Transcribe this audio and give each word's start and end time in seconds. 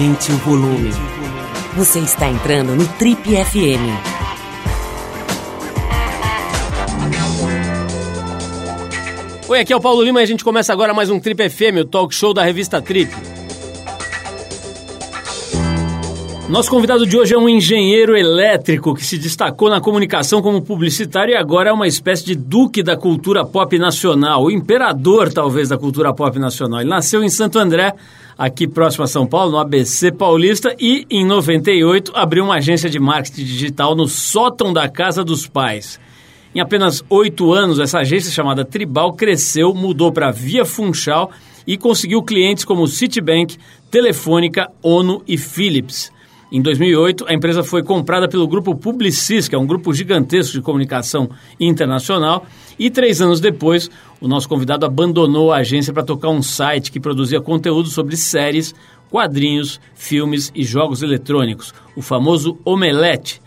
Aumente 0.00 0.32
o 0.32 0.36
volume. 0.38 0.90
Você 1.76 1.98
está 1.98 2.26
entrando 2.26 2.74
no 2.74 2.88
Trip 2.88 3.20
FM. 3.22 3.84
Oi, 9.46 9.60
aqui 9.60 9.74
é 9.74 9.76
o 9.76 9.80
Paulo 9.80 10.02
Lima 10.02 10.20
e 10.20 10.22
a 10.22 10.26
gente 10.26 10.42
começa 10.42 10.72
agora 10.72 10.94
mais 10.94 11.10
um 11.10 11.20
Trip 11.20 11.50
FM, 11.50 11.82
o 11.82 11.84
talk 11.84 12.14
show 12.14 12.32
da 12.32 12.42
revista 12.42 12.80
Trip. 12.80 13.14
Nosso 16.50 16.68
convidado 16.68 17.06
de 17.06 17.16
hoje 17.16 17.32
é 17.32 17.38
um 17.38 17.48
engenheiro 17.48 18.16
elétrico 18.16 18.92
que 18.92 19.06
se 19.06 19.16
destacou 19.16 19.70
na 19.70 19.80
comunicação 19.80 20.42
como 20.42 20.60
publicitário 20.60 21.32
e 21.32 21.36
agora 21.36 21.70
é 21.70 21.72
uma 21.72 21.86
espécie 21.86 22.24
de 22.24 22.34
duque 22.34 22.82
da 22.82 22.96
cultura 22.96 23.44
pop 23.44 23.78
nacional, 23.78 24.42
o 24.42 24.50
imperador 24.50 25.32
talvez 25.32 25.68
da 25.68 25.78
cultura 25.78 26.12
pop 26.12 26.36
nacional. 26.40 26.80
Ele 26.80 26.90
nasceu 26.90 27.22
em 27.22 27.28
Santo 27.28 27.56
André, 27.56 27.94
aqui 28.36 28.66
próximo 28.66 29.04
a 29.04 29.06
São 29.06 29.28
Paulo, 29.28 29.52
no 29.52 29.58
ABC 29.58 30.10
Paulista, 30.10 30.74
e 30.76 31.06
em 31.08 31.24
98 31.24 32.10
abriu 32.16 32.42
uma 32.42 32.56
agência 32.56 32.90
de 32.90 32.98
marketing 32.98 33.44
digital 33.44 33.94
no 33.94 34.08
sótão 34.08 34.72
da 34.72 34.88
casa 34.88 35.22
dos 35.22 35.46
pais. 35.46 36.00
Em 36.52 36.58
apenas 36.58 37.04
oito 37.08 37.52
anos, 37.52 37.78
essa 37.78 38.00
agência 38.00 38.32
chamada 38.32 38.64
Tribal 38.64 39.12
cresceu, 39.12 39.72
mudou 39.72 40.10
para 40.10 40.32
Via 40.32 40.64
Funchal 40.64 41.30
e 41.64 41.76
conseguiu 41.76 42.24
clientes 42.24 42.64
como 42.64 42.88
Citibank, 42.88 43.56
Telefônica, 43.88 44.68
ONU 44.82 45.22
e 45.28 45.38
Philips. 45.38 46.10
Em 46.52 46.60
2008, 46.60 47.26
a 47.28 47.32
empresa 47.32 47.62
foi 47.62 47.80
comprada 47.80 48.26
pelo 48.26 48.48
grupo 48.48 48.74
Publicis, 48.74 49.46
que 49.46 49.54
é 49.54 49.58
um 49.58 49.66
grupo 49.66 49.94
gigantesco 49.94 50.54
de 50.54 50.60
comunicação 50.60 51.30
internacional, 51.60 52.44
e 52.76 52.90
três 52.90 53.20
anos 53.20 53.38
depois, 53.38 53.88
o 54.20 54.26
nosso 54.26 54.48
convidado 54.48 54.84
abandonou 54.84 55.52
a 55.52 55.58
agência 55.58 55.92
para 55.92 56.02
tocar 56.02 56.28
um 56.28 56.42
site 56.42 56.90
que 56.90 56.98
produzia 56.98 57.40
conteúdo 57.40 57.88
sobre 57.88 58.16
séries, 58.16 58.74
quadrinhos, 59.08 59.80
filmes 59.94 60.50
e 60.52 60.64
jogos 60.64 61.02
eletrônicos, 61.02 61.72
o 61.94 62.02
famoso 62.02 62.58
Omelete. 62.64 63.40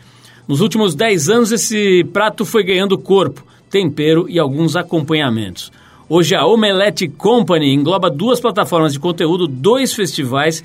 Nos 0.47 0.61
últimos 0.61 0.95
dez 0.95 1.27
anos, 1.27 1.51
esse 1.51 2.05
prato 2.05 2.45
foi 2.45 2.63
ganhando 2.63 2.97
corpo, 2.97 3.45
tempero 3.69 4.29
e 4.29 4.39
alguns 4.39 4.77
acompanhamentos. 4.77 5.73
Hoje, 6.07 6.35
a 6.35 6.45
Omelete 6.45 7.09
Company 7.09 7.73
engloba 7.73 8.09
duas 8.09 8.39
plataformas 8.39 8.93
de 8.93 8.99
conteúdo, 8.99 9.45
dois 9.45 9.93
festivais 9.93 10.63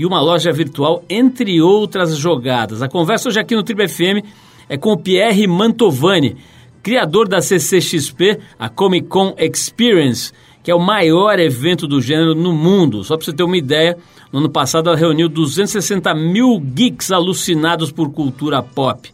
e 0.00 0.06
uma 0.06 0.18
loja 0.18 0.50
virtual, 0.50 1.04
entre 1.10 1.60
outras 1.60 2.16
jogadas. 2.16 2.80
A 2.80 2.88
conversa 2.88 3.28
hoje 3.28 3.38
aqui 3.38 3.54
no 3.54 3.62
Tribo 3.62 3.86
FM 3.86 4.24
é 4.66 4.78
com 4.78 4.92
o 4.92 4.96
Pierre 4.96 5.46
Mantovani, 5.46 6.38
criador 6.82 7.28
da 7.28 7.42
CCXP, 7.42 8.38
a 8.58 8.70
Comic 8.70 9.08
Con 9.08 9.34
Experience, 9.36 10.32
que 10.62 10.70
é 10.70 10.74
o 10.74 10.80
maior 10.80 11.38
evento 11.38 11.86
do 11.86 12.00
gênero 12.00 12.34
no 12.34 12.50
mundo. 12.50 13.04
Só 13.04 13.14
para 13.14 13.26
você 13.26 13.32
ter 13.34 13.42
uma 13.42 13.58
ideia, 13.58 13.98
no 14.32 14.38
ano 14.38 14.48
passado 14.48 14.88
ela 14.88 14.96
reuniu 14.96 15.28
260 15.28 16.14
mil 16.14 16.58
geeks 16.58 17.12
alucinados 17.12 17.92
por 17.92 18.10
cultura 18.10 18.62
pop. 18.62 19.06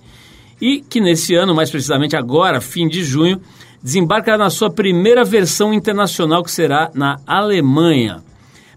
E 0.61 0.83
que 0.83 1.01
nesse 1.01 1.35
ano, 1.35 1.53
mais 1.53 1.69
precisamente 1.69 2.15
agora, 2.15 2.61
fim 2.61 2.87
de 2.87 3.03
junho, 3.03 3.41
desembarca 3.83 4.39
na 4.39 4.51
sua 4.51 4.71
primeira 4.71 5.25
versão 5.25 5.75
internacional, 5.75 6.45
que 6.45 6.51
será 6.53 6.93
na 6.95 7.19
Alemanha. 7.27 8.23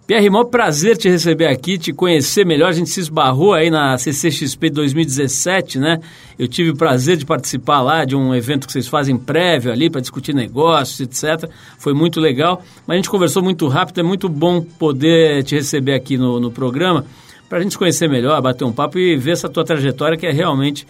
Pierre, 0.09 0.27
maior 0.27 0.45
prazer 0.45 0.97
te 0.97 1.07
receber 1.07 1.45
aqui, 1.45 1.77
te 1.77 1.93
conhecer 1.93 2.43
melhor. 2.43 2.69
A 2.69 2.71
gente 2.71 2.89
se 2.89 2.99
esbarrou 2.99 3.53
aí 3.53 3.69
na 3.69 3.95
CCXP 3.95 4.71
2017, 4.71 5.77
né? 5.77 5.99
Eu 6.39 6.47
tive 6.47 6.71
o 6.71 6.75
prazer 6.75 7.15
de 7.15 7.27
participar 7.27 7.83
lá 7.83 8.03
de 8.05 8.15
um 8.15 8.33
evento 8.33 8.65
que 8.65 8.73
vocês 8.73 8.87
fazem 8.87 9.15
prévio 9.15 9.71
ali 9.71 9.87
para 9.87 10.01
discutir 10.01 10.33
negócios, 10.33 10.99
etc. 10.99 11.47
Foi 11.77 11.93
muito 11.93 12.19
legal, 12.19 12.63
mas 12.87 12.95
a 12.95 12.97
gente 12.97 13.07
conversou 13.07 13.43
muito 13.43 13.67
rápido. 13.67 13.99
É 13.99 14.03
muito 14.03 14.27
bom 14.27 14.63
poder 14.63 15.43
te 15.43 15.53
receber 15.53 15.93
aqui 15.93 16.17
no, 16.17 16.39
no 16.39 16.49
programa 16.49 17.05
para 17.47 17.59
a 17.59 17.61
gente 17.61 17.77
conhecer 17.77 18.09
melhor, 18.09 18.41
bater 18.41 18.65
um 18.65 18.73
papo 18.73 18.97
e 18.97 19.15
ver 19.15 19.33
essa 19.33 19.47
tua 19.47 19.63
trajetória 19.63 20.17
que 20.17 20.25
é 20.25 20.31
realmente 20.31 20.87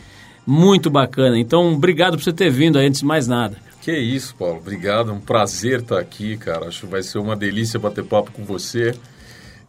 muito 0.48 0.90
bacana. 0.90 1.38
Então, 1.38 1.74
obrigado 1.74 2.16
por 2.16 2.24
você 2.24 2.32
ter 2.32 2.50
vindo 2.50 2.80
aí, 2.80 2.88
antes 2.88 3.02
de 3.02 3.06
mais 3.06 3.28
nada. 3.28 3.58
Que 3.82 3.98
isso, 3.98 4.34
Paulo. 4.36 4.60
Obrigado. 4.60 5.10
É 5.10 5.14
um 5.14 5.20
prazer 5.20 5.82
estar 5.82 6.00
aqui, 6.00 6.38
cara. 6.38 6.68
Acho 6.68 6.82
que 6.82 6.88
vai 6.88 7.04
ser 7.04 7.18
uma 7.18 7.36
delícia 7.36 7.78
bater 7.78 8.06
papo 8.06 8.32
com 8.32 8.46
você. 8.46 8.94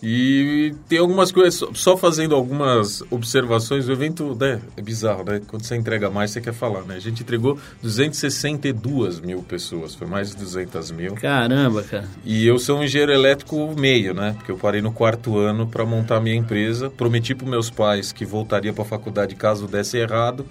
E 0.03 0.75
tem 0.89 0.99
algumas 0.99 1.31
coisas, 1.31 1.63
só 1.75 1.97
fazendo 1.97 2.35
algumas 2.35 3.03
observações, 3.11 3.89
o 3.89 3.93
evento 3.93 4.37
né, 4.39 4.61
é 4.77 4.83
bizarro, 4.83 5.25
né? 5.25 5.41
Quando 5.47 5.63
você 5.63 5.77
entrega 5.77 6.09
mais, 6.09 6.31
você 6.31 6.41
quer 6.41 6.55
falar, 6.55 6.83
né? 6.83 6.97
A 6.97 7.01
gente 7.01 7.23
entregou 7.23 7.59
262 7.83 9.21
mil 9.21 9.43
pessoas, 9.43 9.95
foi 9.95 10.07
mais 10.07 10.31
de 10.31 10.37
200 10.37 10.91
mil. 10.93 11.15
Caramba, 11.15 11.83
cara. 11.83 12.09
E 12.25 12.47
eu 12.47 12.59
sou 12.59 12.79
um 12.79 12.85
engenheiro 12.85 13.13
elétrico 13.13 13.75
meio, 13.79 14.15
né? 14.15 14.35
Porque 14.39 14.51
eu 14.51 14.57
parei 14.57 14.81
no 14.81 14.93
quarto 14.93 15.37
ano 15.37 15.67
para 15.67 15.85
montar 15.85 16.21
minha 16.21 16.37
empresa. 16.37 16.89
Prometi 16.89 17.35
para 17.35 17.47
meus 17.47 17.71
pais 17.71 18.13
que 18.13 18.25
voltaria 18.25 18.73
para 18.73 18.83
a 18.83 18.87
faculdade 18.87 19.35
caso 19.35 19.67
desse 19.67 19.99
errado. 19.99 20.47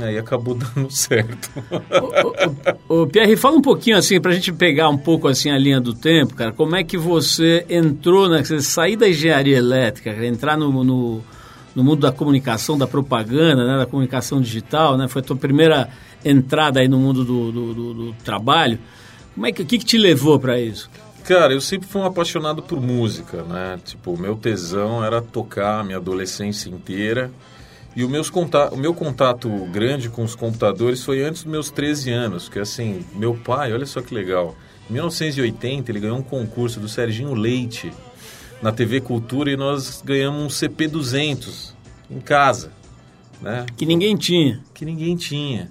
Aí 0.00 0.18
acabou 0.18 0.54
dando 0.54 0.90
certo. 0.90 1.50
o, 2.88 2.94
o, 2.94 3.02
o, 3.02 3.06
Pierre, 3.06 3.36
fala 3.36 3.56
um 3.56 3.62
pouquinho 3.62 3.96
assim, 3.98 4.20
para 4.20 4.30
a 4.30 4.34
gente 4.34 4.52
pegar 4.52 4.88
um 4.88 4.96
pouco 4.96 5.28
assim 5.28 5.50
a 5.50 5.58
linha 5.58 5.80
do 5.80 5.92
tempo, 5.92 6.34
cara. 6.34 6.52
Como 6.52 6.74
é 6.74 6.82
que 6.82 6.96
você 6.96 7.66
entrou, 7.68 8.28
né? 8.28 8.42
Você 8.42 8.60
sair 8.60 8.96
da 8.96 9.08
engenharia 9.08 9.58
elétrica, 9.58 10.10
entrar 10.24 10.56
no, 10.56 10.72
no, 10.84 11.22
no, 11.74 11.84
mundo 11.84 12.00
da 12.00 12.12
comunicação, 12.12 12.78
da 12.78 12.86
propaganda, 12.86 13.66
né? 13.66 13.78
Da 13.78 13.86
comunicação 13.86 14.40
digital, 14.40 14.96
né? 14.96 15.06
Foi 15.06 15.20
a 15.20 15.24
tua 15.24 15.36
primeira 15.36 15.90
entrada 16.24 16.80
aí 16.80 16.88
no 16.88 16.98
mundo 16.98 17.22
do, 17.22 17.52
do, 17.52 17.74
do, 17.74 17.94
do 17.94 18.12
trabalho. 18.24 18.78
Como 19.34 19.46
é 19.46 19.52
que, 19.52 19.64
que, 19.64 19.78
que 19.78 19.84
te 19.84 19.98
levou 19.98 20.40
para 20.40 20.58
isso? 20.58 20.88
Cara, 21.24 21.52
eu 21.52 21.60
sempre 21.60 21.88
fui 21.88 22.00
um 22.00 22.04
apaixonado 22.04 22.62
por 22.62 22.80
música, 22.80 23.42
né? 23.42 23.78
Tipo, 23.84 24.12
o 24.12 24.18
meu 24.18 24.36
tesão 24.36 25.04
era 25.04 25.20
tocar 25.20 25.80
a 25.80 25.84
minha 25.84 25.98
adolescência 25.98 26.68
inteira. 26.70 27.30
E 27.96 28.04
o, 28.04 28.08
meus 28.08 28.28
contato, 28.28 28.74
o 28.74 28.78
meu 28.78 28.92
contato 28.92 29.48
grande 29.70 30.08
com 30.08 30.24
os 30.24 30.34
computadores 30.34 31.04
foi 31.04 31.22
antes 31.22 31.44
dos 31.44 31.52
meus 31.52 31.70
13 31.70 32.10
anos, 32.10 32.48
que 32.48 32.58
assim, 32.58 33.04
meu 33.14 33.34
pai, 33.34 33.72
olha 33.72 33.86
só 33.86 34.02
que 34.02 34.12
legal, 34.12 34.56
em 34.90 34.94
1980 34.94 35.90
ele 35.90 36.00
ganhou 36.00 36.18
um 36.18 36.22
concurso 36.22 36.80
do 36.80 36.88
Serginho 36.88 37.34
Leite 37.34 37.92
na 38.60 38.72
TV 38.72 39.00
Cultura 39.00 39.50
e 39.50 39.56
nós 39.56 40.02
ganhamos 40.04 40.42
um 40.42 40.46
CP200 40.48 41.72
em 42.10 42.18
casa, 42.18 42.72
né? 43.40 43.64
Que 43.76 43.86
ninguém 43.86 44.16
tinha. 44.16 44.60
Que 44.72 44.84
ninguém 44.84 45.16
tinha. 45.16 45.70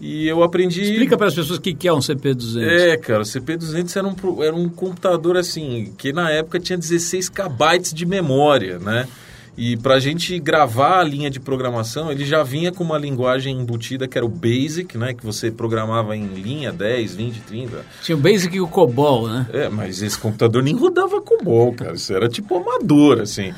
E 0.00 0.26
eu 0.26 0.42
aprendi... 0.42 0.82
Explica 0.82 1.16
para 1.16 1.28
as 1.28 1.34
pessoas 1.34 1.58
o 1.58 1.62
que 1.62 1.86
é 1.86 1.92
um 1.92 2.00
CP200. 2.00 2.60
É, 2.60 2.96
cara, 2.96 3.20
o 3.20 3.24
CP200 3.24 3.96
era 3.96 4.08
um, 4.08 4.42
era 4.42 4.56
um 4.56 4.68
computador 4.68 5.36
assim, 5.36 5.94
que 5.96 6.12
na 6.12 6.28
época 6.28 6.58
tinha 6.58 6.76
16 6.76 7.28
KB 7.28 7.78
de 7.94 8.04
memória, 8.04 8.80
né? 8.80 9.06
E 9.56 9.76
para 9.76 9.94
a 9.94 10.00
gente 10.00 10.38
gravar 10.38 11.00
a 11.00 11.04
linha 11.04 11.30
de 11.30 11.38
programação, 11.38 12.10
ele 12.10 12.24
já 12.24 12.42
vinha 12.42 12.72
com 12.72 12.82
uma 12.82 12.96
linguagem 12.96 13.54
embutida 13.58 14.08
que 14.08 14.16
era 14.16 14.24
o 14.24 14.28
BASIC, 14.28 14.96
né? 14.96 15.12
Que 15.12 15.24
você 15.24 15.50
programava 15.50 16.16
em 16.16 16.26
linha 16.26 16.72
10, 16.72 17.14
20, 17.14 17.40
30. 17.40 17.84
Tinha 18.02 18.16
o 18.16 18.20
BASIC 18.20 18.56
e 18.56 18.60
o 18.60 18.66
COBOL, 18.66 19.28
né? 19.28 19.46
É, 19.52 19.68
mas 19.68 20.00
esse 20.00 20.18
computador 20.18 20.62
nem 20.62 20.74
rodava 20.74 21.20
COBOL, 21.20 21.74
cara. 21.74 21.94
Isso 21.94 22.14
era 22.14 22.30
tipo 22.30 22.56
amador, 22.56 23.20
assim. 23.20 23.52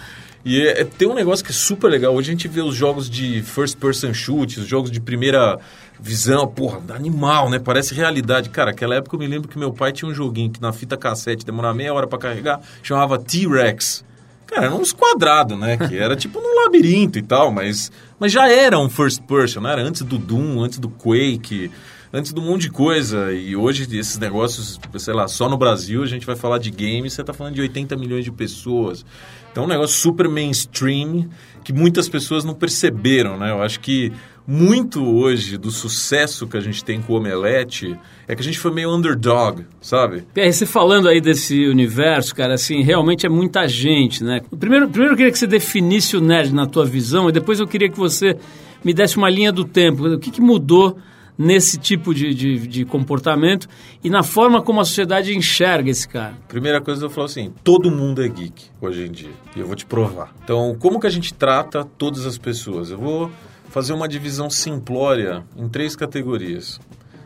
E 0.44 0.60
é, 0.60 0.80
é, 0.80 0.84
tem 0.84 1.08
um 1.08 1.14
negócio 1.14 1.44
que 1.44 1.52
é 1.52 1.54
super 1.54 1.88
legal. 1.88 2.12
Hoje 2.12 2.30
a 2.30 2.34
gente 2.34 2.48
vê 2.48 2.60
os 2.60 2.74
jogos 2.74 3.08
de 3.08 3.40
first 3.42 3.78
person 3.78 4.12
shoot, 4.12 4.60
os 4.60 4.66
jogos 4.66 4.90
de 4.90 5.00
primeira 5.00 5.58
visão, 5.98 6.46
porra, 6.46 6.82
animal, 6.92 7.48
né? 7.48 7.60
Parece 7.60 7.94
realidade. 7.94 8.50
Cara, 8.50 8.72
aquela 8.72 8.96
época 8.96 9.14
eu 9.14 9.20
me 9.20 9.28
lembro 9.28 9.48
que 9.48 9.58
meu 9.58 9.72
pai 9.72 9.92
tinha 9.92 10.10
um 10.10 10.14
joguinho 10.14 10.50
que 10.50 10.60
na 10.60 10.72
fita 10.72 10.96
cassete 10.96 11.46
demorava 11.46 11.74
meia 11.74 11.94
hora 11.94 12.06
para 12.08 12.18
carregar, 12.18 12.60
chamava 12.82 13.16
T-Rex. 13.16 14.04
Cara, 14.46 14.66
eram 14.66 14.80
uns 14.80 14.92
quadrados, 14.92 15.58
né? 15.58 15.76
Que 15.76 15.96
era 15.96 16.14
tipo 16.16 16.40
num 16.40 16.62
labirinto 16.62 17.18
e 17.18 17.22
tal, 17.22 17.50
mas, 17.50 17.90
mas 18.18 18.30
já 18.30 18.48
era 18.48 18.78
um 18.78 18.88
first 18.88 19.22
person, 19.22 19.60
né? 19.60 19.72
Era 19.72 19.82
antes 19.82 20.02
do 20.02 20.18
Doom, 20.18 20.62
antes 20.62 20.78
do 20.78 20.88
Quake, 20.88 21.70
antes 22.12 22.32
do 22.32 22.40
monte 22.40 22.62
de 22.62 22.70
coisa. 22.70 23.32
E 23.32 23.56
hoje 23.56 23.86
esses 23.96 24.18
negócios, 24.18 24.78
sei 24.98 25.14
lá, 25.14 25.26
só 25.26 25.48
no 25.48 25.56
Brasil 25.56 26.02
a 26.02 26.06
gente 26.06 26.26
vai 26.26 26.36
falar 26.36 26.58
de 26.58 26.70
games, 26.70 27.12
você 27.12 27.24
tá 27.24 27.32
falando 27.32 27.54
de 27.54 27.60
80 27.60 27.96
milhões 27.96 28.24
de 28.24 28.30
pessoas. 28.30 29.04
Então 29.50 29.64
é 29.64 29.66
um 29.66 29.70
negócio 29.70 29.96
super 29.96 30.28
mainstream 30.28 31.28
que 31.62 31.72
muitas 31.72 32.08
pessoas 32.08 32.44
não 32.44 32.54
perceberam, 32.54 33.38
né? 33.38 33.50
Eu 33.50 33.62
acho 33.62 33.80
que 33.80 34.12
muito 34.46 35.04
hoje 35.04 35.56
do 35.56 35.70
sucesso 35.70 36.46
que 36.46 36.56
a 36.56 36.60
gente 36.60 36.84
tem 36.84 37.00
com 37.00 37.14
o 37.14 37.16
Omelete 37.16 37.98
é 38.28 38.34
que 38.34 38.42
a 38.42 38.44
gente 38.44 38.58
foi 38.58 38.70
meio 38.72 38.94
underdog, 38.94 39.64
sabe? 39.80 40.26
PR, 40.34 40.52
você 40.52 40.66
falando 40.66 41.08
aí 41.08 41.20
desse 41.20 41.66
universo, 41.66 42.34
cara, 42.34 42.54
assim, 42.54 42.82
realmente 42.82 43.24
é 43.24 43.28
muita 43.28 43.66
gente, 43.66 44.22
né? 44.22 44.40
Primeiro, 44.58 44.88
primeiro 44.88 45.14
eu 45.14 45.16
queria 45.16 45.32
que 45.32 45.38
você 45.38 45.46
definisse 45.46 46.16
o 46.16 46.20
nerd 46.20 46.52
na 46.52 46.66
tua 46.66 46.84
visão 46.84 47.28
e 47.28 47.32
depois 47.32 47.58
eu 47.58 47.66
queria 47.66 47.88
que 47.88 47.98
você 47.98 48.36
me 48.84 48.92
desse 48.92 49.16
uma 49.16 49.30
linha 49.30 49.50
do 49.50 49.64
tempo. 49.64 50.06
O 50.06 50.18
que, 50.18 50.30
que 50.30 50.42
mudou 50.42 50.98
nesse 51.36 51.78
tipo 51.78 52.14
de, 52.14 52.32
de, 52.32 52.66
de, 52.66 52.84
comportamento 52.84 53.66
e 54.04 54.10
na 54.10 54.22
forma 54.22 54.62
como 54.62 54.80
a 54.80 54.84
sociedade 54.84 55.36
enxerga 55.36 55.90
esse 55.90 56.06
cara? 56.06 56.34
Primeira 56.46 56.80
coisa 56.80 57.06
eu 57.06 57.10
falo 57.10 57.24
assim, 57.24 57.52
todo 57.64 57.90
mundo 57.90 58.22
é 58.22 58.28
geek 58.28 58.66
hoje 58.80 59.06
em 59.06 59.10
dia 59.10 59.32
e 59.56 59.60
eu 59.60 59.66
vou 59.66 59.74
te 59.74 59.86
provar. 59.86 60.32
Então, 60.44 60.76
como 60.78 61.00
que 61.00 61.06
a 61.06 61.10
gente 61.10 61.32
trata 61.32 61.84
todas 61.98 62.26
as 62.26 62.38
pessoas? 62.38 62.90
Eu 62.90 62.98
vou 62.98 63.30
fazer 63.74 63.92
uma 63.92 64.06
divisão 64.06 64.48
simplória 64.48 65.44
em 65.56 65.68
três 65.68 65.96
categorias. 65.96 66.80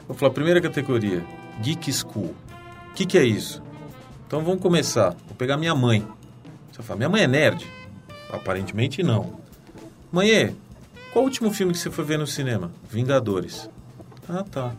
Vou 0.07 0.17
falar, 0.17 0.33
primeira 0.33 0.63
categoria, 0.63 1.23
Geek 1.61 1.93
School. 1.93 2.35
O 2.91 2.95
que, 2.95 3.05
que 3.05 3.19
é 3.19 3.23
isso? 3.23 3.63
Então 4.27 4.43
vamos 4.43 4.63
começar. 4.63 5.11
Vou 5.27 5.37
pegar 5.37 5.59
minha 5.59 5.75
mãe. 5.75 6.09
Você 6.73 6.83
fala, 6.83 6.97
minha 6.97 7.09
mãe 7.11 7.25
é 7.25 7.27
nerd? 7.29 7.67
Aparentemente 8.33 9.03
não. 9.03 9.39
Mãe, 10.11 10.57
qual 11.13 11.23
o 11.23 11.29
último 11.29 11.51
filme 11.51 11.75
que 11.75 11.79
você 11.79 11.91
foi 11.91 12.03
ver 12.03 12.19
no 12.19 12.27
cinema? 12.27 12.73
Vingadores. 12.91 13.69
Ah, 14.27 14.43
tá. 14.43 14.75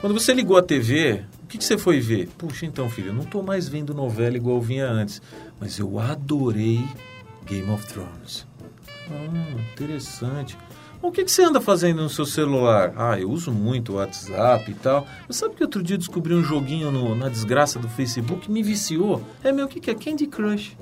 Quando 0.00 0.14
você 0.14 0.32
ligou 0.32 0.56
a 0.56 0.62
TV, 0.62 1.24
o 1.42 1.46
que, 1.48 1.58
que 1.58 1.64
você 1.64 1.76
foi 1.76 1.98
ver? 1.98 2.28
Puxa, 2.38 2.66
então, 2.66 2.88
filho, 2.88 3.08
eu 3.08 3.14
não 3.14 3.24
estou 3.24 3.42
mais 3.42 3.68
vendo 3.68 3.92
novela 3.92 4.36
igual 4.36 4.60
vinha 4.60 4.86
antes, 4.86 5.20
mas 5.58 5.76
eu 5.80 5.98
adorei 5.98 6.86
Game 7.44 7.68
of 7.68 7.84
Thrones. 7.84 8.46
Ah, 9.10 9.72
interessante. 9.72 10.56
O 11.00 11.12
que, 11.12 11.24
que 11.24 11.30
você 11.30 11.44
anda 11.44 11.60
fazendo 11.60 12.02
no 12.02 12.08
seu 12.08 12.26
celular? 12.26 12.92
Ah, 12.96 13.18
eu 13.18 13.30
uso 13.30 13.52
muito 13.52 13.92
o 13.92 13.96
WhatsApp 13.96 14.68
e 14.68 14.74
tal. 14.74 15.06
Mas 15.28 15.36
sabe 15.36 15.54
que 15.54 15.62
outro 15.62 15.80
dia 15.80 15.96
descobri 15.96 16.34
um 16.34 16.42
joguinho 16.42 16.90
no, 16.90 17.14
na 17.14 17.28
desgraça 17.28 17.78
do 17.78 17.88
Facebook 17.88 18.50
me 18.50 18.64
viciou? 18.64 19.22
É, 19.44 19.52
meu, 19.52 19.66
o 19.66 19.68
que, 19.68 19.78
que 19.78 19.90
é? 19.90 19.94
Candy 19.94 20.26
Crush. 20.26 20.76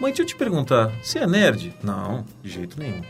Mãe, 0.00 0.10
deixa 0.10 0.22
eu 0.22 0.26
te 0.26 0.36
perguntar, 0.36 0.92
você 1.02 1.20
é 1.20 1.26
nerd? 1.26 1.74
Não, 1.82 2.24
de 2.42 2.50
jeito 2.50 2.78
nenhum. 2.78 3.02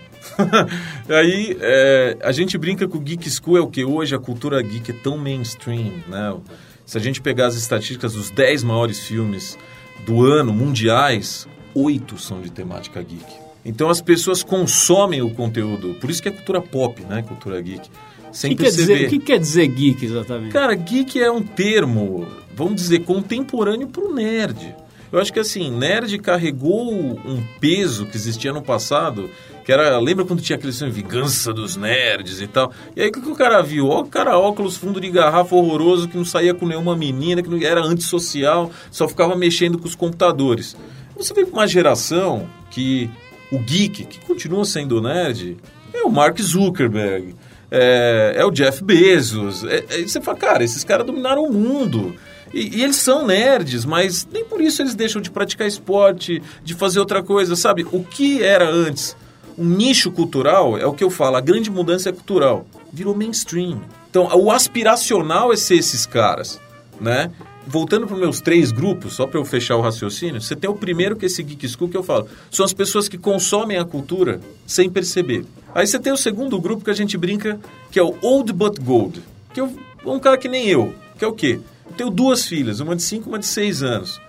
Aí 1.08 1.56
é, 1.60 2.18
a 2.22 2.32
gente 2.32 2.56
brinca 2.56 2.88
que 2.88 2.96
o 2.96 3.00
Geek 3.00 3.30
School 3.30 3.56
é 3.56 3.60
o 3.60 3.66
que 3.66 3.84
hoje 3.84 4.14
a 4.14 4.18
cultura 4.18 4.60
geek 4.62 4.90
é 4.90 4.94
tão 4.94 5.16
mainstream, 5.16 5.92
né? 6.08 6.36
Se 6.84 6.98
a 6.98 7.00
gente 7.00 7.20
pegar 7.20 7.46
as 7.46 7.54
estatísticas 7.54 8.14
dos 8.14 8.30
10 8.30 8.64
maiores 8.64 9.00
filmes 9.00 9.58
do 10.04 10.24
ano 10.24 10.52
mundiais, 10.52 11.46
oito 11.74 12.18
são 12.18 12.40
de 12.40 12.50
temática 12.50 13.02
geek. 13.02 13.51
Então 13.64 13.88
as 13.88 14.00
pessoas 14.00 14.42
consomem 14.42 15.22
o 15.22 15.30
conteúdo, 15.30 15.94
por 16.00 16.10
isso 16.10 16.22
que 16.22 16.28
é 16.28 16.32
cultura 16.32 16.60
pop, 16.60 17.02
né? 17.04 17.22
Cultura 17.22 17.60
geek. 17.60 17.88
Sem 18.32 18.56
que 18.56 18.62
perceber. 18.62 18.94
Dizer, 18.94 19.06
o 19.06 19.10
que 19.10 19.18
quer 19.18 19.38
dizer 19.38 19.66
geek 19.68 20.04
exatamente? 20.04 20.52
Cara, 20.52 20.74
geek 20.74 21.20
é 21.20 21.30
um 21.30 21.42
termo, 21.42 22.26
vamos 22.54 22.76
dizer, 22.76 23.00
contemporâneo 23.00 23.86
para 23.86 24.02
o 24.02 24.12
nerd. 24.12 24.74
Eu 25.12 25.20
acho 25.20 25.30
que 25.30 25.38
assim, 25.38 25.70
nerd 25.70 26.18
carregou 26.18 26.90
um 26.90 27.44
peso 27.60 28.06
que 28.06 28.16
existia 28.16 28.50
no 28.50 28.62
passado, 28.62 29.28
que 29.62 29.70
era. 29.70 29.98
Lembra 29.98 30.24
quando 30.24 30.40
tinha 30.40 30.56
aquele 30.56 30.72
filme 30.72 30.90
Vingança 30.90 31.52
dos 31.52 31.76
Nerds 31.76 32.40
e 32.40 32.46
tal? 32.46 32.72
E 32.96 33.02
aí 33.02 33.10
o 33.10 33.12
que, 33.12 33.20
que 33.20 33.30
o 33.30 33.34
cara 33.34 33.60
viu? 33.60 33.88
Ó, 33.88 34.00
o 34.00 34.06
cara 34.06 34.38
óculos, 34.38 34.74
fundo 34.74 34.98
de 34.98 35.10
garrafa 35.10 35.54
horroroso, 35.54 36.08
que 36.08 36.16
não 36.16 36.24
saía 36.24 36.54
com 36.54 36.66
nenhuma 36.66 36.96
menina, 36.96 37.42
que 37.42 37.50
não 37.50 37.60
era 37.60 37.82
antissocial, 37.82 38.70
só 38.90 39.06
ficava 39.06 39.36
mexendo 39.36 39.78
com 39.78 39.86
os 39.86 39.94
computadores. 39.94 40.74
Você 41.14 41.34
vem 41.34 41.44
com 41.44 41.58
uma 41.58 41.66
geração 41.66 42.48
que 42.70 43.10
o 43.52 43.58
geek, 43.58 44.04
que 44.06 44.18
continua 44.20 44.64
sendo 44.64 45.00
nerd, 45.00 45.58
é 45.92 46.02
o 46.02 46.10
Mark 46.10 46.40
Zuckerberg, 46.40 47.36
é, 47.70 48.34
é 48.36 48.44
o 48.44 48.50
Jeff 48.50 48.82
Bezos. 48.82 49.62
É, 49.64 49.84
é, 49.90 50.02
você 50.02 50.20
fala, 50.20 50.38
cara, 50.38 50.64
esses 50.64 50.82
caras 50.82 51.06
dominaram 51.06 51.44
o 51.44 51.52
mundo. 51.52 52.14
E, 52.52 52.78
e, 52.78 52.82
eles 52.82 52.96
são 52.96 53.26
nerds, 53.26 53.84
mas 53.84 54.26
nem 54.30 54.44
por 54.44 54.60
isso 54.60 54.82
eles 54.82 54.94
deixam 54.94 55.20
de 55.22 55.30
praticar 55.30 55.66
esporte, 55.66 56.42
de 56.64 56.74
fazer 56.74 56.98
outra 56.98 57.22
coisa, 57.22 57.54
sabe? 57.54 57.86
O 57.92 58.02
que 58.02 58.42
era 58.42 58.68
antes 58.68 59.16
um 59.56 59.64
nicho 59.64 60.10
cultural, 60.10 60.78
é 60.78 60.86
o 60.86 60.92
que 60.92 61.04
eu 61.04 61.10
falo, 61.10 61.36
a 61.36 61.40
grande 61.40 61.70
mudança 61.70 62.08
é 62.08 62.12
cultural. 62.12 62.66
Virou 62.92 63.14
mainstream. 63.14 63.80
Então, 64.10 64.28
o 64.34 64.50
aspiracional 64.50 65.52
é 65.52 65.56
ser 65.56 65.76
esses 65.76 66.06
caras, 66.06 66.60
né? 67.00 67.30
Voltando 67.66 68.06
para 68.06 68.14
os 68.14 68.20
meus 68.20 68.40
três 68.40 68.72
grupos, 68.72 69.14
só 69.14 69.26
para 69.26 69.38
eu 69.38 69.44
fechar 69.44 69.76
o 69.76 69.80
raciocínio, 69.80 70.40
você 70.40 70.56
tem 70.56 70.68
o 70.68 70.74
primeiro 70.74 71.16
que 71.16 71.24
é 71.24 71.26
esse 71.26 71.42
Geek 71.42 71.68
School 71.68 71.88
que 71.88 71.96
eu 71.96 72.02
falo. 72.02 72.26
São 72.50 72.64
as 72.64 72.72
pessoas 72.72 73.08
que 73.08 73.16
consomem 73.16 73.78
a 73.78 73.84
cultura 73.84 74.40
sem 74.66 74.90
perceber. 74.90 75.44
Aí 75.74 75.86
você 75.86 75.98
tem 75.98 76.12
o 76.12 76.16
segundo 76.16 76.60
grupo 76.60 76.84
que 76.84 76.90
a 76.90 76.94
gente 76.94 77.16
brinca, 77.16 77.60
que 77.90 77.98
é 77.98 78.02
o 78.02 78.16
Old 78.20 78.52
But 78.52 78.80
Gold. 78.80 79.22
Que 79.54 79.60
é 79.60 79.64
um 80.04 80.18
cara 80.18 80.36
que 80.36 80.48
nem 80.48 80.68
eu, 80.68 80.92
que 81.18 81.24
é 81.24 81.28
o 81.28 81.32
quê? 81.32 81.60
Eu 81.86 81.92
tenho 81.92 82.10
duas 82.10 82.44
filhas, 82.44 82.80
uma 82.80 82.96
de 82.96 83.02
5 83.02 83.28
e 83.28 83.28
uma 83.28 83.38
de 83.38 83.46
6 83.46 83.82
anos. 83.82 84.20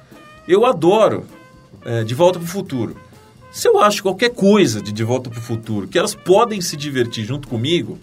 Eu 0.47 0.65
adoro 0.65 1.25
é, 1.83 2.03
De 2.03 2.13
Volta 2.13 2.39
para 2.39 2.45
o 2.45 2.49
Futuro. 2.49 2.95
Se 3.51 3.67
eu 3.67 3.79
acho 3.79 4.01
qualquer 4.01 4.29
coisa 4.29 4.81
de 4.81 4.91
De 4.91 5.03
Volta 5.03 5.29
para 5.29 5.39
o 5.39 5.41
Futuro, 5.41 5.87
que 5.87 5.97
elas 5.97 6.15
podem 6.15 6.59
se 6.61 6.75
divertir 6.75 7.25
junto 7.25 7.47
comigo, 7.47 7.99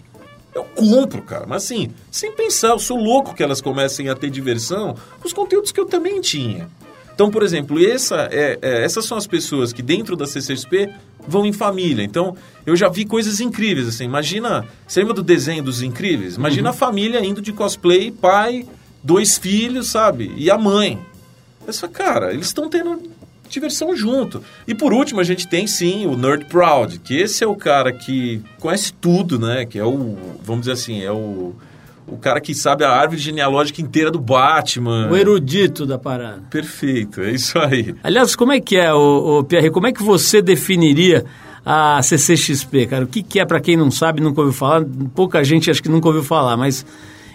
eu 0.53 0.63
compro, 0.63 1.21
cara. 1.21 1.45
Mas 1.47 1.63
assim, 1.63 1.91
sem 2.09 2.31
pensar, 2.33 2.69
eu 2.69 2.79
sou 2.79 2.97
louco 2.97 3.33
que 3.33 3.43
elas 3.43 3.61
comecem 3.61 4.09
a 4.09 4.15
ter 4.15 4.29
diversão 4.29 4.95
com 5.19 5.27
os 5.27 5.33
conteúdos 5.33 5.71
que 5.71 5.79
eu 5.79 5.85
também 5.85 6.19
tinha. 6.19 6.67
Então, 7.13 7.29
por 7.29 7.43
exemplo, 7.43 7.77
essa 7.79 8.27
é, 8.31 8.57
é, 8.61 8.83
essas 8.83 9.05
são 9.05 9.17
as 9.17 9.27
pessoas 9.27 9.71
que 9.71 9.81
dentro 9.81 10.15
da 10.15 10.25
CCXP 10.25 10.89
vão 11.27 11.45
em 11.45 11.53
família. 11.53 12.03
Então, 12.03 12.35
eu 12.65 12.75
já 12.75 12.89
vi 12.89 13.05
coisas 13.05 13.39
incríveis, 13.39 13.87
assim. 13.87 14.05
Imagina, 14.05 14.65
você 14.87 15.01
lembra 15.01 15.13
do 15.13 15.23
desenho 15.23 15.63
dos 15.63 15.81
incríveis? 15.81 16.35
Imagina 16.35 16.69
uhum. 16.69 16.75
a 16.75 16.77
família 16.77 17.23
indo 17.23 17.41
de 17.41 17.53
cosplay, 17.53 18.11
pai, 18.11 18.67
dois 19.03 19.37
filhos, 19.37 19.89
sabe? 19.89 20.33
E 20.35 20.49
a 20.49 20.57
mãe. 20.57 20.99
Essa 21.67 21.87
cara, 21.87 22.33
eles 22.33 22.47
estão 22.47 22.67
tendo 22.67 22.99
diversão 23.51 23.95
junto. 23.95 24.43
E 24.67 24.73
por 24.73 24.93
último, 24.93 25.19
a 25.19 25.23
gente 25.23 25.47
tem 25.47 25.67
sim 25.67 26.05
o 26.05 26.15
Nerd 26.15 26.45
Proud, 26.45 26.99
que 26.99 27.15
esse 27.15 27.43
é 27.43 27.47
o 27.47 27.55
cara 27.55 27.91
que 27.91 28.41
conhece 28.59 28.93
tudo, 28.93 29.39
né? 29.39 29.65
Que 29.65 29.79
é 29.79 29.85
o, 29.85 30.17
vamos 30.43 30.61
dizer 30.61 30.73
assim, 30.73 31.01
é 31.01 31.11
o 31.11 31.53
o 32.07 32.17
cara 32.17 32.41
que 32.41 32.53
sabe 32.53 32.83
a 32.83 32.91
árvore 32.91 33.21
genealógica 33.21 33.81
inteira 33.81 34.11
do 34.11 34.19
Batman. 34.19 35.09
O 35.09 35.15
erudito 35.15 35.85
da 35.85 35.97
parada. 35.97 36.43
Perfeito, 36.49 37.21
é 37.21 37.31
isso 37.31 37.57
aí. 37.57 37.95
Aliás, 38.03 38.35
como 38.35 38.51
é 38.51 38.59
que 38.59 38.75
é, 38.75 38.93
o, 38.93 39.39
o 39.39 39.43
Pierre, 39.45 39.69
como 39.71 39.87
é 39.87 39.93
que 39.93 40.03
você 40.03 40.41
definiria 40.41 41.23
a 41.65 42.01
CCXP, 42.01 42.87
cara? 42.87 43.05
O 43.05 43.07
que, 43.07 43.23
que 43.23 43.39
é, 43.39 43.45
para 43.45 43.61
quem 43.61 43.77
não 43.77 43.89
sabe, 43.89 44.21
nunca 44.21 44.41
ouviu 44.41 44.53
falar? 44.53 44.85
Pouca 45.15 45.41
gente 45.43 45.71
acho 45.71 45.81
que 45.81 45.87
nunca 45.87 46.07
ouviu 46.07 46.23
falar, 46.23 46.57
mas 46.57 46.85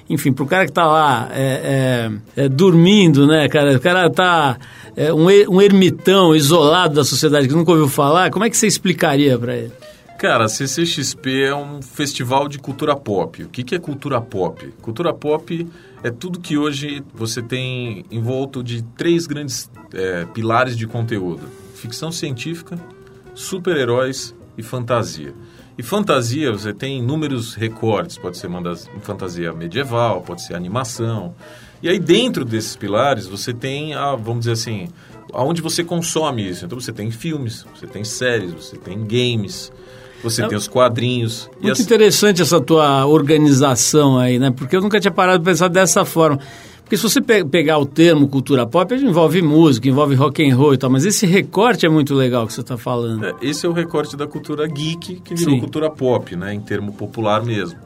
enfim, 0.08 0.32
para 0.32 0.44
o 0.44 0.46
cara 0.46 0.64
que 0.64 0.70
está 0.70 0.86
lá 0.86 1.28
é, 1.32 2.10
é, 2.36 2.44
é, 2.44 2.48
dormindo, 2.48 3.26
né, 3.26 3.48
cara? 3.48 3.76
O 3.76 3.80
cara 3.80 4.06
está 4.06 4.56
é, 4.96 5.12
um, 5.12 5.26
um 5.26 5.60
ermitão 5.60 6.34
isolado 6.34 6.94
da 6.94 7.04
sociedade 7.04 7.48
que 7.48 7.54
nunca 7.54 7.72
ouviu 7.72 7.88
falar, 7.88 8.30
como 8.30 8.44
é 8.44 8.50
que 8.50 8.56
você 8.56 8.66
explicaria 8.66 9.38
para 9.38 9.56
ele? 9.56 9.72
Cara, 10.18 10.48
CCXP 10.48 11.42
é 11.42 11.54
um 11.54 11.82
festival 11.82 12.48
de 12.48 12.58
cultura 12.58 12.96
pop. 12.96 13.42
O 13.42 13.48
que, 13.48 13.74
é 13.74 13.78
cultura 13.78 14.18
pop? 14.18 14.72
Cultura 14.80 15.12
pop 15.12 15.68
é 16.02 16.10
tudo 16.10 16.40
que 16.40 16.56
hoje 16.56 17.04
você 17.14 17.42
tem 17.42 18.02
em 18.10 18.22
volta 18.22 18.62
de 18.62 18.82
três 18.96 19.26
grandes 19.26 19.70
é, 19.92 20.24
pilares 20.24 20.74
de 20.74 20.86
conteúdo: 20.86 21.42
ficção 21.74 22.10
científica, 22.10 22.78
super-heróis 23.34 24.34
e 24.56 24.62
fantasia. 24.62 25.34
E 25.78 25.82
fantasia, 25.82 26.50
você 26.50 26.72
tem 26.72 27.00
inúmeros 27.00 27.54
recortes, 27.54 28.16
pode 28.16 28.38
ser 28.38 28.48
fantasia 29.02 29.52
medieval, 29.52 30.22
pode 30.22 30.42
ser 30.42 30.54
animação. 30.54 31.34
E 31.82 31.88
aí 31.88 31.98
dentro 31.98 32.44
desses 32.44 32.74
pilares 32.74 33.26
você 33.26 33.52
tem, 33.52 33.94
a, 33.94 34.16
vamos 34.16 34.40
dizer 34.40 34.52
assim, 34.52 34.88
aonde 35.32 35.60
você 35.60 35.84
consome 35.84 36.48
isso. 36.48 36.64
Então 36.64 36.80
você 36.80 36.92
tem 36.92 37.10
filmes, 37.10 37.66
você 37.74 37.86
tem 37.86 38.04
séries, 38.04 38.52
você 38.52 38.76
tem 38.76 39.04
games, 39.04 39.70
você 40.22 40.42
é, 40.42 40.48
tem 40.48 40.56
os 40.56 40.66
quadrinhos. 40.66 41.50
Muito 41.60 41.72
as... 41.72 41.80
interessante 41.80 42.40
essa 42.40 42.60
tua 42.60 43.04
organização 43.06 44.18
aí, 44.18 44.38
né? 44.38 44.50
Porque 44.50 44.76
eu 44.76 44.80
nunca 44.80 44.98
tinha 44.98 45.12
parado 45.12 45.38
de 45.40 45.44
pensar 45.44 45.68
dessa 45.68 46.04
forma. 46.04 46.40
Porque 46.86 46.96
se 46.96 47.02
você 47.02 47.20
pe 47.20 47.44
pegar 47.44 47.78
o 47.78 47.84
termo 47.84 48.28
cultura 48.28 48.64
pop, 48.64 48.94
ele 48.94 49.08
envolve 49.08 49.42
música, 49.42 49.88
envolve 49.88 50.14
rock 50.14 50.48
and 50.48 50.54
roll 50.54 50.72
e 50.72 50.78
tal, 50.78 50.88
mas 50.88 51.04
esse 51.04 51.26
recorte 51.26 51.84
é 51.84 51.88
muito 51.88 52.14
legal 52.14 52.46
que 52.46 52.52
você 52.52 52.60
está 52.60 52.78
falando. 52.78 53.26
É, 53.26 53.34
esse 53.42 53.66
é 53.66 53.68
o 53.68 53.72
recorte 53.72 54.16
da 54.16 54.24
cultura 54.24 54.64
geek, 54.68 55.16
que 55.16 55.34
virou 55.34 55.54
Sim. 55.54 55.60
cultura 55.60 55.90
pop, 55.90 56.36
né, 56.36 56.54
em 56.54 56.60
termo 56.60 56.92
popular 56.92 57.44
mesmo. 57.44 57.76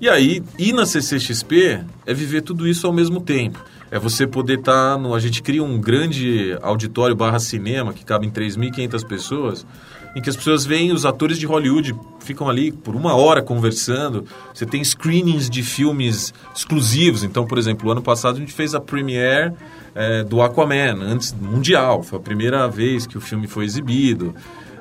E 0.00 0.08
aí, 0.08 0.40
ir 0.56 0.72
na 0.72 0.86
CCXP 0.86 1.80
é 2.06 2.14
viver 2.14 2.42
tudo 2.42 2.68
isso 2.68 2.86
ao 2.86 2.92
mesmo 2.92 3.20
tempo. 3.20 3.58
É 3.90 3.98
você 3.98 4.24
poder 4.24 4.60
estar 4.60 4.92
tá 4.92 4.98
no... 4.98 5.16
A 5.16 5.18
gente 5.18 5.42
cria 5.42 5.64
um 5.64 5.76
grande 5.80 6.56
auditório 6.62 7.16
barra 7.16 7.40
cinema 7.40 7.92
que 7.92 8.04
cabe 8.04 8.24
em 8.24 8.30
3.500 8.30 9.04
pessoas 9.04 9.66
em 10.14 10.20
que 10.20 10.30
as 10.30 10.36
pessoas 10.36 10.64
veem 10.64 10.92
os 10.92 11.04
atores 11.04 11.38
de 11.38 11.46
Hollywood, 11.46 11.94
ficam 12.20 12.48
ali 12.48 12.72
por 12.72 12.96
uma 12.96 13.14
hora 13.14 13.42
conversando. 13.42 14.24
Você 14.52 14.66
tem 14.66 14.82
screenings 14.82 15.48
de 15.48 15.62
filmes 15.62 16.32
exclusivos. 16.54 17.22
Então, 17.22 17.46
por 17.46 17.58
exemplo, 17.58 17.90
ano 17.90 18.02
passado 18.02 18.36
a 18.36 18.40
gente 18.40 18.52
fez 18.52 18.74
a 18.74 18.80
premiere 18.80 19.52
é, 19.94 20.22
do 20.24 20.42
Aquaman, 20.42 21.00
antes 21.02 21.32
mundial. 21.32 22.02
Foi 22.02 22.18
a 22.18 22.22
primeira 22.22 22.68
vez 22.68 23.06
que 23.06 23.16
o 23.16 23.20
filme 23.20 23.46
foi 23.46 23.64
exibido. 23.64 24.34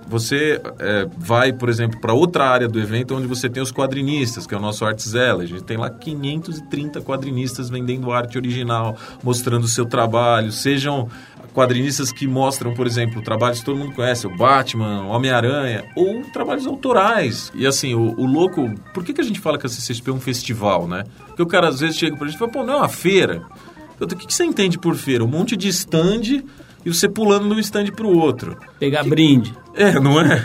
Você 0.07 0.61
é, 0.79 1.07
vai, 1.17 1.51
por 1.51 1.67
exemplo, 1.69 1.99
para 1.99 2.13
outra 2.13 2.49
área 2.49 2.67
do 2.67 2.79
evento 2.79 3.15
onde 3.15 3.27
você 3.27 3.49
tem 3.49 3.61
os 3.61 3.71
quadrinistas, 3.71 4.47
que 4.47 4.53
é 4.53 4.57
o 4.57 4.61
nosso 4.61 4.85
Artzella. 4.85 5.43
A 5.43 5.45
gente 5.45 5.63
tem 5.63 5.75
lá 5.77 5.89
530 5.89 7.01
quadrinistas 7.01 7.69
vendendo 7.69 8.11
arte 8.11 8.37
original, 8.37 8.97
mostrando 9.21 9.65
o 9.65 9.67
seu 9.67 9.85
trabalho, 9.85 10.51
sejam 10.51 11.09
quadrinistas 11.53 12.11
que 12.11 12.27
mostram, 12.27 12.73
por 12.73 12.85
exemplo, 12.85 13.19
trabalhos 13.21 13.59
que 13.59 13.65
todo 13.65 13.77
mundo 13.77 13.95
conhece, 13.95 14.27
o 14.27 14.37
Batman, 14.37 15.01
o 15.01 15.07
Homem-Aranha, 15.07 15.85
ou 15.95 16.21
trabalhos 16.31 16.67
autorais. 16.67 17.51
E 17.55 17.65
assim, 17.65 17.95
o, 17.95 18.13
o, 18.15 18.27
louco, 18.27 18.71
por 18.93 19.03
que, 19.03 19.11
que 19.11 19.21
a 19.21 19.23
gente 19.23 19.39
fala 19.39 19.57
que 19.57 19.65
a 19.65 19.69
CCXP 19.69 20.11
é 20.11 20.13
um 20.13 20.19
festival, 20.19 20.87
né? 20.87 21.03
Porque 21.25 21.41
o 21.41 21.47
cara 21.47 21.67
às 21.67 21.79
vezes 21.79 21.97
chega 21.97 22.15
pra 22.15 22.27
gente 22.27 22.35
e 22.35 22.39
fala, 22.39 22.51
pô, 22.51 22.63
não 22.63 22.75
é 22.75 22.77
uma 22.77 22.89
feira. 22.89 23.41
Eu, 23.99 24.05
o 24.05 24.07
que, 24.07 24.27
que 24.27 24.33
você 24.33 24.45
entende 24.45 24.77
por 24.77 24.95
feira? 24.95 25.23
Um 25.23 25.27
monte 25.27 25.57
de 25.57 25.67
stand 25.69 26.43
e 26.85 26.93
você 26.93 27.07
pulando 27.09 27.49
de 27.49 27.55
um 27.55 27.59
stand 27.59 27.87
para 27.87 28.05
o 28.05 28.17
outro. 28.17 28.57
Pegar 28.79 29.03
que... 29.03 29.09
brinde. 29.09 29.53
É, 29.73 29.99
não 29.99 30.19
é? 30.19 30.43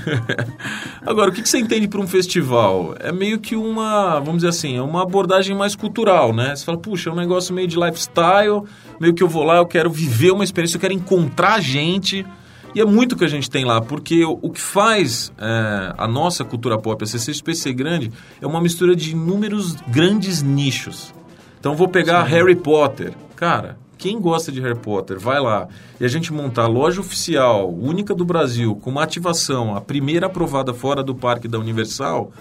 Agora, 1.07 1.31
o 1.31 1.33
que, 1.33 1.47
você 1.47 1.59
entende 1.59 1.89
para 1.89 2.01
um 2.01 2.07
festival? 2.07 2.95
É 3.01 3.11
meio 3.11 3.39
que 3.39 3.57
uma, 3.57 4.19
vamos 4.21 4.37
dizer 4.37 4.49
assim, 4.49 4.77
é 4.77 4.83
uma 4.83 5.03
abordagem 5.03 5.57
mais 5.57 5.75
cultural, 5.75 6.35
né? 6.35 6.55
Você 6.55 6.65
fala, 6.65 6.77
puxa, 6.77 7.09
é 7.09 7.13
um 7.13 7.17
negócio 7.17 7.55
meio 7.55 7.67
de 7.67 7.79
lifestyle, 7.79 8.63
meio 9.01 9.15
que 9.15 9.23
eu 9.23 9.29
vou 9.29 9.43
lá, 9.43 9.57
eu 9.57 9.67
quero 9.67 9.91
viver 9.91 10.33
uma 10.33 10.45
experiência, 10.45 10.77
eu 10.77 10.81
quero 10.81 10.93
encontrar 10.93 11.61
gente. 11.61 12.27
E 12.75 12.81
é 12.81 12.85
muito 12.85 13.17
que 13.17 13.25
a 13.25 13.29
gente 13.29 13.51
tem 13.51 13.65
lá, 13.65 13.81
porque 13.81 14.25
o, 14.25 14.51
que 14.51 14.61
faz 14.61 15.33
é, 15.39 15.95
a 15.97 16.09
nossa 16.09 16.45
cultura 16.45 16.79
pop, 16.79 17.03
a 17.03 17.07
CCXP 17.07 17.73
grande, 17.73 18.11
é 18.41 18.47
uma 18.47 18.61
mistura 18.61 18.97
de 18.97 19.13
inúmeros 19.13 19.77
grandes 19.89 20.43
nichos. 20.43 21.15
Então 21.61 21.75
vou 21.75 21.89
pegar 21.89 22.25
Sim. 22.25 22.33
Harry 22.33 22.57
Potter. 22.57 23.13
Cara, 23.37 23.79
quem 24.03 24.21
gosta 24.21 24.51
de 24.51 24.61
Harry 24.61 24.77
Potter, 24.77 25.17
vai 25.17 25.41
lá. 25.41 25.69
E 26.01 26.05
a 26.05 26.09
gente 26.09 26.33
montar 26.33 26.65
a 26.65 26.67
loja 26.67 27.01
oficial, 27.01 27.73
única 27.73 28.13
do 28.13 28.25
Brasil, 28.25 28.75
com 28.75 28.91
uma 28.91 29.05
ativação, 29.05 29.77
a 29.77 29.81
primeira 29.81 30.27
aprovada 30.27 30.75
fora 30.75 31.05
do 31.05 31.15
parque 31.15 31.47
da 31.47 31.57
Universal, 31.57 32.33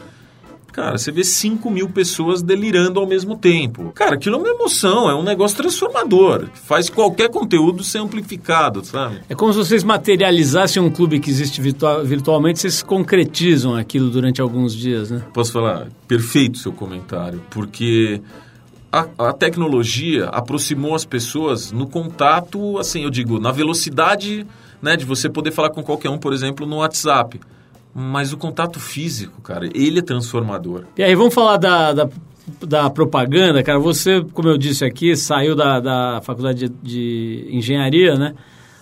Cara, 0.72 0.98
você 0.98 1.12
vê 1.12 1.22
5 1.22 1.70
mil 1.70 1.90
pessoas 1.90 2.42
delirando 2.42 2.98
ao 2.98 3.06
mesmo 3.06 3.36
tempo. 3.36 3.92
Cara, 3.94 4.16
aquilo 4.16 4.38
é 4.38 4.40
uma 4.40 4.48
emoção, 4.48 5.10
é 5.10 5.14
um 5.14 5.22
negócio 5.22 5.58
transformador. 5.58 6.48
Faz 6.54 6.90
qualquer 6.90 7.30
conteúdo 7.30 7.84
ser 7.84 7.98
amplificado, 7.98 8.82
sabe? 8.86 9.20
É 9.28 9.36
como 9.36 9.52
se 9.52 9.60
vocês 9.60 9.84
materializassem 9.84 10.82
um 10.82 10.90
clube 10.90 11.20
que 11.20 11.30
existe 11.30 11.60
virtual, 11.60 12.06
virtualmente, 12.06 12.62
vocês 12.62 12.82
concretizam 12.82 13.76
aquilo 13.76 14.10
durante 14.10 14.40
alguns 14.40 14.74
dias, 14.74 15.12
né? 15.12 15.22
Posso 15.34 15.52
falar? 15.52 15.90
Perfeito 16.08 16.58
seu 16.58 16.72
comentário, 16.72 17.44
porque 17.50 18.22
a, 18.92 19.08
a, 19.30 19.34
tecnologia 19.34 20.26
aproximou 20.26 20.94
as 20.94 21.06
pessoas 21.06 21.72
no 21.72 21.88
contato, 21.88 22.78
assim, 22.78 23.04
eu 23.04 23.10
digo, 23.10 23.40
na 23.40 23.52
velocidade 23.52 24.46
né, 24.82 24.98
de 24.98 25.06
você 25.06 25.30
poder 25.30 25.52
falar 25.52 25.70
com 25.70 25.82
qualquer 25.82 26.10
um, 26.10 26.18
por 26.18 26.34
exemplo, 26.34 26.66
no 26.66 26.78
WhatsApp. 26.78 27.40
Mas 27.94 28.34
o 28.34 28.38
contato 28.38 28.80
físico, 28.80 29.42
cara, 29.42 29.70
ele 29.74 30.00
é 30.00 30.02
transformador. 30.02 30.86
E 30.98 31.04
aí, 31.04 31.14
vamos 31.14 31.34
falar 31.34 31.58
da, 31.58 31.94
da, 31.94 32.10
da 32.62 32.90
propaganda, 32.90 33.62
cara. 33.64 33.80
Você, 33.80 34.24
como 34.34 34.48
eu 34.48 34.58
disse 34.58 34.86
aqui, 34.86 35.16
saiu 35.16 35.56
da, 35.56 35.80
da 35.80 36.22
faculdade 36.22 36.70
de, 36.70 36.76
de 36.82 37.48
engenharia, 37.52 38.16
né? 38.16 38.34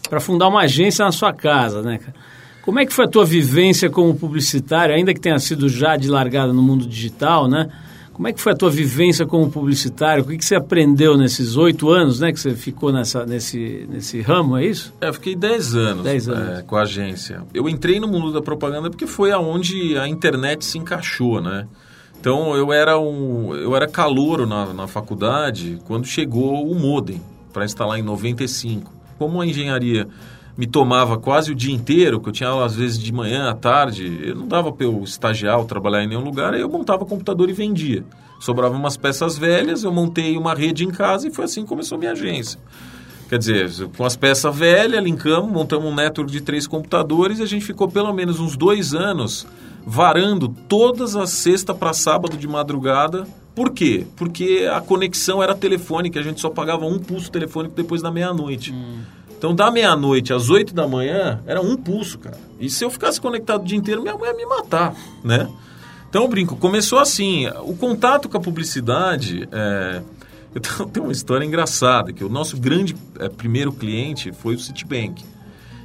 Para 0.07 0.19
fundar 0.19 0.47
uma 0.47 0.61
agência 0.61 1.05
na 1.05 1.11
sua 1.11 1.33
casa, 1.33 1.81
né, 1.81 1.97
cara? 1.97 2.13
Como 2.61 2.79
é 2.79 2.85
que 2.85 2.93
foi 2.93 3.05
a 3.05 3.07
tua 3.07 3.25
vivência 3.25 3.89
como 3.89 4.13
publicitário, 4.13 4.93
ainda 4.93 5.11
que 5.11 5.19
tenha 5.19 5.39
sido 5.39 5.67
já 5.67 5.95
de 5.95 6.07
largada 6.07 6.53
no 6.53 6.61
mundo 6.61 6.85
digital, 6.85 7.47
né? 7.47 7.67
Como 8.19 8.27
é 8.27 8.33
que 8.33 8.41
foi 8.41 8.51
a 8.51 8.55
tua 8.55 8.69
vivência 8.69 9.25
como 9.25 9.49
publicitário? 9.49 10.25
O 10.25 10.27
que, 10.27 10.37
que 10.37 10.43
você 10.43 10.53
aprendeu 10.53 11.17
nesses 11.17 11.55
oito 11.55 11.89
anos, 11.89 12.19
né? 12.19 12.33
Que 12.33 12.39
você 12.41 12.53
ficou 12.53 12.91
nessa, 12.91 13.25
nesse, 13.25 13.87
nesse 13.89 14.19
ramo, 14.19 14.57
é 14.57 14.65
isso? 14.65 14.93
É, 14.99 15.07
eu 15.07 15.13
fiquei 15.13 15.37
dez 15.37 15.73
anos, 15.73 16.03
dez 16.03 16.27
anos. 16.27 16.59
É, 16.59 16.61
com 16.63 16.75
a 16.75 16.81
agência. 16.81 17.43
Eu 17.53 17.69
entrei 17.69 17.97
no 17.97 18.09
mundo 18.09 18.33
da 18.33 18.41
propaganda 18.41 18.89
porque 18.89 19.07
foi 19.07 19.31
aonde 19.31 19.97
a 19.97 20.05
internet 20.05 20.65
se 20.65 20.77
encaixou, 20.77 21.39
né? 21.39 21.65
Então 22.19 22.57
eu 22.57 22.73
era 22.73 22.99
um, 22.99 23.55
eu 23.55 23.73
era 23.73 23.87
calouro 23.87 24.45
na, 24.45 24.73
na 24.73 24.85
faculdade 24.85 25.79
quando 25.85 26.05
chegou 26.05 26.69
o 26.69 26.75
modem 26.75 27.21
para 27.53 27.63
instalar 27.63 27.97
em 27.99 28.03
95. 28.03 28.91
Como 29.17 29.39
a 29.39 29.47
engenharia 29.47 30.09
me 30.59 30.67
tomava 30.67 31.17
quase 31.17 31.53
o 31.53 31.55
dia 31.55 31.73
inteiro, 31.73 32.19
que 32.19 32.27
eu 32.27 32.33
tinha 32.33 32.49
aula 32.49 32.65
às 32.65 32.75
vezes 32.75 32.99
de 32.99 33.13
manhã, 33.13 33.49
à 33.49 33.53
tarde, 33.53 34.19
eu 34.25 34.35
não 34.35 34.45
dava 34.45 34.73
para 34.73 34.85
eu 34.85 35.01
estagiar 35.05 35.57
ou 35.57 35.63
trabalhar 35.63 36.03
em 36.03 36.07
nenhum 36.07 36.21
lugar, 36.21 36.53
aí 36.53 36.59
eu 36.59 36.67
montava 36.67 37.05
computador 37.05 37.49
e 37.49 37.53
vendia. 37.53 38.03
Sobravam 38.41 38.77
umas 38.77 38.97
peças 38.97 39.37
velhas, 39.37 39.85
eu 39.85 39.91
montei 39.93 40.37
uma 40.37 40.53
rede 40.53 40.83
em 40.83 40.91
casa 40.91 41.29
e 41.29 41.31
foi 41.31 41.45
assim 41.45 41.61
que 41.61 41.69
começou 41.69 41.97
minha 41.97 42.11
agência. 42.11 42.59
Quer 43.29 43.39
dizer, 43.39 43.69
com 43.95 44.03
as 44.03 44.17
peças 44.17 44.53
velhas, 44.53 45.01
linkamos, 45.01 45.49
montamos 45.49 45.89
um 45.89 45.95
network 45.95 46.29
de 46.29 46.41
três 46.41 46.67
computadores 46.67 47.39
e 47.39 47.43
a 47.43 47.45
gente 47.45 47.63
ficou 47.63 47.87
pelo 47.87 48.11
menos 48.11 48.41
uns 48.41 48.57
dois 48.57 48.93
anos 48.93 49.47
varando 49.85 50.49
todas 50.67 51.15
as 51.15 51.29
sexta 51.29 51.73
para 51.73 51.93
sábado 51.93 52.35
de 52.35 52.49
madrugada. 52.49 53.25
Por 53.55 53.69
quê? 53.69 54.05
Porque 54.17 54.69
a 54.69 54.81
conexão 54.81 55.41
era 55.41 55.55
telefônica, 55.55 56.19
a 56.19 56.23
gente 56.23 56.41
só 56.41 56.49
pagava 56.49 56.85
um 56.85 56.99
pulso 56.99 57.31
telefônico 57.31 57.75
depois 57.75 58.01
da 58.01 58.11
meia-noite. 58.11 58.73
Hum. 58.73 59.18
Então, 59.39 59.55
da 59.55 59.71
meia-noite 59.71 60.33
às 60.33 60.49
oito 60.49 60.73
da 60.73 60.85
manhã, 60.85 61.41
era 61.47 61.61
um 61.61 61.77
pulso, 61.77 62.19
cara. 62.19 62.37
E 62.59 62.69
se 62.69 62.83
eu 62.83 62.91
ficasse 62.91 63.21
conectado 63.21 63.61
o 63.61 63.63
dia 63.63 63.77
inteiro, 63.77 64.01
minha 64.01 64.17
mãe 64.17 64.29
ia 64.29 64.35
me 64.35 64.45
matar, 64.45 64.93
né? 65.23 65.47
Então, 66.09 66.23
eu 66.23 66.27
brinco, 66.27 66.57
começou 66.57 66.99
assim. 66.99 67.47
O 67.63 67.73
contato 67.75 68.27
com 68.27 68.37
a 68.37 68.41
publicidade... 68.41 69.47
É... 69.51 70.01
Eu 70.51 70.87
tenho 70.87 71.05
uma 71.05 71.11
história 71.11 71.45
engraçada, 71.45 72.11
que 72.11 72.23
o 72.23 72.27
nosso 72.27 72.57
grande 72.57 72.95
é, 73.19 73.29
primeiro 73.29 73.71
cliente 73.71 74.31
foi 74.31 74.55
o 74.55 74.59
Citibank, 74.59 75.23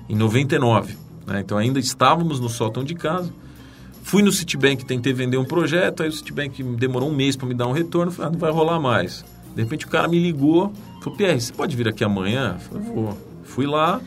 em 0.08 0.16
99. 0.16 0.96
Né? 1.26 1.40
Então, 1.40 1.58
ainda 1.58 1.78
estávamos 1.78 2.40
no 2.40 2.48
sótão 2.48 2.82
de 2.82 2.94
casa. 2.94 3.30
Fui 4.02 4.22
no 4.22 4.32
Citibank, 4.32 4.82
tentei 4.86 5.12
vender 5.12 5.36
um 5.36 5.44
projeto, 5.44 6.02
aí 6.02 6.08
o 6.08 6.12
Citibank 6.12 6.62
demorou 6.62 7.10
um 7.10 7.14
mês 7.14 7.36
para 7.36 7.46
me 7.46 7.52
dar 7.52 7.66
um 7.66 7.72
retorno, 7.72 8.10
falei, 8.10 8.30
ah, 8.30 8.32
não 8.32 8.38
vai 8.38 8.50
rolar 8.50 8.80
mais. 8.80 9.22
De 9.54 9.62
repente 9.62 9.84
o 9.84 9.88
cara 9.90 10.08
me 10.08 10.18
ligou, 10.18 10.72
falou, 11.02 11.14
Pierre, 11.14 11.38
você 11.38 11.52
pode 11.52 11.76
vir 11.76 11.86
aqui 11.86 12.02
amanhã? 12.02 12.54
Eu 12.54 12.60
falei, 12.60 12.90
vou. 12.90 13.33
Fui 13.54 13.66
lá, 13.66 14.00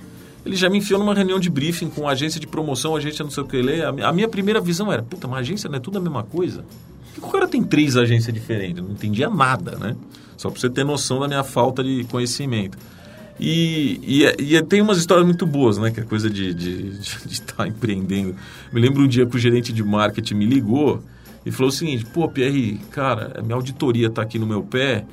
ele 0.46 0.58
já 0.58 0.70
me 0.70 0.78
enfiou 0.78 1.00
numa 1.00 1.14
reunião 1.14 1.40
de 1.40 1.50
briefing 1.50 1.90
com 1.90 2.06
agência 2.06 2.38
de 2.38 2.46
promoção, 2.46 2.98
agência 2.98 3.24
não 3.24 3.32
sei 3.32 3.44
o 3.44 3.46
que 3.46 3.62
ler. 3.62 3.86
A 3.86 4.12
minha 4.12 4.28
primeira 4.28 4.60
visão 4.60 4.92
era, 4.92 5.02
puta, 5.02 5.26
uma 5.26 5.38
agência 5.38 5.70
não 5.70 5.78
é 5.78 5.80
tudo 5.80 6.00
a 6.00 6.02
mesma 6.02 6.22
coisa? 6.24 6.66
Por 7.16 7.22
que 7.22 7.28
o 7.30 7.32
cara 7.32 7.48
tem 7.48 7.64
três 7.64 7.96
agências 7.96 8.34
diferentes? 8.34 8.80
Eu 8.80 8.84
não 8.84 8.92
entendia 8.92 9.30
nada, 9.30 9.78
né? 9.78 9.96
Só 10.36 10.50
para 10.50 10.60
você 10.60 10.70
ter 10.70 10.84
noção 10.84 11.22
da 11.22 11.30
minha 11.30 11.46
falta 11.46 11.82
de 11.82 12.04
conhecimento. 12.12 12.78
E, 13.40 14.02
e, 14.04 14.56
e, 14.56 14.62
tem 14.64 14.82
umas 14.82 14.98
histórias 14.98 15.26
muito 15.26 15.46
boas, 15.46 15.78
né? 15.78 15.92
Que 15.92 16.02
é 16.02 16.04
coisa 16.04 16.30
de 16.30 16.50
estar 17.30 17.56
tá 17.56 17.68
empreendendo. 17.68 18.36
Me 18.74 18.82
lembro 18.82 19.04
um 19.04 19.08
dia 19.08 19.26
que 19.26 19.36
o 19.38 19.40
gerente 19.40 19.72
de 19.72 19.82
marketing 19.82 20.34
me 20.34 20.46
ligou 20.46 21.02
e 21.46 21.52
falou 21.52 21.70
o 21.70 21.72
seguinte: 21.72 22.06
pô, 22.06 22.28
Pierre, 22.28 22.82
cara, 22.92 23.42
minha 23.42 23.56
auditoria 23.56 24.08
está 24.08 24.24
aqui 24.24 24.38
no 24.38 24.46
meu 24.46 24.62
pé 24.62 25.06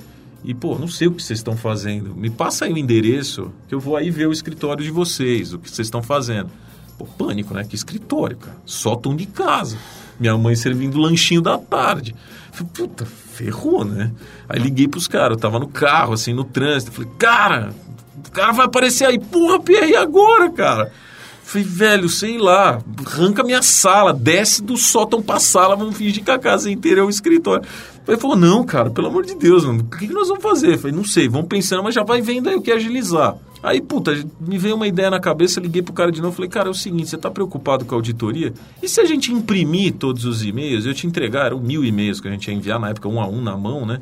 e, 0.44 0.52
pô, 0.52 0.78
não 0.78 0.86
sei 0.86 1.08
o 1.08 1.12
que 1.12 1.22
vocês 1.22 1.38
estão 1.38 1.56
fazendo. 1.56 2.14
Me 2.14 2.28
passa 2.28 2.66
aí 2.66 2.72
o 2.72 2.76
endereço 2.76 3.50
que 3.66 3.74
eu 3.74 3.80
vou 3.80 3.96
aí 3.96 4.10
ver 4.10 4.28
o 4.28 4.32
escritório 4.32 4.84
de 4.84 4.90
vocês, 4.90 5.54
o 5.54 5.58
que 5.58 5.70
vocês 5.70 5.86
estão 5.86 6.02
fazendo. 6.02 6.50
Pô, 6.98 7.06
pânico, 7.06 7.54
né? 7.54 7.64
Que 7.64 7.74
escritório, 7.74 8.36
cara. 8.36 8.56
Só 8.66 8.94
tão 8.94 9.16
de 9.16 9.24
casa. 9.24 9.78
Minha 10.20 10.36
mãe 10.36 10.54
servindo 10.54 10.98
lanchinho 10.98 11.40
da 11.40 11.56
tarde. 11.56 12.14
Falei, 12.52 12.70
puta, 12.74 13.06
ferrou, 13.06 13.84
né? 13.84 14.12
Aí 14.48 14.60
liguei 14.60 14.86
pros 14.86 15.08
caras, 15.08 15.36
eu 15.36 15.40
tava 15.40 15.58
no 15.58 15.66
carro, 15.66 16.12
assim, 16.12 16.34
no 16.34 16.44
trânsito. 16.44 16.92
Falei, 16.92 17.10
cara, 17.18 17.74
o 18.24 18.30
cara 18.30 18.52
vai 18.52 18.66
aparecer 18.66 19.06
aí. 19.06 19.18
Porra, 19.18 19.58
Pierre, 19.58 19.96
agora, 19.96 20.50
cara? 20.50 20.92
Falei, 21.42 21.66
velho, 21.66 22.08
sei 22.08 22.38
lá, 22.38 22.80
arranca 23.06 23.42
minha 23.42 23.62
sala, 23.62 24.12
desce 24.12 24.62
do 24.62 24.76
sótão 24.76 25.22
pra 25.22 25.38
sala, 25.38 25.76
vamos 25.76 25.96
fingir 25.96 26.24
que 26.24 26.30
a 26.30 26.38
casa 26.38 26.70
inteira 26.70 27.00
é 27.00 27.04
um 27.04 27.10
escritório. 27.10 27.66
Ele 28.06 28.18
falou, 28.18 28.36
não, 28.36 28.64
cara, 28.64 28.90
pelo 28.90 29.06
amor 29.06 29.24
de 29.24 29.34
Deus, 29.34 29.64
mano, 29.64 29.80
o 29.80 29.96
que, 29.96 30.06
nós 30.12 30.28
vamos 30.28 30.42
fazer? 30.42 30.74
Eu 30.74 30.78
falei, 30.78 30.94
não 30.94 31.04
sei, 31.04 31.28
vamos 31.28 31.48
pensando, 31.48 31.82
mas 31.82 31.94
já 31.94 32.02
vai 32.02 32.20
vendo 32.20 32.48
aí 32.48 32.56
o 32.56 32.60
que 32.60 32.70
agilizar. 32.70 33.36
Aí, 33.62 33.80
puta, 33.80 34.12
me 34.38 34.58
veio 34.58 34.76
uma 34.76 34.86
ideia 34.86 35.10
na 35.10 35.18
cabeça, 35.18 35.58
liguei 35.58 35.80
pro 35.80 35.94
cara 35.94 36.12
de 36.12 36.20
novo, 36.20 36.36
falei, 36.36 36.50
cara, 36.50 36.68
é 36.68 36.70
o 36.70 36.74
seguinte, 36.74 37.08
você 37.08 37.16
tá 37.16 37.30
preocupado 37.30 37.86
com 37.86 37.94
a 37.94 37.98
auditoria? 37.98 38.52
E 38.82 38.88
se 38.88 39.00
a 39.00 39.06
gente 39.06 39.32
imprimir 39.32 39.94
todos 39.94 40.26
os 40.26 40.44
e-mails, 40.44 40.84
eu 40.84 40.92
te 40.92 41.06
entregar, 41.06 41.46
eram 41.46 41.60
mil 41.60 41.82
e-mails 41.82 42.20
que 42.20 42.28
a 42.28 42.30
gente 42.30 42.46
ia 42.48 42.54
enviar 42.54 42.78
na 42.78 42.90
época, 42.90 43.08
um 43.08 43.18
a 43.18 43.26
um 43.26 43.40
na 43.40 43.56
mão, 43.56 43.86
né? 43.86 44.00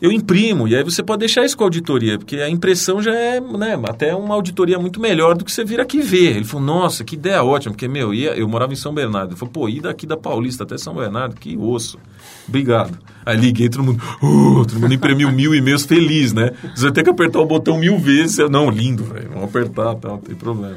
Eu 0.00 0.12
imprimo, 0.12 0.68
e 0.68 0.76
aí 0.76 0.84
você 0.84 1.02
pode 1.02 1.20
deixar 1.20 1.44
isso 1.44 1.56
com 1.56 1.64
a 1.64 1.66
auditoria, 1.66 2.18
porque 2.18 2.36
a 2.36 2.48
impressão 2.48 3.02
já 3.02 3.12
é, 3.12 3.40
né, 3.40 3.80
até 3.88 4.14
uma 4.14 4.34
auditoria 4.34 4.78
muito 4.78 5.00
melhor 5.00 5.36
do 5.36 5.44
que 5.44 5.50
você 5.50 5.64
vir 5.64 5.80
aqui 5.80 6.00
ver. 6.00 6.36
Ele 6.36 6.44
falou, 6.44 6.64
nossa, 6.64 7.02
que 7.02 7.16
ideia 7.16 7.42
ótima, 7.42 7.72
porque, 7.72 7.88
meu, 7.88 8.14
ia, 8.14 8.30
eu 8.30 8.48
morava 8.48 8.72
em 8.72 8.76
São 8.76 8.94
Bernardo. 8.94 9.32
Ele 9.32 9.38
falou, 9.38 9.52
pô, 9.52 9.68
ir 9.68 9.80
daqui 9.80 10.06
da 10.06 10.16
Paulista 10.16 10.62
até 10.62 10.78
São 10.78 10.94
Bernardo, 10.94 11.34
que 11.34 11.56
osso. 11.56 11.98
Obrigado. 12.46 12.96
Aí 13.26 13.36
liguei, 13.36 13.68
todo 13.68 13.82
mundo, 13.82 14.00
uh, 14.22 14.64
todo 14.64 14.78
mundo 14.78 14.94
imprimiu 14.94 15.32
mil 15.32 15.54
e-mails 15.54 15.84
feliz, 15.84 16.32
né? 16.32 16.52
Você 16.74 16.84
vai 16.84 16.92
ter 16.92 17.02
que 17.02 17.10
apertar 17.10 17.40
o 17.40 17.46
botão 17.46 17.76
mil 17.76 17.98
vezes. 17.98 18.38
Eu, 18.38 18.48
não, 18.48 18.70
lindo, 18.70 19.02
velho, 19.02 19.28
vamos 19.30 19.44
apertar, 19.44 19.96
tá, 19.96 20.08
não 20.08 20.18
tem 20.18 20.36
problema. 20.36 20.76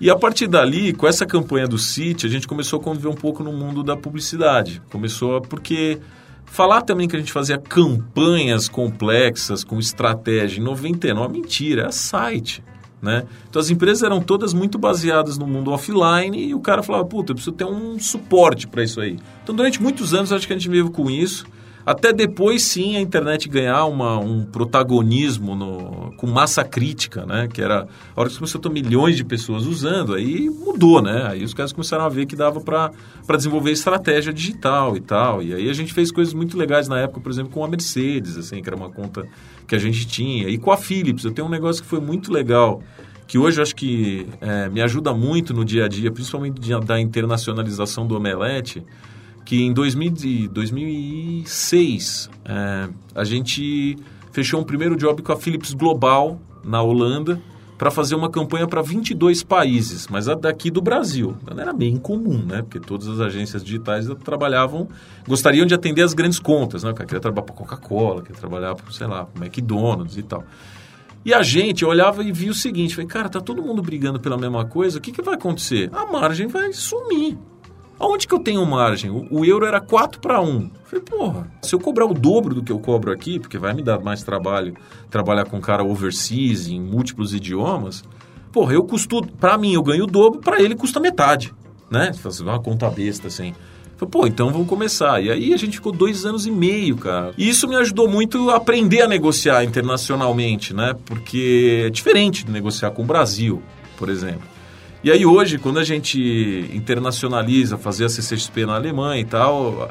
E 0.00 0.10
a 0.10 0.16
partir 0.16 0.46
dali, 0.46 0.92
com 0.92 1.06
essa 1.06 1.24
campanha 1.24 1.66
do 1.66 1.78
City, 1.78 2.26
a 2.26 2.28
gente 2.28 2.46
começou 2.46 2.78
a 2.78 2.82
conviver 2.82 3.08
um 3.08 3.14
pouco 3.14 3.42
no 3.42 3.52
mundo 3.52 3.82
da 3.82 3.96
publicidade. 3.96 4.82
Começou 4.90 5.40
porque 5.40 5.98
Falar 6.46 6.82
também 6.82 7.06
que 7.06 7.14
a 7.14 7.18
gente 7.18 7.32
fazia 7.32 7.58
campanhas 7.58 8.68
complexas 8.68 9.62
com 9.62 9.78
estratégia 9.78 10.60
em 10.60 10.64
99, 10.64 11.32
mentira, 11.32 11.86
é 11.86 11.92
site. 11.92 12.62
Né? 13.02 13.24
Então 13.48 13.60
as 13.60 13.68
empresas 13.68 14.02
eram 14.02 14.20
todas 14.22 14.54
muito 14.54 14.78
baseadas 14.78 15.36
no 15.36 15.46
mundo 15.46 15.70
offline 15.70 16.48
e 16.48 16.54
o 16.54 16.60
cara 16.60 16.82
falava, 16.82 17.04
puta, 17.04 17.32
eu 17.32 17.34
preciso 17.34 17.54
ter 17.54 17.64
um 17.64 17.98
suporte 17.98 18.66
para 18.66 18.82
isso 18.82 19.00
aí. 19.00 19.18
Então 19.42 19.54
durante 19.54 19.82
muitos 19.82 20.14
anos 20.14 20.32
acho 20.32 20.46
que 20.46 20.52
a 20.52 20.56
gente 20.56 20.68
vive 20.68 20.90
com 20.90 21.10
isso 21.10 21.44
até 21.86 22.12
depois, 22.12 22.64
sim, 22.64 22.96
a 22.96 23.00
internet 23.00 23.48
ganhar 23.48 23.84
uma, 23.84 24.18
um 24.18 24.44
protagonismo 24.44 25.54
no, 25.54 26.12
com 26.16 26.26
massa 26.26 26.64
crítica, 26.64 27.24
né? 27.24 27.46
Que 27.46 27.62
era 27.62 27.86
a 28.16 28.20
hora 28.20 28.28
que 28.28 28.36
começou 28.36 28.58
a 28.58 28.62
ter 28.62 28.70
milhões 28.70 29.16
de 29.16 29.24
pessoas 29.24 29.64
usando, 29.66 30.14
aí 30.14 30.50
mudou, 30.50 31.00
né? 31.00 31.28
Aí 31.28 31.44
os 31.44 31.54
caras 31.54 31.72
começaram 31.72 32.04
a 32.04 32.08
ver 32.08 32.26
que 32.26 32.34
dava 32.34 32.60
para 32.60 32.90
desenvolver 33.36 33.70
estratégia 33.70 34.32
digital 34.32 34.96
e 34.96 35.00
tal. 35.00 35.40
E 35.40 35.54
aí 35.54 35.70
a 35.70 35.72
gente 35.72 35.94
fez 35.94 36.10
coisas 36.10 36.34
muito 36.34 36.58
legais 36.58 36.88
na 36.88 36.98
época, 36.98 37.20
por 37.20 37.30
exemplo, 37.30 37.52
com 37.52 37.64
a 37.64 37.68
Mercedes, 37.68 38.36
assim, 38.36 38.60
que 38.60 38.68
era 38.68 38.76
uma 38.76 38.90
conta 38.90 39.24
que 39.68 39.76
a 39.76 39.78
gente 39.78 40.08
tinha. 40.08 40.48
E 40.48 40.58
com 40.58 40.72
a 40.72 40.76
Philips, 40.76 41.24
eu 41.24 41.30
tenho 41.30 41.46
um 41.46 41.50
negócio 41.50 41.80
que 41.80 41.88
foi 41.88 42.00
muito 42.00 42.32
legal 42.32 42.82
que 43.28 43.38
hoje 43.38 43.58
eu 43.58 43.62
acho 43.62 43.76
que 43.76 44.26
é, 44.40 44.68
me 44.68 44.80
ajuda 44.80 45.14
muito 45.14 45.54
no 45.54 45.64
dia 45.64 45.84
a 45.84 45.88
dia, 45.88 46.10
principalmente 46.10 46.60
da 46.84 47.00
internacionalização 47.00 48.06
do 48.06 48.16
Omelete, 48.16 48.84
que 49.46 49.62
em 49.62 49.72
2000, 49.72 50.48
2006 50.50 52.28
é, 52.44 52.88
a 53.14 53.24
gente 53.24 53.96
fechou 54.32 54.60
um 54.60 54.64
primeiro 54.64 54.96
job 54.96 55.22
com 55.22 55.32
a 55.32 55.36
Philips 55.36 55.72
Global 55.72 56.38
na 56.64 56.82
Holanda 56.82 57.40
para 57.78 57.90
fazer 57.90 58.14
uma 58.14 58.28
campanha 58.28 58.66
para 58.66 58.82
22 58.82 59.42
países, 59.44 60.08
mas 60.08 60.26
daqui 60.26 60.70
do 60.70 60.82
Brasil. 60.82 61.36
Não 61.48 61.62
era 61.62 61.72
bem 61.72 61.94
incomum, 61.94 62.42
né? 62.44 62.62
Porque 62.62 62.80
todas 62.80 63.06
as 63.06 63.20
agências 63.20 63.62
digitais 63.62 64.08
trabalhavam, 64.24 64.88
gostariam 65.28 65.64
de 65.64 65.74
atender 65.74 66.02
as 66.02 66.12
grandes 66.12 66.40
contas, 66.40 66.82
né? 66.82 66.92
Queria 66.92 67.20
trabalhar 67.20 67.44
para 67.44 67.54
Coca-Cola, 67.54 68.22
queria 68.22 68.40
trabalhar 68.40 68.74
para, 68.74 68.90
sei 68.92 69.06
lá, 69.06 69.28
McDonald's 69.36 70.16
e 70.16 70.22
tal. 70.22 70.42
E 71.24 71.34
a 71.34 71.42
gente 71.42 71.84
olhava 71.84 72.22
e 72.22 72.32
via 72.32 72.50
o 72.50 72.54
seguinte, 72.54 72.94
falei, 72.94 73.08
cara, 73.08 73.28
tá 73.28 73.40
todo 73.40 73.62
mundo 73.62 73.82
brigando 73.82 74.18
pela 74.18 74.38
mesma 74.38 74.64
coisa, 74.64 74.98
o 74.98 75.00
que, 75.00 75.12
que 75.12 75.22
vai 75.22 75.34
acontecer? 75.34 75.90
A 75.92 76.06
margem 76.06 76.46
vai 76.46 76.72
sumir. 76.72 77.36
Aonde 77.98 78.26
que 78.26 78.34
eu 78.34 78.38
tenho 78.38 78.64
margem? 78.66 79.10
O, 79.10 79.26
o 79.30 79.44
euro 79.44 79.64
era 79.64 79.80
4 79.80 80.20
para 80.20 80.40
1. 80.40 80.70
Falei, 80.84 81.04
porra, 81.04 81.50
se 81.62 81.74
eu 81.74 81.80
cobrar 81.80 82.04
o 82.04 82.12
dobro 82.12 82.54
do 82.54 82.62
que 82.62 82.70
eu 82.70 82.78
cobro 82.78 83.10
aqui, 83.10 83.38
porque 83.38 83.58
vai 83.58 83.72
me 83.72 83.82
dar 83.82 84.00
mais 84.00 84.22
trabalho 84.22 84.74
trabalhar 85.10 85.46
com 85.46 85.60
cara 85.60 85.82
overseas, 85.82 86.68
em 86.68 86.80
múltiplos 86.80 87.32
idiomas, 87.32 88.04
porra, 88.52 88.74
eu 88.74 88.84
custo, 88.84 89.22
para 89.40 89.56
mim 89.56 89.72
eu 89.72 89.82
ganho 89.82 90.04
o 90.04 90.06
dobro, 90.06 90.40
para 90.40 90.60
ele 90.60 90.74
custa 90.74 91.00
metade, 91.00 91.54
né? 91.90 92.12
Fazer 92.12 92.42
uma 92.42 92.60
conta 92.60 92.90
besta 92.90 93.28
assim. 93.28 93.54
Falei, 93.96 94.10
pô, 94.10 94.26
então 94.26 94.50
vamos 94.50 94.68
começar. 94.68 95.22
E 95.22 95.30
aí 95.30 95.54
a 95.54 95.56
gente 95.56 95.78
ficou 95.78 95.90
dois 95.90 96.26
anos 96.26 96.46
e 96.46 96.50
meio, 96.50 96.98
cara. 96.98 97.32
E 97.38 97.48
isso 97.48 97.66
me 97.66 97.76
ajudou 97.76 98.06
muito 98.06 98.50
a 98.50 98.56
aprender 98.56 99.00
a 99.00 99.08
negociar 99.08 99.64
internacionalmente, 99.64 100.74
né? 100.74 100.94
Porque 101.06 101.84
é 101.86 101.90
diferente 101.90 102.44
de 102.44 102.52
negociar 102.52 102.90
com 102.90 103.02
o 103.02 103.06
Brasil, 103.06 103.62
por 103.96 104.10
exemplo. 104.10 104.55
E 105.06 105.10
aí 105.12 105.24
hoje, 105.24 105.56
quando 105.56 105.78
a 105.78 105.84
gente 105.84 106.68
internacionaliza, 106.74 107.78
fazer 107.78 108.06
a 108.06 108.08
CCXP 108.08 108.66
na 108.66 108.74
Alemanha 108.74 109.20
e 109.20 109.24
tal, 109.24 109.88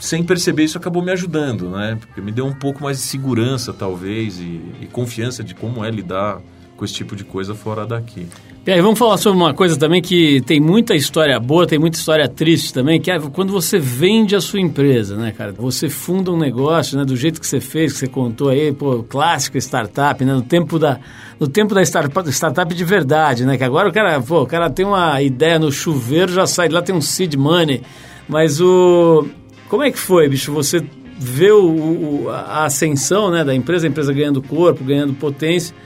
sem 0.00 0.24
perceber 0.24 0.64
isso 0.64 0.76
acabou 0.76 1.00
me 1.04 1.12
ajudando, 1.12 1.70
né? 1.70 1.96
Porque 2.00 2.20
me 2.20 2.32
deu 2.32 2.44
um 2.44 2.52
pouco 2.52 2.82
mais 2.82 2.96
de 2.96 3.04
segurança, 3.04 3.72
talvez, 3.72 4.40
e, 4.40 4.60
e 4.80 4.88
confiança 4.90 5.44
de 5.44 5.54
como 5.54 5.84
é 5.84 5.88
lidar 5.88 6.40
com 6.76 6.84
esse 6.84 6.94
tipo 6.94 7.14
de 7.14 7.22
coisa 7.22 7.54
fora 7.54 7.86
daqui. 7.86 8.26
E 8.66 8.72
aí, 8.72 8.80
vamos 8.80 8.98
falar 8.98 9.18
sobre 9.18 9.38
uma 9.38 9.52
coisa 9.52 9.78
também 9.78 10.00
que 10.00 10.40
tem 10.40 10.58
muita 10.58 10.94
história 10.94 11.38
boa, 11.38 11.66
tem 11.66 11.78
muita 11.78 11.98
história 11.98 12.26
triste 12.26 12.72
também, 12.72 12.98
que 12.98 13.10
é 13.10 13.20
quando 13.20 13.52
você 13.52 13.78
vende 13.78 14.34
a 14.34 14.40
sua 14.40 14.58
empresa, 14.58 15.18
né, 15.18 15.32
cara? 15.32 15.52
Você 15.52 15.90
funda 15.90 16.32
um 16.32 16.38
negócio, 16.38 16.96
né, 16.96 17.04
do 17.04 17.14
jeito 17.14 17.38
que 17.38 17.46
você 17.46 17.60
fez, 17.60 17.92
que 17.92 17.98
você 17.98 18.06
contou 18.06 18.48
aí, 18.48 18.72
pô, 18.72 19.02
clássica 19.02 19.58
startup, 19.58 20.24
né, 20.24 20.32
no 20.32 20.40
tempo 20.40 20.78
da, 20.78 20.98
no 21.38 21.46
tempo 21.46 21.74
da 21.74 21.82
startup, 21.82 22.26
startup 22.32 22.74
de 22.74 22.84
verdade, 22.84 23.44
né, 23.44 23.58
que 23.58 23.64
agora 23.64 23.86
o 23.86 23.92
cara, 23.92 24.18
pô, 24.22 24.40
o 24.40 24.46
cara 24.46 24.70
tem 24.70 24.86
uma 24.86 25.20
ideia 25.20 25.58
no 25.58 25.70
chuveiro, 25.70 26.32
já 26.32 26.46
sai 26.46 26.70
lá, 26.70 26.80
tem 26.80 26.94
um 26.94 27.02
seed 27.02 27.34
money, 27.34 27.82
mas 28.26 28.62
o... 28.62 29.26
Como 29.68 29.82
é 29.82 29.90
que 29.90 29.98
foi, 29.98 30.26
bicho, 30.26 30.50
você 30.50 30.82
vê 31.18 31.50
o, 31.50 31.66
o, 31.66 32.30
a 32.30 32.64
ascensão, 32.64 33.30
né, 33.30 33.44
da 33.44 33.54
empresa, 33.54 33.86
a 33.86 33.90
empresa 33.90 34.10
ganhando 34.10 34.40
corpo, 34.40 34.82
ganhando 34.82 35.12
potência, 35.12 35.76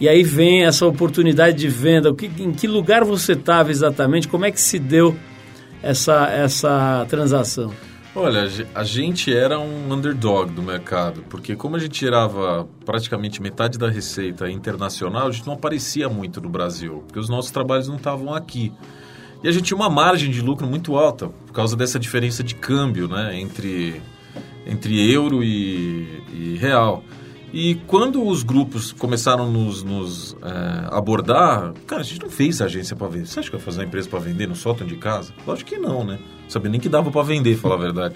e 0.00 0.08
aí 0.08 0.22
vem 0.22 0.64
essa 0.64 0.86
oportunidade 0.86 1.56
de 1.56 1.68
venda. 1.68 2.14
Que, 2.14 2.26
em 2.38 2.52
que 2.52 2.66
lugar 2.66 3.04
você 3.04 3.32
estava 3.32 3.70
exatamente? 3.70 4.28
Como 4.28 4.44
é 4.44 4.50
que 4.50 4.60
se 4.60 4.78
deu 4.78 5.16
essa, 5.82 6.26
essa 6.28 7.06
transação? 7.08 7.72
Olha, 8.14 8.48
a 8.74 8.84
gente 8.84 9.32
era 9.32 9.60
um 9.60 9.92
underdog 9.92 10.50
do 10.52 10.62
mercado, 10.62 11.22
porque 11.28 11.54
como 11.54 11.76
a 11.76 11.78
gente 11.78 12.00
gerava 12.00 12.66
praticamente 12.84 13.40
metade 13.40 13.78
da 13.78 13.88
receita 13.88 14.50
internacional, 14.50 15.28
a 15.28 15.30
gente 15.30 15.46
não 15.46 15.54
aparecia 15.54 16.08
muito 16.08 16.40
no 16.40 16.48
Brasil, 16.48 17.04
porque 17.06 17.20
os 17.20 17.28
nossos 17.28 17.50
trabalhos 17.50 17.86
não 17.86 17.96
estavam 17.96 18.34
aqui. 18.34 18.72
E 19.42 19.46
a 19.46 19.52
gente 19.52 19.64
tinha 19.64 19.76
uma 19.76 19.90
margem 19.90 20.30
de 20.30 20.40
lucro 20.40 20.66
muito 20.66 20.96
alta, 20.96 21.28
por 21.28 21.52
causa 21.52 21.76
dessa 21.76 21.98
diferença 21.98 22.42
de 22.42 22.56
câmbio 22.56 23.06
né, 23.06 23.38
entre, 23.38 24.02
entre 24.66 25.12
euro 25.12 25.44
e, 25.44 26.22
e 26.32 26.56
real. 26.58 27.04
E 27.52 27.76
quando 27.86 28.22
os 28.26 28.42
grupos 28.42 28.92
começaram 28.92 29.44
a 29.44 29.50
nos, 29.50 29.82
nos 29.82 30.36
é, 30.42 30.94
abordar, 30.94 31.72
cara, 31.86 32.02
a 32.02 32.04
gente 32.04 32.20
não 32.20 32.30
fez 32.30 32.60
agência 32.60 32.94
para 32.94 33.08
vender. 33.08 33.26
Você 33.26 33.40
acha 33.40 33.48
que 33.48 33.56
eu 33.56 33.58
ia 33.58 33.64
fazer 33.64 33.78
uma 33.78 33.86
empresa 33.86 34.08
para 34.08 34.18
vender 34.18 34.46
no 34.46 34.54
sótão 34.54 34.86
de 34.86 34.96
casa? 34.96 35.32
Lógico 35.46 35.70
que 35.70 35.78
não, 35.78 36.04
né? 36.04 36.18
Sabia 36.46 36.70
nem 36.70 36.80
que 36.80 36.88
dava 36.88 37.10
para 37.10 37.22
vender, 37.22 37.56
falar 37.56 37.76
a 37.76 37.78
verdade. 37.78 38.14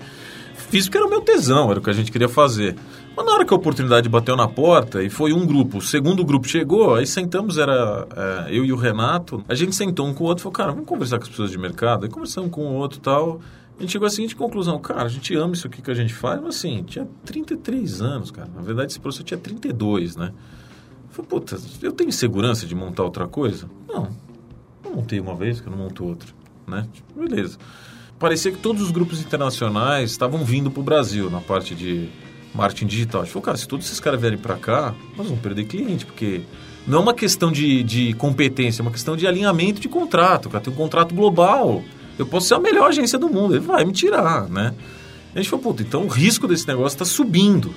Fiz 0.55 0.85
porque 0.85 0.99
era 0.99 1.07
o 1.07 1.11
meu 1.11 1.23
tesão, 1.23 1.71
era 1.71 1.81
o 1.81 1.83
que 1.83 1.89
a 1.89 1.95
gente 1.95 2.13
queria 2.13 2.29
fazer. 2.29 2.77
Mas 3.17 3.25
na 3.25 3.33
hora 3.33 3.45
que 3.45 3.53
a 3.53 3.57
oportunidade 3.57 4.09
bateu 4.09 4.37
na 4.37 4.49
porta, 4.49 5.03
e 5.03 5.09
foi 5.09 5.33
um 5.33 5.47
grupo, 5.47 5.79
o 5.79 5.83
segundo 5.83 6.25
grupo 6.25 6.47
chegou, 6.47 6.95
aí 6.95 7.07
sentamos, 7.07 7.57
era 7.57 8.07
é, 8.15 8.57
eu 8.57 8.65
e 8.65 8.73
o 8.73 8.77
Renato, 8.77 9.43
a 9.49 9.55
gente 9.55 9.75
sentou 9.75 10.07
um 10.07 10.15
com 10.15 10.25
o 10.25 10.27
outro 10.27 10.43
e 10.43 10.45
falou, 10.45 10.53
cara, 10.55 10.73
vamos 10.73 10.87
conversar 10.87 11.19
com 11.19 11.25
as 11.25 11.31
pessoas 11.31 11.51
de 11.51 11.59
mercado. 11.59 12.05
Aí 12.05 12.11
conversamos 12.11 12.51
com 12.51 12.63
o 12.63 12.75
outro 12.75 12.99
e 12.99 13.03
tal 13.03 13.41
a 13.79 13.83
gente 13.83 13.93
chegou 13.93 14.07
à 14.07 14.11
seguinte 14.11 14.37
conclusão, 14.37 14.79
cara, 14.79 15.05
a 15.05 15.09
gente 15.09 15.35
ama 15.35 15.55
isso 15.55 15.67
aqui 15.67 15.83
que 15.83 15.91
a 15.91 15.95
gente 15.95 16.15
faz, 16.15 16.41
mas 16.41 16.57
assim, 16.57 16.83
tinha 16.85 17.09
33 17.25 18.01
anos, 18.01 18.31
cara. 18.31 18.49
Na 18.55 18.63
verdade, 18.63 18.93
esse 18.93 19.01
professor 19.01 19.25
tinha 19.25 19.39
32, 19.39 20.17
né? 20.17 20.33
Falei, 21.11 21.29
puta, 21.29 21.59
eu 21.83 21.93
tenho 21.93 22.13
segurança 22.13 22.67
de 22.67 22.75
montar 22.75 23.03
outra 23.03 23.27
coisa? 23.27 23.69
Não. 23.89 24.09
Eu 24.85 24.97
montei 24.97 25.21
uma 25.21 25.35
vez, 25.35 25.61
que 25.61 25.67
eu 25.67 25.71
não 25.71 25.79
monto 25.79 26.05
outra, 26.05 26.29
né? 26.67 26.87
Tipo, 26.93 27.21
beleza. 27.21 27.59
Parecia 28.19 28.53
que 28.53 28.59
todos 28.59 28.81
os 28.83 28.91
grupos 28.91 29.21
internacionais 29.21 30.11
estavam 30.11 30.45
vindo 30.45 30.71
para 30.71 30.81
o 30.81 30.85
Brasil 30.85 31.29
na 31.29 31.41
parte 31.41 31.75
de 31.75 32.09
marketing 32.55 32.87
digital. 32.87 33.23
A 33.23 33.25
gente 33.25 33.33
falou, 33.33 33.45
cara, 33.45 33.57
se 33.57 33.67
todos 33.67 33.87
esses 33.87 33.99
caras 33.99 34.21
vierem 34.21 34.39
para 34.39 34.57
cá, 34.57 34.95
nós 35.17 35.27
vamos 35.27 35.43
perder 35.43 35.65
cliente, 35.65 36.07
porque 36.07 36.43
não 36.87 36.99
é 36.99 37.03
uma 37.03 37.15
questão 37.15 37.51
de, 37.51 37.83
de 37.83 38.13
competência, 38.15 38.81
é 38.81 38.83
uma 38.83 38.91
questão 38.91 39.17
de 39.17 39.27
alinhamento 39.27 39.81
de 39.81 39.89
contrato. 39.89 40.49
Cara, 40.49 40.63
tem 40.63 40.73
um 40.73 40.77
contrato 40.77 41.15
global. 41.15 41.83
Eu 42.19 42.27
posso 42.27 42.49
ser 42.49 42.55
a 42.55 42.61
melhor 42.61 42.89
agência 42.89 43.19
do 43.19 43.29
mundo. 43.29 43.55
Ele 43.55 43.65
vai 43.65 43.85
me 43.85 43.93
tirar, 43.93 44.49
né? 44.49 44.75
A 45.35 45.39
gente 45.39 45.49
falou, 45.49 45.65
puta, 45.65 45.83
então 45.83 46.05
o 46.05 46.09
risco 46.09 46.47
desse 46.47 46.67
negócio 46.69 46.95
está 46.95 47.05
subindo. 47.05 47.73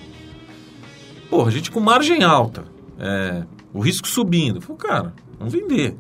Porra, 1.30 1.48
a 1.48 1.52
gente 1.52 1.72
com 1.72 1.80
margem 1.80 2.24
alta. 2.24 2.66
É, 3.00 3.44
o 3.74 3.80
risco 3.80 4.08
subindo. 4.08 4.62
Falei, 4.62 4.78
cara, 4.78 5.14
vamos 5.38 5.54
vender. 5.54 5.96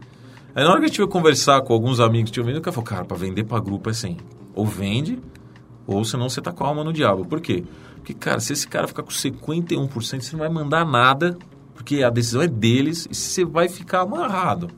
Aí 0.54 0.64
na 0.64 0.70
hora 0.70 0.80
que 0.80 0.86
a 0.86 0.88
gente 0.88 0.98
veio 0.98 1.10
conversar 1.10 1.62
com 1.62 1.74
alguns 1.74 2.00
amigos 2.00 2.30
que 2.30 2.34
tinham 2.34 2.46
vendido, 2.46 2.62
o 2.62 2.64
cara 2.64 2.74
falou, 2.74 2.88
cara, 2.88 3.06
para 3.06 3.18
vender 3.18 3.44
para 3.44 3.60
grupo 3.60 3.90
é 3.90 3.92
assim, 3.92 4.16
ou 4.54 4.66
vende, 4.66 5.20
ou 5.86 6.04
senão 6.06 6.30
você 6.30 6.42
tá 6.42 6.52
com 6.54 6.64
a 6.64 6.68
alma 6.68 6.84
no 6.84 6.94
diabo. 6.94 7.26
Por 7.26 7.42
quê? 7.42 7.64
Porque, 7.98 8.14
cara, 8.14 8.40
se 8.40 8.54
esse 8.54 8.68
cara 8.68 8.88
ficar 8.88 9.04
com 9.04 9.10
51%, 9.10 10.22
você 10.22 10.32
não 10.32 10.40
vai 10.40 10.50
mandar 10.50 10.86
nada, 10.86 11.38
porque 11.74 12.04
a 12.04 12.10
decisão 12.10 12.42
é 12.42 12.48
deles, 12.48 13.08
e 13.12 13.16
você 13.16 13.44
vai 13.44 13.68
ficar 13.68 14.02
amarrado. 14.02 14.70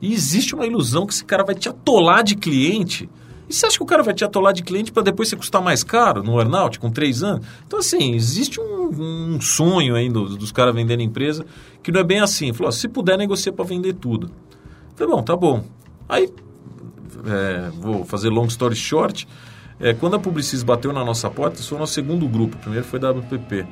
E 0.00 0.12
existe 0.12 0.54
uma 0.54 0.66
ilusão 0.66 1.06
que 1.06 1.12
esse 1.12 1.24
cara 1.24 1.44
vai 1.44 1.54
te 1.54 1.68
atolar 1.68 2.22
de 2.22 2.36
cliente. 2.36 3.08
E 3.48 3.54
você 3.54 3.66
acha 3.66 3.78
que 3.78 3.82
o 3.82 3.86
cara 3.86 4.02
vai 4.02 4.12
te 4.12 4.24
atolar 4.24 4.52
de 4.52 4.62
cliente 4.62 4.92
para 4.92 5.02
depois 5.02 5.28
você 5.28 5.36
custar 5.36 5.62
mais 5.62 5.82
caro 5.82 6.22
no 6.22 6.38
earnout 6.38 6.78
com 6.78 6.90
três 6.90 7.22
anos? 7.22 7.46
Então, 7.66 7.78
assim, 7.78 8.14
existe 8.14 8.60
um, 8.60 9.34
um 9.34 9.40
sonho 9.40 9.94
aí 9.96 10.08
dos, 10.08 10.36
dos 10.36 10.52
caras 10.52 10.74
vendendo 10.74 11.02
empresa 11.02 11.46
que 11.82 11.90
não 11.90 12.00
é 12.00 12.04
bem 12.04 12.20
assim. 12.20 12.52
Falou, 12.52 12.70
se 12.70 12.86
puder, 12.88 13.16
negocia 13.16 13.52
para 13.52 13.64
vender 13.64 13.94
tudo. 13.94 14.30
Falei, 14.94 15.14
bom, 15.14 15.22
tá 15.22 15.34
bom. 15.34 15.64
Aí, 16.06 16.30
é, 17.26 17.70
vou 17.80 18.04
fazer 18.04 18.28
long 18.28 18.46
story 18.46 18.76
short. 18.76 19.26
É, 19.80 19.94
quando 19.94 20.16
a 20.16 20.18
Publicis 20.18 20.62
bateu 20.62 20.92
na 20.92 21.04
nossa 21.04 21.30
porta, 21.30 21.60
isso 21.60 21.70
foi 21.70 21.78
o 21.78 21.80
nosso 21.80 21.94
segundo 21.94 22.28
grupo. 22.28 22.56
O 22.56 22.58
primeiro 22.58 22.84
foi 22.84 22.98
WPP. 22.98 23.66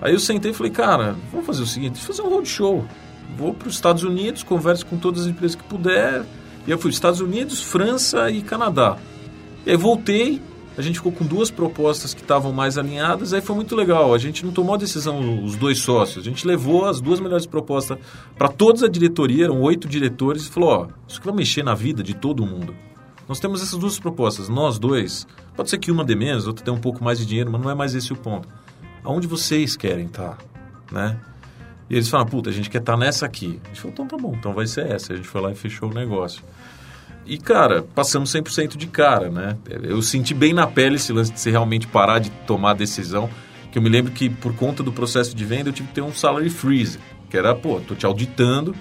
Aí 0.00 0.12
eu 0.12 0.20
sentei 0.20 0.52
e 0.52 0.54
falei, 0.54 0.70
cara, 0.70 1.16
vamos 1.32 1.46
fazer 1.46 1.62
o 1.62 1.66
seguinte, 1.66 1.98
fazer 1.98 2.22
um 2.22 2.28
roadshow 2.28 2.84
vou 3.36 3.54
para 3.54 3.68
os 3.68 3.74
Estados 3.74 4.02
Unidos, 4.02 4.42
converso 4.42 4.84
com 4.86 4.96
todas 4.96 5.22
as 5.22 5.26
empresas 5.26 5.54
que 5.54 5.64
puder. 5.64 6.24
E 6.66 6.70
eu 6.70 6.78
fui 6.78 6.90
Estados 6.90 7.20
Unidos, 7.20 7.62
França 7.62 8.30
e 8.30 8.42
Canadá. 8.42 8.98
E 9.64 9.70
aí 9.70 9.76
voltei, 9.76 10.40
a 10.76 10.82
gente 10.82 10.96
ficou 10.96 11.10
com 11.10 11.24
duas 11.24 11.50
propostas 11.50 12.12
que 12.12 12.20
estavam 12.20 12.52
mais 12.52 12.76
alinhadas, 12.76 13.32
aí 13.32 13.40
foi 13.40 13.56
muito 13.56 13.74
legal. 13.74 14.12
A 14.12 14.18
gente 14.18 14.44
não 14.44 14.52
tomou 14.52 14.74
a 14.74 14.78
decisão, 14.78 15.42
os 15.42 15.56
dois 15.56 15.78
sócios, 15.78 16.26
a 16.26 16.28
gente 16.28 16.46
levou 16.46 16.84
as 16.84 17.00
duas 17.00 17.18
melhores 17.18 17.46
propostas 17.46 17.98
para 18.36 18.48
toda 18.48 18.84
a 18.84 18.88
diretoria, 18.88 19.44
eram 19.44 19.60
oito 19.62 19.88
diretores, 19.88 20.46
e 20.46 20.50
falou: 20.50 20.68
ó, 20.68 20.86
isso 21.08 21.18
que 21.18 21.26
vai 21.26 21.34
mexer 21.34 21.62
na 21.62 21.74
vida 21.74 22.02
de 22.02 22.14
todo 22.14 22.44
mundo. 22.44 22.74
Nós 23.28 23.40
temos 23.40 23.62
essas 23.62 23.78
duas 23.78 23.98
propostas, 23.98 24.48
nós 24.48 24.78
dois. 24.78 25.26
Pode 25.56 25.70
ser 25.70 25.78
que 25.78 25.90
uma 25.90 26.04
dê 26.04 26.14
menos, 26.14 26.46
outra 26.46 26.64
dê 26.64 26.70
um 26.70 26.78
pouco 26.78 27.02
mais 27.02 27.18
de 27.18 27.24
dinheiro, 27.26 27.50
mas 27.50 27.60
não 27.60 27.70
é 27.70 27.74
mais 27.74 27.94
esse 27.94 28.12
o 28.12 28.16
ponto. 28.16 28.46
Aonde 29.02 29.26
vocês 29.26 29.76
querem 29.76 30.06
estar, 30.06 30.36
né? 30.92 31.18
E 31.88 31.94
eles 31.94 32.08
falaram, 32.08 32.28
puta, 32.28 32.50
a 32.50 32.52
gente 32.52 32.68
quer 32.68 32.78
estar 32.78 32.94
tá 32.94 32.98
nessa 32.98 33.26
aqui. 33.26 33.60
A 33.64 33.68
gente 33.68 33.80
falou, 33.80 33.92
então 33.92 34.06
tá 34.06 34.16
bom, 34.16 34.34
então 34.36 34.52
vai 34.52 34.66
ser 34.66 34.86
essa. 34.90 35.12
A 35.12 35.16
gente 35.16 35.28
foi 35.28 35.40
lá 35.40 35.52
e 35.52 35.54
fechou 35.54 35.90
o 35.90 35.94
negócio. 35.94 36.42
E, 37.26 37.38
cara, 37.38 37.82
passamos 37.82 38.32
100% 38.32 38.76
de 38.76 38.86
cara, 38.86 39.30
né? 39.30 39.56
Eu 39.82 40.00
senti 40.00 40.32
bem 40.32 40.52
na 40.52 40.66
pele 40.66 40.94
esse 40.94 41.12
lance 41.12 41.32
de 41.32 41.40
você 41.40 41.50
realmente 41.50 41.86
parar 41.86 42.20
de 42.20 42.30
tomar 42.46 42.74
decisão. 42.74 43.28
Que 43.72 43.78
eu 43.78 43.82
me 43.82 43.88
lembro 43.88 44.12
que, 44.12 44.30
por 44.30 44.54
conta 44.54 44.82
do 44.82 44.92
processo 44.92 45.34
de 45.34 45.44
venda, 45.44 45.68
eu 45.68 45.72
tive 45.72 45.88
que 45.88 45.94
ter 45.94 46.02
um 46.02 46.12
salary 46.12 46.50
freeze. 46.50 46.98
Que 47.28 47.36
era, 47.36 47.54
pô, 47.54 47.80
tô 47.80 47.94
te 47.96 48.06
auditando, 48.06 48.74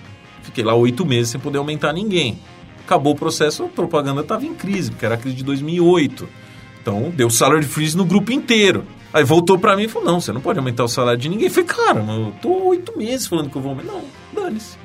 fiquei 0.43 0.63
lá 0.63 0.75
oito 0.75 1.05
meses 1.05 1.29
sem 1.29 1.41
poder 1.41 1.57
aumentar 1.57 1.91
ninguém. 1.91 2.39
Acabou 2.85 3.13
o 3.13 3.15
processo, 3.15 3.63
a 3.63 3.67
propaganda 3.67 4.21
estava 4.21 4.45
em 4.45 4.53
crise, 4.53 4.91
porque 4.91 5.05
era 5.05 5.15
a 5.15 5.17
crise 5.17 5.37
de 5.37 5.43
2008. 5.43 6.29
Então, 6.79 7.11
deu 7.15 7.31
salary 7.31 7.65
freeze 7.65 7.97
no 7.97 8.05
grupo 8.05 8.31
inteiro. 8.31 8.85
Aí 9.15 9.23
voltou 9.23 9.57
para 9.57 9.77
mim 9.77 9.83
e 9.83 9.87
falou: 9.87 10.11
não, 10.11 10.19
você 10.19 10.33
não 10.33 10.41
pode 10.41 10.59
aumentar 10.59 10.83
o 10.83 10.89
salário 10.89 11.17
de 11.17 11.29
ninguém. 11.29 11.47
Eu 11.47 11.53
falei, 11.53 11.69
cara, 11.69 11.99
eu 12.01 12.33
tô 12.41 12.49
oito 12.65 12.97
meses 12.97 13.25
falando 13.25 13.49
que 13.49 13.55
eu 13.55 13.61
vou 13.61 13.71
aumentar. 13.71 13.93
Não, 13.93 14.03
dane-se. 14.33 14.77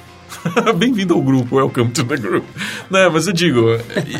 Bem-vindo 0.78 1.12
ao 1.12 1.20
grupo, 1.20 1.56
welcome 1.56 1.90
to 1.90 2.02
the 2.02 2.16
group. 2.16 2.44
Não, 2.88 3.12
mas 3.12 3.26
eu 3.26 3.32
digo, 3.34 3.66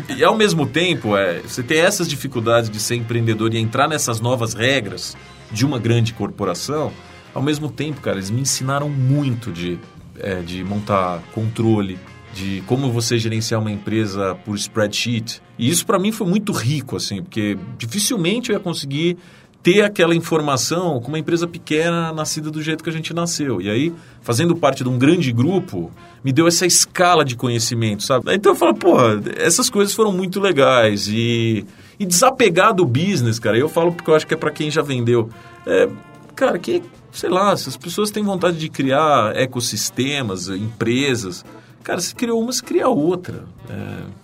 e, 0.07 0.19
e, 0.19 0.23
ao 0.23 0.37
mesmo 0.37 0.67
tempo, 0.67 1.17
é, 1.17 1.39
você 1.39 1.63
tem 1.63 1.79
essas 1.79 2.07
dificuldades 2.07 2.69
de 2.69 2.79
ser 2.79 2.95
empreendedor 2.95 3.51
e 3.55 3.57
entrar 3.57 3.87
nessas 3.87 4.21
novas 4.21 4.53
regras 4.53 5.17
de 5.51 5.65
uma 5.65 5.79
grande 5.79 6.13
corporação, 6.13 6.91
ao 7.33 7.41
mesmo 7.41 7.71
tempo, 7.71 8.01
cara, 8.01 8.17
eles 8.17 8.29
me 8.29 8.41
ensinaram 8.41 8.87
muito 8.87 9.51
de 9.51 9.79
é, 10.19 10.41
de 10.41 10.63
montar 10.63 11.21
controle, 11.33 11.97
de 12.33 12.61
como 12.67 12.91
você 12.91 13.17
gerenciar 13.17 13.59
uma 13.59 13.71
empresa 13.71 14.35
por 14.45 14.55
spreadsheet. 14.55 15.41
E 15.57 15.69
isso 15.69 15.85
para 15.85 15.99
mim 15.99 16.11
foi 16.11 16.27
muito 16.27 16.51
rico, 16.51 16.95
assim, 16.95 17.21
porque 17.21 17.57
dificilmente 17.77 18.51
eu 18.51 18.57
ia 18.57 18.59
conseguir 18.59 19.17
ter 19.61 19.81
aquela 19.81 20.15
informação 20.15 21.01
com 21.01 21.09
uma 21.09 21.19
empresa 21.19 21.45
pequena 21.45 22.13
nascida 22.13 22.49
do 22.49 22.61
jeito 22.61 22.83
que 22.83 22.89
a 22.89 22.93
gente 22.93 23.13
nasceu. 23.13 23.61
E 23.61 23.69
aí, 23.69 23.93
fazendo 24.21 24.55
parte 24.55 24.83
de 24.83 24.89
um 24.89 24.97
grande 24.97 25.31
grupo, 25.33 25.91
me 26.23 26.31
deu 26.31 26.47
essa 26.47 26.65
escala 26.65 27.25
de 27.25 27.35
conhecimento, 27.35 28.03
sabe? 28.03 28.33
Então 28.33 28.53
eu 28.53 28.55
falo, 28.55 28.73
pô, 28.73 28.95
essas 29.37 29.69
coisas 29.69 29.93
foram 29.93 30.13
muito 30.13 30.39
legais. 30.39 31.07
E, 31.09 31.65
e 31.99 32.05
desapegar 32.05 32.73
do 32.73 32.85
business, 32.85 33.37
cara, 33.37 33.57
eu 33.57 33.67
falo 33.67 33.91
porque 33.91 34.09
eu 34.09 34.15
acho 34.15 34.25
que 34.25 34.33
é 34.33 34.37
para 34.37 34.51
quem 34.51 34.71
já 34.71 34.81
vendeu. 34.81 35.29
É, 35.67 35.89
cara, 36.35 36.57
que, 36.57 36.81
sei 37.11 37.29
lá, 37.29 37.55
se 37.57 37.67
as 37.67 37.75
pessoas 37.75 38.09
têm 38.09 38.23
vontade 38.23 38.57
de 38.57 38.69
criar 38.69 39.35
ecossistemas, 39.35 40.47
empresas, 40.47 41.43
cara, 41.83 41.99
se 41.99 42.13
criou 42.15 42.41
uma, 42.41 42.51
se 42.51 42.63
cria 42.63 42.87
outra. 42.87 43.45
É, 43.69 44.19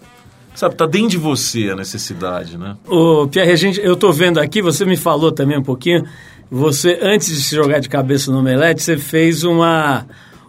Sabe, 0.56 0.76
tá 0.76 0.86
dentro 0.86 1.10
de 1.10 1.18
você 1.18 1.70
a 1.70 1.76
necessidade, 1.76 2.58
né? 2.58 2.78
Ô, 2.88 3.28
Pierre, 3.28 3.52
a 3.52 3.56
gente, 3.58 3.80
eu 3.82 3.94
tô 3.98 4.14
vendo 4.14 4.40
aqui, 4.40 4.62
você 4.62 4.86
me 4.86 4.96
falou 4.96 5.30
também 5.30 5.58
um 5.58 5.64
pouquinho, 5.64 6.06
você, 6.50 6.98
antes 7.02 7.28
de 7.28 7.42
se 7.42 7.54
jogar 7.54 7.80
de 7.80 7.90
cabeça 7.90 8.32
no 8.32 8.40
Omelete, 8.40 8.82
você 8.82 8.98
fez 8.98 9.44
uma, 9.44 10.06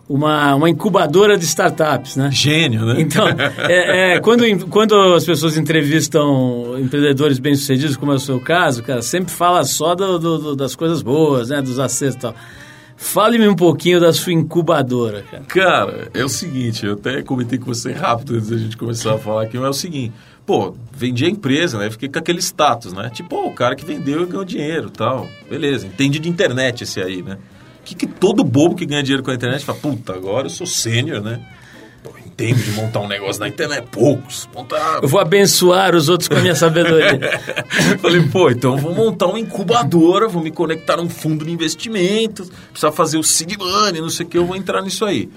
uma, 0.08 0.54
uma 0.54 0.70
incubadora 0.70 1.36
de 1.36 1.44
startups, 1.44 2.14
né? 2.14 2.30
Gênio, 2.30 2.86
né? 2.86 3.00
Então, 3.00 3.26
é, 3.68 4.14
é, 4.14 4.20
quando, 4.20 4.44
quando 4.68 4.94
as 5.14 5.24
pessoas 5.24 5.56
entrevistam 5.56 6.78
empreendedores 6.78 7.40
bem-sucedidos, 7.40 7.96
como 7.96 8.12
é 8.12 8.14
o 8.14 8.20
seu 8.20 8.38
caso, 8.38 8.84
cara, 8.84 9.02
sempre 9.02 9.32
fala 9.32 9.64
só 9.64 9.96
do, 9.96 10.18
do, 10.20 10.54
das 10.54 10.76
coisas 10.76 11.02
boas, 11.02 11.48
né? 11.48 11.60
Dos 11.60 11.80
acertos 11.80 12.16
e 12.16 12.20
tal. 12.20 12.34
Fale-me 12.96 13.46
um 13.46 13.54
pouquinho 13.54 14.00
da 14.00 14.12
sua 14.12 14.32
incubadora, 14.32 15.22
cara. 15.22 15.44
Cara, 15.44 16.10
é 16.14 16.24
o 16.24 16.28
seguinte, 16.28 16.86
eu 16.86 16.94
até 16.94 17.22
comentei 17.22 17.58
com 17.58 17.66
você 17.66 17.92
rápido 17.92 18.34
antes 18.34 18.48
da 18.48 18.56
gente 18.56 18.76
começar 18.76 19.14
a 19.14 19.18
falar 19.18 19.42
aqui, 19.42 19.56
mas 19.58 19.66
é 19.66 19.70
o 19.70 19.74
seguinte, 19.74 20.12
pô, 20.46 20.74
vendi 20.92 21.24
a 21.26 21.28
empresa, 21.28 21.78
né? 21.78 21.90
Fiquei 21.90 22.08
com 22.08 22.18
aquele 22.18 22.40
status, 22.40 22.92
né? 22.92 23.10
Tipo, 23.10 23.36
oh, 23.36 23.48
o 23.48 23.54
cara 23.54 23.76
que 23.76 23.84
vendeu 23.84 24.22
e 24.22 24.26
ganhou 24.26 24.44
dinheiro 24.44 24.88
tal. 24.90 25.28
Beleza, 25.48 25.86
entendi 25.86 26.18
de 26.18 26.28
internet 26.28 26.84
esse 26.84 27.00
aí, 27.00 27.22
né? 27.22 27.36
O 27.80 27.84
que, 27.84 27.94
que 27.94 28.06
todo 28.06 28.42
bobo 28.42 28.74
que 28.74 28.86
ganha 28.86 29.02
dinheiro 29.02 29.22
com 29.22 29.30
a 29.30 29.34
internet 29.34 29.64
fala, 29.64 29.78
puta, 29.78 30.14
agora 30.14 30.46
eu 30.46 30.50
sou 30.50 30.66
sênior, 30.66 31.22
né? 31.22 31.40
Tempo 32.36 32.60
de 32.60 32.70
montar 32.72 33.00
um 33.00 33.08
negócio 33.08 33.40
na 33.40 33.48
internet, 33.48 33.86
poucos. 33.90 34.48
Montar... 34.54 35.00
Eu 35.02 35.08
vou 35.08 35.18
abençoar 35.18 35.94
os 35.94 36.08
outros 36.08 36.28
com 36.28 36.36
a 36.36 36.40
minha 36.40 36.54
sabedoria. 36.54 37.40
Falei, 37.98 38.22
pô, 38.28 38.50
então 38.50 38.76
vou 38.76 38.94
montar 38.94 39.26
uma 39.26 39.40
incubadora, 39.40 40.28
vou 40.28 40.42
me 40.42 40.50
conectar 40.50 40.96
num 40.98 41.08
fundo 41.08 41.44
de 41.44 41.50
investimentos, 41.50 42.50
precisar 42.70 42.92
fazer 42.92 43.16
o 43.16 43.22
seed 43.22 43.56
money, 43.56 44.00
não 44.00 44.10
sei 44.10 44.26
o 44.26 44.28
que, 44.28 44.36
eu 44.36 44.44
vou 44.44 44.56
entrar 44.56 44.82
nisso 44.82 45.04
aí. 45.04 45.30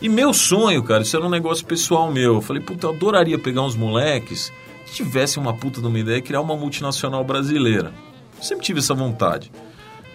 E 0.00 0.08
meu 0.08 0.34
sonho, 0.34 0.82
cara, 0.82 1.02
isso 1.02 1.16
era 1.16 1.24
um 1.24 1.30
negócio 1.30 1.64
pessoal 1.64 2.10
meu. 2.10 2.34
Eu 2.34 2.42
falei, 2.42 2.62
puta, 2.62 2.86
eu 2.86 2.90
adoraria 2.90 3.38
pegar 3.38 3.62
uns 3.62 3.76
moleques 3.76 4.52
que 4.84 4.92
tivessem 4.92 5.42
uma 5.42 5.54
puta 5.54 5.80
de 5.80 5.86
uma 5.86 5.98
ideia 5.98 6.18
e 6.18 6.22
criar 6.22 6.40
uma 6.40 6.56
multinacional 6.56 7.24
brasileira. 7.24 7.92
Eu 8.36 8.42
sempre 8.42 8.64
tive 8.64 8.80
essa 8.80 8.94
vontade. 8.94 9.50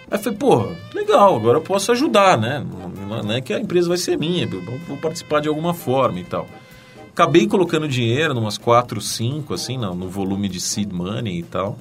Aí 0.09 0.17
falei, 0.17 0.37
pô, 0.37 0.71
legal, 0.93 1.35
agora 1.35 1.57
eu 1.57 1.61
posso 1.61 1.91
ajudar, 1.91 2.37
né? 2.37 2.65
Não 3.07 3.31
é 3.31 3.41
que 3.41 3.53
a 3.53 3.59
empresa 3.59 3.89
vai 3.89 3.97
ser 3.97 4.17
minha, 4.17 4.47
vou 4.87 4.97
participar 4.97 5.41
de 5.41 5.49
alguma 5.49 5.73
forma 5.73 6.19
e 6.19 6.23
tal. 6.23 6.47
Acabei 7.11 7.47
colocando 7.47 7.87
dinheiro, 7.87 8.33
numas 8.33 8.57
4, 8.57 9.01
5, 9.01 9.53
assim, 9.53 9.77
no, 9.77 9.93
no 9.95 10.07
volume 10.07 10.47
de 10.47 10.61
seed 10.61 10.91
money 10.91 11.39
e 11.39 11.43
tal. 11.43 11.77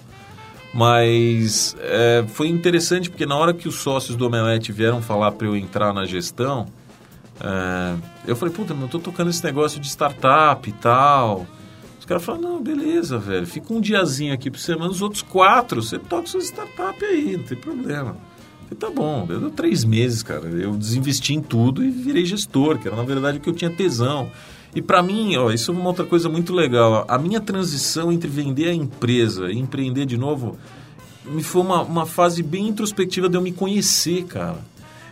Mas 0.72 1.76
é, 1.80 2.24
foi 2.28 2.48
interessante 2.48 3.08
porque 3.08 3.26
na 3.26 3.36
hora 3.36 3.54
que 3.54 3.68
os 3.68 3.76
sócios 3.76 4.16
do 4.16 4.26
Omelete 4.26 4.72
vieram 4.72 5.00
falar 5.00 5.32
para 5.32 5.46
eu 5.46 5.56
entrar 5.56 5.92
na 5.92 6.04
gestão, 6.04 6.66
é, 7.40 7.96
eu 8.26 8.34
falei, 8.34 8.52
puta, 8.52 8.74
eu 8.74 8.88
tô 8.88 8.98
tocando 8.98 9.30
esse 9.30 9.44
negócio 9.44 9.78
de 9.78 9.88
startup 9.88 10.68
e 10.68 10.72
tal. 10.72 11.46
Os 12.06 12.08
caras 12.08 12.24
falaram, 12.24 12.50
não, 12.50 12.62
beleza, 12.62 13.18
velho, 13.18 13.44
fica 13.44 13.74
um 13.74 13.80
diazinho 13.80 14.32
aqui 14.32 14.48
por 14.48 14.60
semana, 14.60 14.88
os 14.88 15.02
outros 15.02 15.22
quatro, 15.22 15.82
você 15.82 15.98
toca 15.98 16.28
sua 16.28 16.40
startup 16.40 17.04
aí, 17.04 17.36
não 17.36 17.42
tem 17.42 17.58
problema. 17.58 18.10
Eu 18.70 18.76
falei, 18.76 18.78
tá 18.78 18.90
bom, 18.90 19.26
deu 19.26 19.50
três 19.50 19.84
meses, 19.84 20.22
cara, 20.22 20.46
eu 20.46 20.76
desinvesti 20.76 21.34
em 21.34 21.42
tudo 21.42 21.82
e 21.82 21.90
virei 21.90 22.24
gestor, 22.24 22.78
que 22.78 22.86
era 22.86 22.96
na 22.96 23.02
verdade 23.02 23.38
o 23.38 23.40
que 23.40 23.48
eu 23.48 23.52
tinha 23.52 23.68
tesão. 23.68 24.30
E 24.72 24.80
para 24.80 25.02
mim, 25.02 25.34
ó, 25.36 25.50
isso 25.50 25.72
é 25.72 25.74
uma 25.74 25.88
outra 25.88 26.04
coisa 26.04 26.28
muito 26.28 26.52
legal. 26.52 27.04
A 27.08 27.18
minha 27.18 27.40
transição 27.40 28.12
entre 28.12 28.28
vender 28.28 28.68
a 28.68 28.72
empresa 28.72 29.50
e 29.50 29.58
empreender 29.58 30.06
de 30.06 30.16
novo 30.16 30.56
me 31.24 31.42
foi 31.42 31.62
uma, 31.62 31.82
uma 31.82 32.06
fase 32.06 32.40
bem 32.40 32.68
introspectiva 32.68 33.28
de 33.28 33.36
eu 33.36 33.42
me 33.42 33.50
conhecer, 33.50 34.26
cara. 34.26 34.58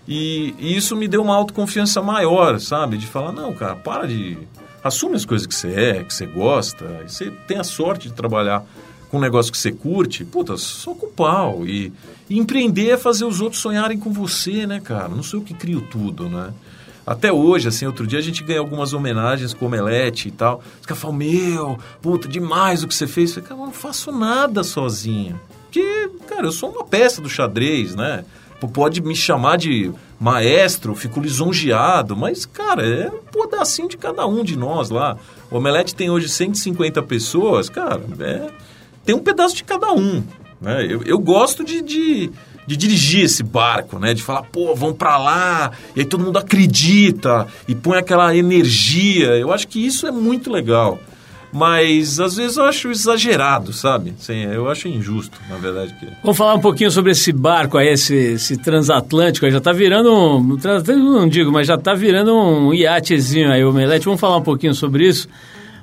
E, 0.06 0.54
e, 0.60 0.76
isso 0.76 0.94
me 0.94 1.08
deu 1.08 1.22
uma 1.22 1.34
autoconfiança 1.34 2.00
maior, 2.00 2.60
sabe? 2.60 2.96
De 2.96 3.06
falar, 3.08 3.32
não, 3.32 3.52
cara, 3.52 3.74
para 3.74 4.06
de 4.06 4.38
Assume 4.84 5.16
as 5.16 5.24
coisas 5.24 5.46
que 5.46 5.54
você 5.54 5.68
é, 5.72 6.04
que 6.04 6.12
você 6.12 6.26
gosta, 6.26 6.84
e 7.06 7.10
você 7.10 7.30
tem 7.48 7.58
a 7.58 7.64
sorte 7.64 8.08
de 8.08 8.14
trabalhar 8.14 8.62
com 9.10 9.16
um 9.16 9.20
negócio 9.20 9.50
que 9.50 9.56
você 9.56 9.72
curte, 9.72 10.26
puta, 10.26 10.58
só 10.58 10.92
com 10.94 11.08
pau. 11.08 11.66
E, 11.66 11.90
e 12.28 12.38
empreender 12.38 12.90
é 12.90 12.96
fazer 12.98 13.24
os 13.24 13.40
outros 13.40 13.62
sonharem 13.62 13.98
com 13.98 14.12
você, 14.12 14.66
né, 14.66 14.80
cara? 14.80 15.08
Não 15.08 15.22
sou 15.22 15.40
eu 15.40 15.44
que 15.44 15.54
crio 15.54 15.80
tudo, 15.80 16.28
né? 16.28 16.52
Até 17.06 17.32
hoje, 17.32 17.68
assim, 17.68 17.86
outro 17.86 18.06
dia 18.06 18.18
a 18.18 18.22
gente 18.22 18.44
ganhou 18.44 18.62
algumas 18.62 18.92
homenagens 18.92 19.54
com 19.54 19.66
omelete 19.66 20.28
e 20.28 20.30
tal. 20.30 20.62
Os 20.80 20.86
caras 20.86 21.02
falam, 21.02 21.16
meu, 21.16 21.78
puta, 22.02 22.28
demais 22.28 22.82
o 22.82 22.88
que 22.88 22.94
você 22.94 23.06
fez. 23.06 23.30
Eu 23.30 23.34
falei, 23.36 23.48
cara, 23.48 23.60
eu 23.60 23.66
não 23.66 23.72
faço 23.72 24.12
nada 24.12 24.62
sozinho. 24.62 25.40
Porque, 25.64 26.10
cara, 26.26 26.46
eu 26.46 26.52
sou 26.52 26.70
uma 26.70 26.84
peça 26.84 27.22
do 27.22 27.28
xadrez, 27.28 27.94
né? 27.94 28.24
pode 28.68 29.02
me 29.02 29.14
chamar 29.14 29.56
de 29.58 29.92
maestro, 30.18 30.94
fico 30.94 31.20
lisonjeado, 31.20 32.16
mas, 32.16 32.46
cara, 32.46 32.86
é 32.86 33.10
um 33.10 33.48
pedacinho 33.48 33.88
de 33.88 33.96
cada 33.96 34.26
um 34.26 34.42
de 34.42 34.56
nós 34.56 34.90
lá. 34.90 35.16
O 35.50 35.56
Omelete 35.56 35.94
tem 35.94 36.10
hoje 36.10 36.28
150 36.28 37.02
pessoas, 37.02 37.68
cara, 37.68 38.00
é, 38.20 38.48
tem 39.04 39.14
um 39.14 39.20
pedaço 39.20 39.56
de 39.56 39.64
cada 39.64 39.92
um. 39.92 40.22
Né? 40.60 40.86
Eu, 40.88 41.02
eu 41.02 41.18
gosto 41.18 41.62
de, 41.62 41.82
de, 41.82 42.30
de, 42.66 42.76
dirigir 42.76 43.24
esse 43.24 43.42
barco, 43.42 43.98
né? 43.98 44.14
De 44.14 44.22
falar, 44.22 44.42
pô, 44.44 44.74
vamos 44.74 44.96
para 44.96 45.18
lá, 45.18 45.72
e 45.94 46.00
aí 46.00 46.06
todo 46.06 46.24
mundo 46.24 46.38
acredita 46.38 47.46
e 47.68 47.74
põe 47.74 47.98
aquela 47.98 48.34
energia. 48.34 49.36
Eu 49.36 49.52
acho 49.52 49.68
que 49.68 49.84
isso 49.84 50.06
é 50.06 50.10
muito 50.10 50.50
legal. 50.50 50.98
Mas 51.54 52.18
às 52.18 52.34
vezes 52.34 52.56
eu 52.56 52.64
acho 52.64 52.90
exagerado, 52.90 53.72
sabe? 53.72 54.12
Sim, 54.18 54.42
eu 54.42 54.68
acho 54.68 54.88
injusto, 54.88 55.38
na 55.48 55.54
verdade. 55.56 55.94
Que... 56.00 56.08
Vamos 56.20 56.36
falar 56.36 56.54
um 56.54 56.60
pouquinho 56.60 56.90
sobre 56.90 57.12
esse 57.12 57.32
barco 57.32 57.78
aí, 57.78 57.90
esse, 57.90 58.12
esse 58.12 58.56
transatlântico 58.56 59.46
aí. 59.46 59.52
Já 59.52 59.58
está 59.58 59.70
virando 59.70 60.12
um. 60.12 60.42
Não 60.42 61.28
digo, 61.28 61.52
mas 61.52 61.68
já 61.68 61.76
está 61.76 61.94
virando 61.94 62.34
um 62.34 62.74
iatezinho 62.74 63.52
aí, 63.52 63.64
o 63.64 63.70
Omelete. 63.70 64.04
Vamos 64.04 64.20
falar 64.20 64.38
um 64.38 64.42
pouquinho 64.42 64.74
sobre 64.74 65.06
isso. 65.06 65.28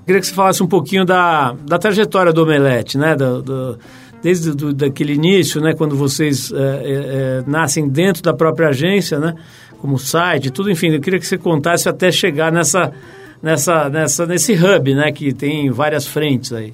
queria 0.06 0.20
que 0.20 0.28
você 0.28 0.34
falasse 0.34 0.62
um 0.62 0.68
pouquinho 0.68 1.06
da, 1.06 1.56
da 1.66 1.80
trajetória 1.80 2.34
do 2.34 2.44
Omelete, 2.44 2.98
né? 2.98 3.16
Do, 3.16 3.42
do 3.42 3.80
desde 4.22 4.52
do, 4.52 4.74
daquele 4.74 5.14
início, 5.14 5.62
né? 5.62 5.74
Quando 5.74 5.96
vocês 5.96 6.52
é, 6.52 6.58
é, 6.58 7.44
nascem 7.48 7.88
dentro 7.88 8.22
da 8.22 8.34
própria 8.34 8.68
agência, 8.68 9.20
né? 9.20 9.36
Como 9.80 9.98
site, 9.98 10.52
tudo, 10.52 10.70
enfim. 10.70 10.90
Eu 10.90 11.00
queria 11.00 11.18
que 11.18 11.26
você 11.26 11.38
contasse 11.38 11.88
até 11.88 12.12
chegar 12.12 12.52
nessa 12.52 12.92
nessa, 13.42 13.90
nessa, 13.90 14.26
nesse 14.26 14.54
hub, 14.54 14.94
né? 14.94 15.12
Que 15.12 15.34
tem 15.34 15.70
várias 15.72 16.06
frentes 16.08 16.54
aí. 16.54 16.74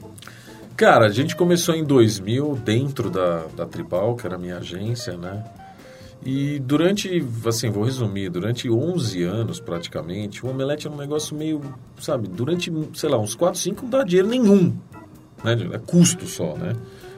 Cara, 0.75 1.07
a 1.07 1.09
gente 1.09 1.35
começou 1.35 1.73
em 1.73 1.83
2000 1.83 2.55
dentro 2.63 3.09
da, 3.09 3.45
da 3.55 3.65
Tribal, 3.65 4.15
que 4.15 4.27
era 4.27 4.35
a 4.35 4.39
minha 4.39 4.57
agência, 4.57 5.17
né? 5.17 5.43
E 6.23 6.59
durante, 6.59 7.25
assim, 7.45 7.69
vou 7.69 7.83
resumir, 7.83 8.29
durante 8.29 8.69
11 8.69 9.23
anos 9.23 9.59
praticamente, 9.59 10.45
o 10.45 10.49
Omelete 10.49 10.87
era 10.87 10.95
um 10.95 10.99
negócio 10.99 11.35
meio, 11.35 11.61
sabe, 11.99 12.27
durante, 12.27 12.71
sei 12.93 13.09
lá, 13.09 13.17
uns 13.17 13.33
4, 13.33 13.59
5 13.59 13.83
não 13.83 13.89
dá 13.89 14.03
dinheiro 14.03 14.27
nenhum, 14.27 14.75
né? 15.43 15.57
É 15.71 15.77
custo 15.79 16.27
só, 16.27 16.55
né? 16.55 16.75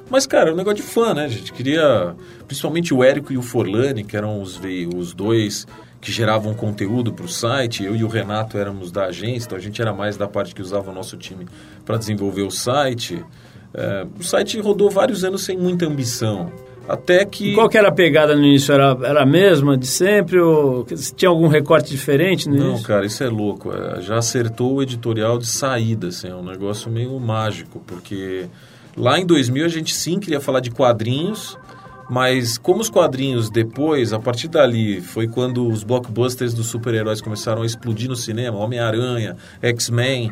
Mas, 0.10 0.26
cara, 0.26 0.50
é 0.50 0.54
um 0.54 0.56
negócio 0.56 0.78
de 0.78 0.84
fã, 0.84 1.14
né? 1.14 1.26
A 1.26 1.30
gente 1.30 1.54
queria, 1.54 2.16
principalmente 2.48 2.94
o 2.94 3.04
Érico 3.04 3.32
e 3.32 3.38
o 3.38 3.42
Forlani, 3.42 4.04
que 4.04 4.18
eram 4.18 4.42
os, 4.42 4.60
os 4.96 5.14
dois 5.14 5.68
que 6.02 6.12
geravam 6.12 6.54
conteúdo 6.54 7.12
para 7.14 7.26
o 7.26 7.30
site. 7.30 7.84
Eu 7.84 7.96
e 7.96 8.04
o 8.04 8.08
Renato 8.08 8.58
éramos 8.58 8.92
da 8.92 9.06
agência, 9.06 9.48
então 9.48 9.58
a 9.58 9.62
gente 9.62 9.82
era 9.82 9.94
mais 9.94 10.18
da 10.18 10.28
parte 10.28 10.56
que 10.56 10.62
usava 10.62 10.92
o 10.92 10.94
nosso 10.94 11.18
time 11.18 11.46
para 11.86 11.98
desenvolver 11.98 12.44
o 12.44 12.52
site. 12.52 13.24
É, 13.74 14.06
o 14.20 14.24
site 14.24 14.60
rodou 14.60 14.90
vários 14.90 15.24
anos 15.24 15.44
sem 15.44 15.58
muita 15.58 15.86
ambição. 15.86 16.52
Até 16.88 17.24
que. 17.24 17.52
E 17.52 17.54
qual 17.54 17.70
que 17.70 17.78
era 17.78 17.90
a 17.90 17.92
pegada 17.92 18.36
no 18.36 18.44
início? 18.44 18.74
Era, 18.74 18.98
era 19.04 19.22
a 19.22 19.26
mesma 19.26 19.78
de 19.78 19.86
sempre? 19.86 20.40
Ou 20.40 20.88
tinha 21.16 21.30
algum 21.30 21.48
recorte 21.48 21.92
diferente 21.92 22.50
no 22.50 22.56
Não, 22.58 22.70
início? 22.70 22.88
cara, 22.88 23.06
isso 23.06 23.24
é 23.24 23.30
louco. 23.30 23.72
É, 23.72 24.02
já 24.02 24.18
acertou 24.18 24.76
o 24.76 24.82
editorial 24.82 25.38
de 25.38 25.46
saída, 25.46 26.08
assim, 26.08 26.30
é 26.30 26.36
um 26.36 26.44
negócio 26.44 26.90
meio 26.90 27.20
mágico, 27.20 27.80
porque 27.86 28.48
lá 28.98 29.20
em 29.20 29.26
2000 29.26 29.66
a 29.66 29.68
gente 29.68 29.94
sim 29.94 30.20
queria 30.20 30.42
falar 30.42 30.62
de 30.62 30.72
quadrinhos, 30.72 31.56
mas 32.10 32.58
como 32.58 32.82
os 32.82 32.90
quadrinhos 32.90 33.50
depois, 33.50 34.12
a 34.14 34.20
partir 34.20 34.48
dali, 34.48 35.00
foi 35.00 35.28
quando 35.28 35.68
os 35.68 35.84
blockbusters 35.84 36.54
dos 36.54 36.68
super-heróis 36.68 37.22
começaram 37.22 37.62
a 37.62 37.66
explodir 37.66 38.10
no 38.10 38.16
cinema, 38.16 38.58
Homem-Aranha, 38.58 39.38
X-Men, 39.62 40.32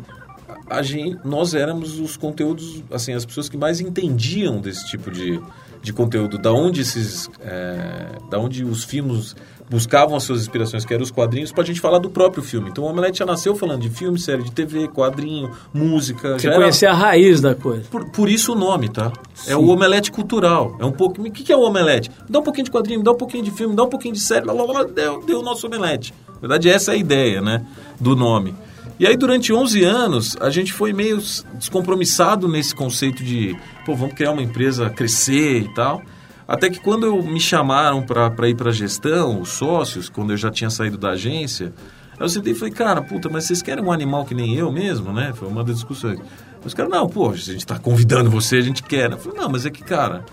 nós 1.24 1.54
éramos 1.54 1.98
os 1.98 2.16
conteúdos, 2.16 2.82
assim, 2.90 3.12
as 3.12 3.24
pessoas 3.24 3.48
que 3.48 3.56
mais 3.56 3.80
entendiam 3.80 4.60
desse 4.60 4.86
tipo 4.86 5.10
de, 5.10 5.40
de 5.80 5.92
conteúdo, 5.92 6.36
da 6.36 6.52
onde 6.52 6.80
esses, 6.80 7.30
é, 7.40 8.18
da 8.30 8.38
onde 8.38 8.64
os 8.64 8.84
filmes 8.84 9.34
buscavam 9.70 10.16
as 10.16 10.22
suas 10.22 10.42
inspirações, 10.42 10.84
que 10.84 10.92
eram 10.92 11.02
os 11.02 11.10
quadrinhos, 11.10 11.52
para 11.52 11.62
a 11.62 11.66
gente 11.66 11.80
falar 11.80 11.98
do 11.98 12.10
próprio 12.10 12.42
filme. 12.42 12.70
Então 12.70 12.84
o 12.84 12.86
Omelete 12.88 13.18
já 13.18 13.26
nasceu 13.26 13.54
falando 13.54 13.82
de 13.82 13.90
filme, 13.90 14.18
série 14.18 14.42
de 14.42 14.50
TV, 14.50 14.88
quadrinho, 14.88 15.50
música. 15.72 16.38
Você 16.38 16.50
conhecer 16.50 16.86
era... 16.86 16.94
a 16.94 16.98
raiz 16.98 17.40
da 17.40 17.54
coisa. 17.54 17.84
Por, 17.90 18.10
por 18.10 18.28
isso 18.28 18.52
o 18.52 18.54
nome, 18.54 18.88
tá? 18.88 19.12
Sim. 19.34 19.52
É 19.52 19.56
o 19.56 19.68
Omelete 19.68 20.10
cultural. 20.10 20.76
É 20.80 20.84
um 20.84 20.92
pouco. 20.92 21.20
O 21.20 21.30
que 21.30 21.52
é 21.52 21.56
o 21.56 21.60
Omelete? 21.60 22.10
Dá 22.28 22.38
um 22.38 22.42
pouquinho 22.42 22.64
de 22.64 22.70
quadrinho, 22.70 23.02
dá 23.02 23.12
um 23.12 23.16
pouquinho 23.16 23.44
de 23.44 23.50
filme, 23.50 23.74
dá 23.74 23.84
um 23.84 23.88
pouquinho 23.88 24.14
de 24.14 24.20
série, 24.20 24.44
blá, 24.44 24.54
blá, 24.54 24.66
blá, 24.66 24.84
deu, 24.84 25.22
deu 25.24 25.40
o 25.40 25.42
nosso 25.42 25.66
Omelete. 25.66 26.14
Na 26.34 26.40
verdade, 26.40 26.68
essa 26.68 26.92
é 26.92 26.94
a 26.94 26.98
ideia, 26.98 27.40
né? 27.40 27.64
Do 28.00 28.14
nome. 28.14 28.54
E 28.98 29.06
aí, 29.06 29.16
durante 29.16 29.52
11 29.52 29.84
anos, 29.84 30.36
a 30.40 30.50
gente 30.50 30.72
foi 30.72 30.92
meio 30.92 31.22
descompromissado 31.54 32.48
nesse 32.48 32.74
conceito 32.74 33.22
de, 33.22 33.56
pô, 33.86 33.94
vamos 33.94 34.14
criar 34.14 34.32
uma 34.32 34.42
empresa, 34.42 34.90
crescer 34.90 35.62
e 35.62 35.74
tal. 35.74 36.02
Até 36.48 36.70
que 36.70 36.80
quando 36.80 37.22
me 37.22 37.38
chamaram 37.38 38.02
para 38.02 38.48
ir 38.48 38.54
para 38.54 38.72
gestão, 38.72 39.42
os 39.42 39.50
sócios, 39.50 40.08
quando 40.08 40.32
eu 40.32 40.36
já 40.38 40.50
tinha 40.50 40.70
saído 40.70 40.96
da 40.96 41.10
agência, 41.10 41.74
eu 42.18 42.26
sentei 42.26 42.54
e 42.54 42.56
falei, 42.56 42.72
cara, 42.72 43.02
puta, 43.02 43.28
mas 43.28 43.44
vocês 43.44 43.60
querem 43.60 43.84
um 43.84 43.92
animal 43.92 44.24
que 44.24 44.34
nem 44.34 44.54
eu 44.54 44.72
mesmo, 44.72 45.12
né? 45.12 45.34
Foi 45.34 45.46
uma 45.46 45.62
das 45.62 45.76
discussões. 45.76 46.18
Os 46.64 46.72
caras, 46.72 46.90
não, 46.90 47.06
pô, 47.06 47.28
a 47.28 47.36
gente 47.36 47.58
está 47.58 47.78
convidando 47.78 48.30
você, 48.30 48.56
a 48.56 48.62
gente 48.62 48.82
quer. 48.82 49.12
Eu 49.12 49.18
falei, 49.18 49.38
não, 49.38 49.50
mas 49.50 49.66
é 49.66 49.70
que, 49.70 49.84
cara, 49.84 50.24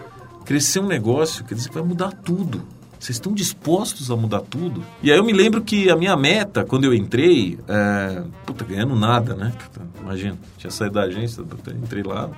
crescer 0.45 0.79
um 0.79 0.87
negócio 0.87 1.43
quer 1.43 1.53
dizer 1.53 1.67
que 1.67 1.75
vai 1.75 1.83
mudar 1.83 2.13
tudo. 2.23 2.63
Vocês 2.97 3.17
estão 3.17 3.33
dispostos 3.33 4.09
a 4.09 4.15
mudar 4.15 4.39
tudo? 4.39 4.81
E 5.03 5.11
aí 5.11 5.17
eu 5.17 5.23
me 5.23 5.33
lembro 5.33 5.61
que 5.61 5.89
a 5.89 5.97
minha 5.97 6.15
meta, 6.15 6.63
quando 6.63 6.85
eu 6.85 6.93
entrei, 6.93 7.59
é... 7.67 8.23
puta, 8.45 8.63
ganhando 8.63 8.95
nada, 8.95 9.35
né? 9.35 9.51
Imagina, 10.01 10.37
tinha 10.57 10.71
saído 10.71 10.95
da 10.95 11.01
agência, 11.01 11.43
entrei 11.83 12.03
lá, 12.03 12.29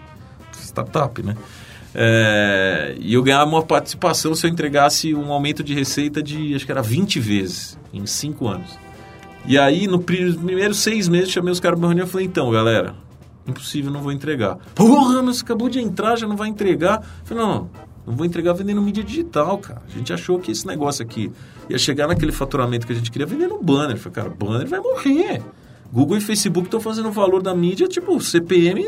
startup, 0.52 1.22
né? 1.22 1.38
É, 1.96 2.96
e 3.00 3.14
eu 3.14 3.24
ganhava 3.24 3.50
uma 3.50 3.64
participação 3.64 4.36
se 4.36 4.46
eu 4.46 4.50
entregasse 4.50 5.16
um 5.16 5.32
aumento 5.32 5.64
de 5.64 5.74
receita 5.74 6.22
de, 6.22 6.54
acho 6.56 6.66
que 6.66 6.72
era 6.72 6.82
20 6.82 7.20
vezes, 7.20 7.78
em 7.94 8.06
5 8.06 8.48
anos. 8.48 8.78
E 9.46 9.58
aí, 9.58 9.88
no 9.88 10.00
primeiros 10.00 10.80
seis 10.80 11.08
meses, 11.08 11.32
chamei 11.32 11.52
os 11.52 11.60
caras 11.60 11.80
para 11.80 11.88
reunião 11.88 12.06
e 12.06 12.10
falei, 12.10 12.28
então, 12.28 12.52
galera, 12.52 12.94
impossível, 13.48 13.90
não 13.90 14.02
vou 14.02 14.12
entregar. 14.12 14.58
Porra, 14.76 15.24
mas 15.24 15.42
acabou 15.42 15.70
de 15.70 15.80
entrar, 15.80 16.18
já 16.18 16.28
não 16.28 16.36
vai 16.36 16.50
entregar. 16.50 17.00
Eu 17.00 17.26
falei, 17.26 17.44
não, 17.44 17.54
não, 17.54 17.70
não 18.08 18.16
vou 18.16 18.26
entregar 18.26 18.52
vendendo 18.52 18.82
mídia 18.82 19.04
digital, 19.04 19.58
cara. 19.58 19.82
A 19.88 19.98
gente 19.98 20.12
achou 20.12 20.38
que 20.38 20.52
esse 20.52 20.68
negócio 20.68 21.02
aqui 21.02 21.32
ia 21.70 21.78
chegar 21.78 22.08
naquele 22.08 22.34
faturamento 22.34 22.86
que 22.86 22.92
a 22.92 22.96
gente 22.96 23.10
queria 23.10 23.26
vendendo 23.26 23.58
banner. 23.58 23.96
Eu 23.96 24.00
falei, 24.00 24.16
cara, 24.16 24.30
banner 24.30 24.68
vai 24.68 24.82
morrer. 24.82 25.42
Google 25.92 26.18
e 26.18 26.22
Facebook 26.22 26.68
estão 26.68 26.80
fazendo 26.80 27.10
o 27.10 27.12
valor 27.12 27.42
da 27.42 27.56
mídia, 27.56 27.88
tipo, 27.88 28.20
CPM 28.20 28.86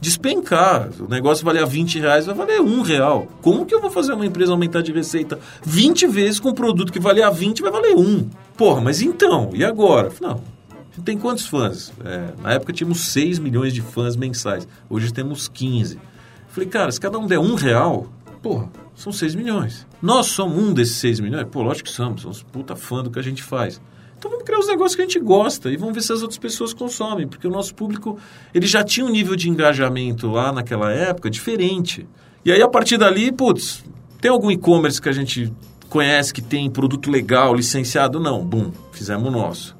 despencar. 0.00 0.90
O 1.00 1.08
negócio 1.08 1.44
valia 1.44 1.64
20 1.64 1.98
reais, 1.98 2.26
vai 2.26 2.34
valer 2.34 2.60
um 2.60 2.82
real. 2.82 3.26
Como 3.40 3.64
que 3.64 3.74
eu 3.74 3.80
vou 3.80 3.90
fazer 3.90 4.12
uma 4.12 4.26
empresa 4.26 4.52
aumentar 4.52 4.82
de 4.82 4.92
receita 4.92 5.38
20 5.64 6.06
vezes 6.06 6.38
com 6.38 6.50
um 6.50 6.54
produto 6.54 6.92
que 6.92 7.00
valia 7.00 7.30
20 7.30 7.62
vai 7.62 7.70
valer 7.70 7.96
um? 7.96 8.28
Porra, 8.56 8.80
mas 8.80 9.00
então, 9.00 9.50
e 9.54 9.64
agora? 9.64 10.10
Não, 10.20 10.40
tem 11.04 11.18
quantos 11.18 11.46
fãs? 11.46 11.92
É, 12.04 12.34
na 12.42 12.52
época 12.52 12.72
tínhamos 12.72 13.00
6 13.12 13.38
milhões 13.38 13.72
de 13.72 13.80
fãs 13.80 14.14
mensais. 14.16 14.68
Hoje 14.88 15.12
temos 15.12 15.48
15. 15.48 15.98
Falei, 16.48 16.68
cara, 16.68 16.92
se 16.92 17.00
cada 17.00 17.18
um 17.18 17.26
der 17.26 17.38
um 17.38 17.54
real, 17.54 18.06
porra, 18.42 18.70
são 18.94 19.12
6 19.12 19.34
milhões. 19.34 19.86
Nós 20.00 20.26
somos 20.26 20.56
um 20.56 20.72
desses 20.72 20.96
6 20.96 21.20
milhões? 21.20 21.46
Pô, 21.50 21.62
lógico 21.62 21.88
que 21.88 21.94
somos. 21.94 22.22
Somos 22.22 22.42
puta 22.42 22.76
fã 22.76 23.02
do 23.02 23.10
que 23.10 23.18
a 23.18 23.22
gente 23.22 23.42
faz. 23.42 23.80
Então 24.24 24.30
vamos 24.30 24.46
criar 24.46 24.58
os 24.58 24.66
negócios 24.66 24.96
que 24.96 25.02
a 25.02 25.04
gente 25.04 25.20
gosta 25.20 25.70
e 25.70 25.76
vamos 25.76 25.94
ver 25.94 26.00
se 26.00 26.10
as 26.10 26.22
outras 26.22 26.38
pessoas 26.38 26.72
consomem, 26.72 27.28
porque 27.28 27.46
o 27.46 27.50
nosso 27.50 27.74
público 27.74 28.18
ele 28.54 28.66
já 28.66 28.82
tinha 28.82 29.04
um 29.04 29.10
nível 29.10 29.36
de 29.36 29.50
engajamento 29.50 30.30
lá 30.30 30.50
naquela 30.50 30.90
época 30.90 31.28
diferente. 31.28 32.08
E 32.42 32.50
aí 32.50 32.62
a 32.62 32.68
partir 32.68 32.96
dali, 32.96 33.30
putz, 33.30 33.84
tem 34.22 34.30
algum 34.30 34.50
e-commerce 34.50 34.98
que 34.98 35.10
a 35.10 35.12
gente 35.12 35.52
conhece 35.90 36.32
que 36.32 36.40
tem 36.40 36.70
produto 36.70 37.10
legal, 37.10 37.54
licenciado? 37.54 38.18
Não, 38.18 38.42
bum, 38.42 38.72
fizemos 38.92 39.28
o 39.28 39.30
nosso. 39.30 39.76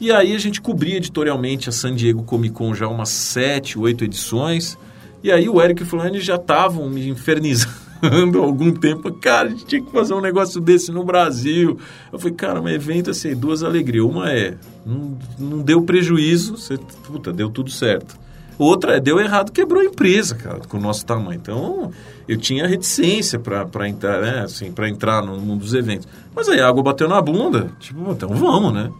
E 0.00 0.12
aí 0.12 0.32
a 0.32 0.38
gente 0.38 0.60
cobria 0.60 0.98
editorialmente 0.98 1.68
a 1.68 1.72
San 1.72 1.92
Diego 1.92 2.22
Comic 2.22 2.54
Con 2.54 2.72
já 2.74 2.86
umas 2.86 3.08
sete, 3.08 3.76
oito 3.76 4.04
edições. 4.04 4.78
E 5.24 5.32
aí 5.32 5.48
o 5.48 5.60
Eric 5.60 5.82
e 5.82 5.84
o 5.84 5.88
Fulani 5.88 6.20
já 6.20 6.36
estavam 6.36 6.88
me 6.88 7.08
infernizando 7.08 7.87
há 8.38 8.38
algum 8.38 8.72
tempo. 8.72 9.12
Cara, 9.12 9.48
a 9.48 9.50
gente 9.50 9.66
tinha 9.66 9.82
que 9.82 9.90
fazer 9.90 10.14
um 10.14 10.20
negócio 10.20 10.60
desse 10.60 10.90
no 10.90 11.04
Brasil. 11.04 11.78
Eu 12.12 12.18
falei, 12.18 12.34
cara, 12.34 12.60
um 12.60 12.68
evento 12.68 13.10
assim, 13.10 13.34
duas 13.34 13.62
alegrias. 13.62 14.04
Uma 14.04 14.30
é, 14.30 14.56
não, 14.84 15.18
não 15.38 15.58
deu 15.58 15.82
prejuízo, 15.82 16.56
você, 16.56 16.78
puta, 17.04 17.32
deu 17.32 17.50
tudo 17.50 17.70
certo. 17.70 18.16
Outra 18.58 18.96
é, 18.96 19.00
deu 19.00 19.20
errado, 19.20 19.52
quebrou 19.52 19.80
a 19.80 19.84
empresa, 19.84 20.34
cara, 20.34 20.58
com 20.68 20.78
o 20.78 20.80
nosso 20.80 21.06
tamanho. 21.06 21.38
Então, 21.40 21.92
eu 22.26 22.36
tinha 22.36 22.66
reticência 22.66 23.38
para 23.38 23.88
entrar, 23.88 24.20
né, 24.20 24.40
assim, 24.40 24.72
para 24.72 24.88
entrar 24.88 25.22
no 25.22 25.38
mundo 25.38 25.60
dos 25.60 25.74
eventos. 25.74 26.08
Mas 26.34 26.48
aí 26.48 26.60
a 26.60 26.68
água 26.68 26.82
bateu 26.82 27.08
na 27.08 27.22
bunda, 27.22 27.70
tipo, 27.78 28.10
então 28.10 28.30
vamos, 28.30 28.72
né? 28.72 28.90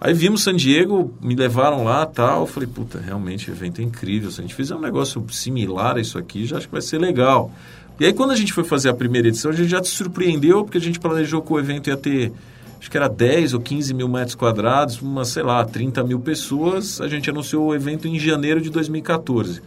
Aí 0.00 0.12
vimos 0.12 0.42
San 0.42 0.54
Diego, 0.54 1.14
me 1.20 1.34
levaram 1.34 1.82
lá 1.82 2.04
tal. 2.04 2.40
Eu 2.42 2.46
falei, 2.46 2.68
puta, 2.68 3.00
realmente 3.00 3.50
o 3.50 3.54
evento 3.54 3.80
é 3.80 3.84
incrível. 3.84 4.30
Se 4.30 4.40
a 4.40 4.42
gente 4.42 4.54
fizer 4.54 4.74
um 4.74 4.80
negócio 4.80 5.24
similar 5.30 5.96
a 5.96 6.00
isso 6.00 6.18
aqui, 6.18 6.44
já 6.44 6.58
acho 6.58 6.66
que 6.66 6.72
vai 6.72 6.82
ser 6.82 6.98
legal. 6.98 7.50
E 7.98 8.06
aí, 8.06 8.12
quando 8.12 8.32
a 8.32 8.36
gente 8.36 8.52
foi 8.52 8.64
fazer 8.64 8.88
a 8.88 8.94
primeira 8.94 9.28
edição, 9.28 9.50
a 9.50 9.54
gente 9.54 9.68
já 9.68 9.82
se 9.82 9.90
surpreendeu, 9.90 10.64
porque 10.64 10.78
a 10.78 10.80
gente 10.80 10.98
planejou 10.98 11.40
que 11.40 11.52
o 11.52 11.58
evento 11.58 11.88
ia 11.88 11.96
ter, 11.96 12.32
acho 12.80 12.90
que 12.90 12.96
era 12.96 13.08
10 13.08 13.54
ou 13.54 13.60
15 13.60 13.94
mil 13.94 14.08
metros 14.08 14.34
quadrados, 14.34 15.00
umas, 15.00 15.28
sei 15.28 15.44
lá, 15.44 15.64
30 15.64 16.02
mil 16.02 16.18
pessoas. 16.18 17.00
A 17.00 17.06
gente 17.06 17.30
anunciou 17.30 17.66
o 17.66 17.74
evento 17.74 18.08
em 18.08 18.18
janeiro 18.18 18.60
de 18.60 18.68
2014. 18.68 19.62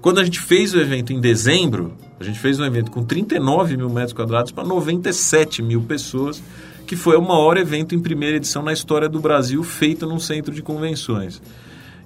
Quando 0.00 0.18
a 0.18 0.24
gente 0.24 0.40
fez 0.40 0.74
o 0.74 0.80
evento 0.80 1.12
em 1.12 1.20
dezembro, 1.20 1.92
a 2.18 2.24
gente 2.24 2.38
fez 2.38 2.58
um 2.58 2.64
evento 2.64 2.90
com 2.90 3.04
39 3.04 3.76
mil 3.76 3.88
metros 3.88 4.12
quadrados 4.12 4.50
para 4.50 4.64
97 4.64 5.62
mil 5.62 5.82
pessoas, 5.82 6.42
que 6.84 6.96
foi 6.96 7.16
o 7.16 7.22
maior 7.22 7.56
evento 7.56 7.94
em 7.94 8.00
primeira 8.00 8.36
edição 8.36 8.62
na 8.62 8.72
história 8.72 9.08
do 9.08 9.20
Brasil, 9.20 9.62
feito 9.62 10.06
num 10.06 10.18
centro 10.18 10.52
de 10.52 10.62
convenções. 10.62 11.40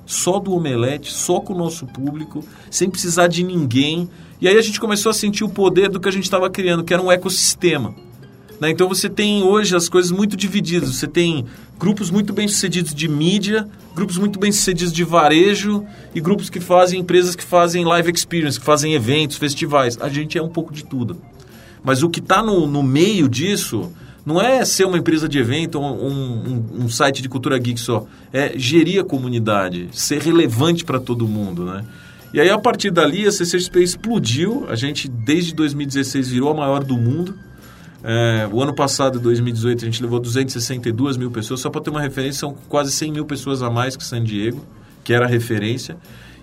Só 0.04 0.38
do 0.38 0.52
Omelete, 0.52 1.12
só 1.12 1.40
com 1.40 1.52
o 1.54 1.58
nosso 1.58 1.86
público, 1.86 2.44
sem 2.70 2.90
precisar 2.90 3.28
de 3.28 3.42
ninguém. 3.42 4.08
E 4.40 4.48
aí 4.48 4.56
a 4.56 4.62
gente 4.62 4.80
começou 4.80 5.10
a 5.10 5.14
sentir 5.14 5.44
o 5.44 5.48
poder 5.48 5.88
do 5.88 6.00
que 6.00 6.08
a 6.08 6.12
gente 6.12 6.24
estava 6.24 6.50
criando, 6.50 6.84
que 6.84 6.92
era 6.92 7.02
um 7.02 7.10
ecossistema. 7.10 7.94
Né? 8.62 8.70
Então 8.70 8.88
você 8.88 9.08
tem 9.08 9.42
hoje 9.42 9.74
as 9.74 9.88
coisas 9.88 10.12
muito 10.12 10.36
divididas. 10.36 10.94
Você 10.94 11.08
tem 11.08 11.44
grupos 11.78 12.10
muito 12.10 12.32
bem 12.32 12.46
sucedidos 12.46 12.94
de 12.94 13.08
mídia, 13.08 13.68
grupos 13.92 14.16
muito 14.18 14.38
bem 14.38 14.52
sucedidos 14.52 14.92
de 14.92 15.02
varejo 15.02 15.84
e 16.14 16.20
grupos 16.20 16.48
que 16.48 16.60
fazem 16.60 17.00
empresas 17.00 17.34
que 17.34 17.42
fazem 17.42 17.84
live 17.84 18.12
experience, 18.12 18.60
que 18.60 18.64
fazem 18.64 18.94
eventos, 18.94 19.36
festivais. 19.36 19.98
A 20.00 20.08
gente 20.08 20.38
é 20.38 20.42
um 20.42 20.48
pouco 20.48 20.72
de 20.72 20.84
tudo. 20.84 21.20
Mas 21.82 22.04
o 22.04 22.08
que 22.08 22.20
está 22.20 22.40
no, 22.40 22.66
no 22.68 22.84
meio 22.84 23.28
disso 23.28 23.92
não 24.24 24.40
é 24.40 24.64
ser 24.64 24.84
uma 24.84 24.96
empresa 24.96 25.28
de 25.28 25.38
evento 25.38 25.80
um, 25.80 25.84
um, 25.84 26.84
um, 26.84 26.88
site 26.88 27.20
de 27.20 27.28
cultura 27.28 27.58
geek 27.58 27.80
só. 27.80 28.06
É 28.32 28.52
gerir 28.56 29.00
a 29.00 29.04
comunidade, 29.04 29.88
ser 29.92 30.20
relevante 30.22 30.84
para 30.84 31.00
todo 31.00 31.26
mundo, 31.26 31.64
né? 31.64 31.84
E 32.32 32.40
aí, 32.40 32.48
a 32.48 32.58
partir 32.58 32.90
dali, 32.90 33.26
a 33.26 33.32
CCXP 33.32 33.82
explodiu. 33.82 34.66
A 34.68 34.74
gente, 34.74 35.06
desde 35.06 35.54
2016, 35.54 36.28
virou 36.30 36.50
a 36.50 36.54
maior 36.54 36.82
do 36.82 36.96
mundo. 36.96 37.34
É, 38.02 38.48
o 38.50 38.62
ano 38.62 38.74
passado, 38.74 39.20
2018, 39.20 39.82
a 39.82 39.84
gente 39.84 40.02
levou 40.02 40.18
262 40.18 41.16
mil 41.16 41.30
pessoas. 41.30 41.60
Só 41.60 41.68
para 41.68 41.82
ter 41.82 41.90
uma 41.90 42.00
referência, 42.00 42.40
são 42.40 42.56
quase 42.68 42.90
100 42.92 43.12
mil 43.12 43.26
pessoas 43.26 43.62
a 43.62 43.68
mais 43.68 43.96
que 43.96 44.04
San 44.04 44.24
Diego, 44.24 44.64
que 45.04 45.12
era 45.12 45.26
a 45.26 45.28
referência. 45.28 45.96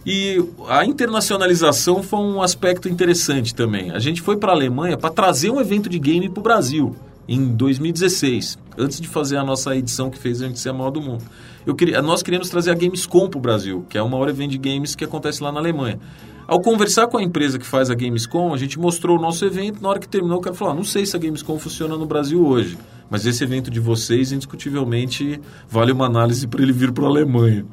E 0.06 0.38
a 0.68 0.86
internacionalização 0.86 2.04
foi 2.04 2.20
um 2.20 2.42
aspecto 2.42 2.88
interessante 2.88 3.56
também. 3.56 3.90
A 3.92 4.00
gente 4.00 4.22
foi 4.22 4.38
para 4.38 4.52
a 4.52 4.56
Alemanha 4.56 4.96
para 4.96 5.10
trazer 5.10 5.50
um 5.50 5.60
evento 5.60 5.90
de 5.90 5.98
game 5.98 6.30
para 6.30 6.40
o 6.40 6.44
Brasil 6.44 6.96
em 7.30 7.56
2016, 7.56 8.58
antes 8.76 9.00
de 9.00 9.08
fazer 9.08 9.38
a 9.38 9.44
nossa 9.44 9.76
edição 9.76 10.10
que 10.10 10.18
fez 10.18 10.42
a 10.42 10.48
gente 10.48 10.58
ser 10.58 10.70
a 10.70 10.74
maior 10.74 10.90
do 10.90 11.00
mundo. 11.00 11.24
Eu 11.64 11.76
queria, 11.76 12.02
nós 12.02 12.24
queríamos 12.24 12.50
trazer 12.50 12.72
a 12.72 12.74
Gamescom 12.74 13.30
para 13.30 13.38
o 13.38 13.42
Brasil, 13.42 13.86
que 13.88 14.00
é 14.00 14.02
uma 14.02 14.18
hora 14.18 14.32
evento 14.32 14.50
de 14.52 14.58
games 14.58 14.96
que 14.96 15.04
acontece 15.04 15.44
lá 15.44 15.52
na 15.52 15.60
Alemanha. 15.60 16.00
Ao 16.48 16.60
conversar 16.60 17.06
com 17.06 17.20
a 17.20 17.22
empresa 17.22 17.60
que 17.60 17.66
faz 17.66 17.92
a 17.92 17.94
Gamescom, 17.94 18.52
a 18.52 18.58
gente 18.58 18.80
mostrou 18.80 19.20
o 19.20 19.22
nosso 19.22 19.46
evento. 19.46 19.80
Na 19.80 19.90
hora 19.90 20.00
que 20.00 20.10
terminou, 20.10 20.40
o 20.40 20.42
cara 20.42 20.56
falou: 20.56 20.74
ah, 20.74 20.76
não 20.76 20.84
sei 20.84 21.06
se 21.06 21.16
a 21.16 21.20
Gamescom 21.20 21.60
funciona 21.60 21.96
no 21.96 22.08
Brasil 22.08 22.44
hoje, 22.44 22.76
mas 23.12 23.28
esse 23.28 23.44
evento 23.44 23.70
de 23.70 23.80
vocês, 23.80 24.32
indiscutivelmente, 24.32 25.40
vale 25.70 25.92
uma 25.92 26.08
análise 26.08 26.48
para 26.48 26.64
ele 26.64 26.74
vir 26.74 26.92
para 26.92 27.04
a 27.04 27.10
Alemanha. 27.10 27.64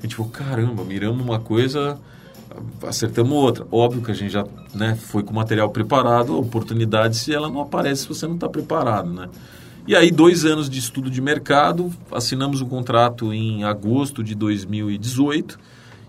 A 0.00 0.02
gente 0.02 0.16
falou: 0.16 0.32
caramba, 0.32 0.82
miramos 0.82 1.24
uma 1.24 1.38
coisa 1.38 1.96
acertamos 2.82 3.32
outra. 3.32 3.66
Óbvio 3.70 4.02
que 4.02 4.10
a 4.10 4.14
gente 4.14 4.32
já 4.32 4.46
né, 4.74 4.96
foi 4.96 5.22
com 5.22 5.32
material 5.32 5.70
preparado, 5.70 6.34
a 6.34 6.38
oportunidade 6.38 7.16
se 7.16 7.34
ela 7.34 7.48
não 7.48 7.60
aparece 7.60 8.02
se 8.02 8.08
você 8.08 8.26
não 8.26 8.34
está 8.34 8.48
preparado, 8.48 9.10
né? 9.10 9.28
E 9.86 9.94
aí, 9.94 10.10
dois 10.10 10.46
anos 10.46 10.70
de 10.70 10.78
estudo 10.78 11.10
de 11.10 11.20
mercado, 11.20 11.92
assinamos 12.10 12.62
um 12.62 12.66
contrato 12.66 13.34
em 13.34 13.64
agosto 13.64 14.24
de 14.24 14.34
2018 14.34 15.58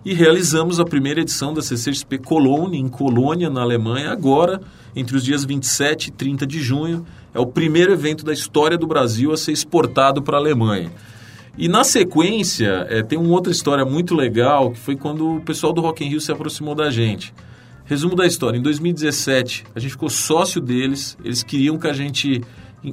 e 0.05 0.13
realizamos 0.13 0.79
a 0.79 0.85
primeira 0.85 1.19
edição 1.19 1.53
da 1.53 1.61
CCXP 1.61 2.19
Cologne, 2.19 2.77
em 2.77 2.87
Colônia, 2.87 3.49
na 3.49 3.61
Alemanha, 3.63 4.11
agora, 4.11 4.61
entre 4.95 5.17
os 5.17 5.25
dias 5.25 5.43
27 5.43 6.07
e 6.07 6.11
30 6.11 6.47
de 6.47 6.61
junho. 6.61 7.05
É 7.33 7.39
o 7.39 7.45
primeiro 7.45 7.91
evento 7.91 8.23
da 8.23 8.31
história 8.31 8.77
do 8.77 8.87
Brasil 8.87 9.33
a 9.33 9.37
ser 9.37 9.51
exportado 9.51 10.21
para 10.21 10.37
a 10.37 10.39
Alemanha. 10.39 10.91
E 11.57 11.67
na 11.69 11.83
sequência, 11.83 12.85
é, 12.89 13.01
tem 13.01 13.17
uma 13.17 13.29
outra 13.29 13.51
história 13.51 13.85
muito 13.85 14.13
legal, 14.13 14.71
que 14.71 14.79
foi 14.79 14.95
quando 14.95 15.37
o 15.37 15.41
pessoal 15.41 15.71
do 15.71 15.81
Rock 15.81 16.03
in 16.03 16.09
Rio 16.09 16.19
se 16.19 16.31
aproximou 16.31 16.75
da 16.75 16.89
gente. 16.89 17.33
Resumo 17.85 18.15
da 18.15 18.25
história: 18.25 18.57
em 18.57 18.61
2017, 18.61 19.63
a 19.73 19.79
gente 19.79 19.91
ficou 19.91 20.09
sócio 20.09 20.59
deles, 20.59 21.17
eles 21.23 21.43
queriam 21.43 21.77
que 21.77 21.87
a 21.87 21.93
gente 21.93 22.41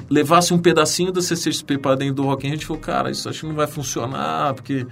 levasse 0.09 0.55
um 0.55 0.59
pedacinho 0.59 1.11
da 1.11 1.21
CCXP 1.21 1.79
para 1.79 1.97
dentro 1.97 2.15
do 2.15 2.23
Rock 2.23 2.47
in 2.47 2.51
Rio. 2.51 2.55
A 2.55 2.57
gente 2.59 2.67
falou, 2.67 2.81
cara, 2.81 3.11
isso 3.11 3.29
acho 3.29 3.41
que 3.41 3.47
não 3.47 3.55
vai 3.55 3.67
funcionar, 3.67 4.55
porque 4.55 4.87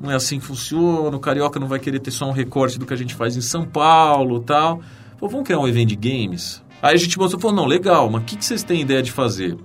não 0.00 0.10
é 0.10 0.14
assim 0.14 0.38
que 0.38 0.46
funciona, 0.46 1.16
o 1.16 1.20
Carioca 1.20 1.58
não 1.58 1.66
vai 1.66 1.80
querer 1.80 1.98
ter 1.98 2.10
só 2.10 2.28
um 2.28 2.32
recorte 2.32 2.78
do 2.78 2.86
que 2.86 2.94
a 2.94 2.96
gente 2.96 3.14
faz 3.14 3.36
em 3.36 3.40
São 3.40 3.64
Paulo 3.64 4.40
tal. 4.40 4.80
Falou, 5.16 5.30
vamos 5.30 5.44
criar 5.44 5.58
um 5.58 5.66
evento 5.66 5.88
de 5.88 5.96
games? 5.96 6.62
Aí 6.80 6.94
a 6.94 6.96
gente 6.96 7.18
mostrou, 7.18 7.40
falou, 7.40 7.56
não, 7.56 7.66
legal, 7.66 8.08
mas 8.08 8.22
o 8.22 8.24
que, 8.24 8.36
que 8.36 8.44
vocês 8.44 8.62
têm 8.62 8.82
ideia 8.82 9.02
de 9.02 9.10
fazer? 9.10 9.56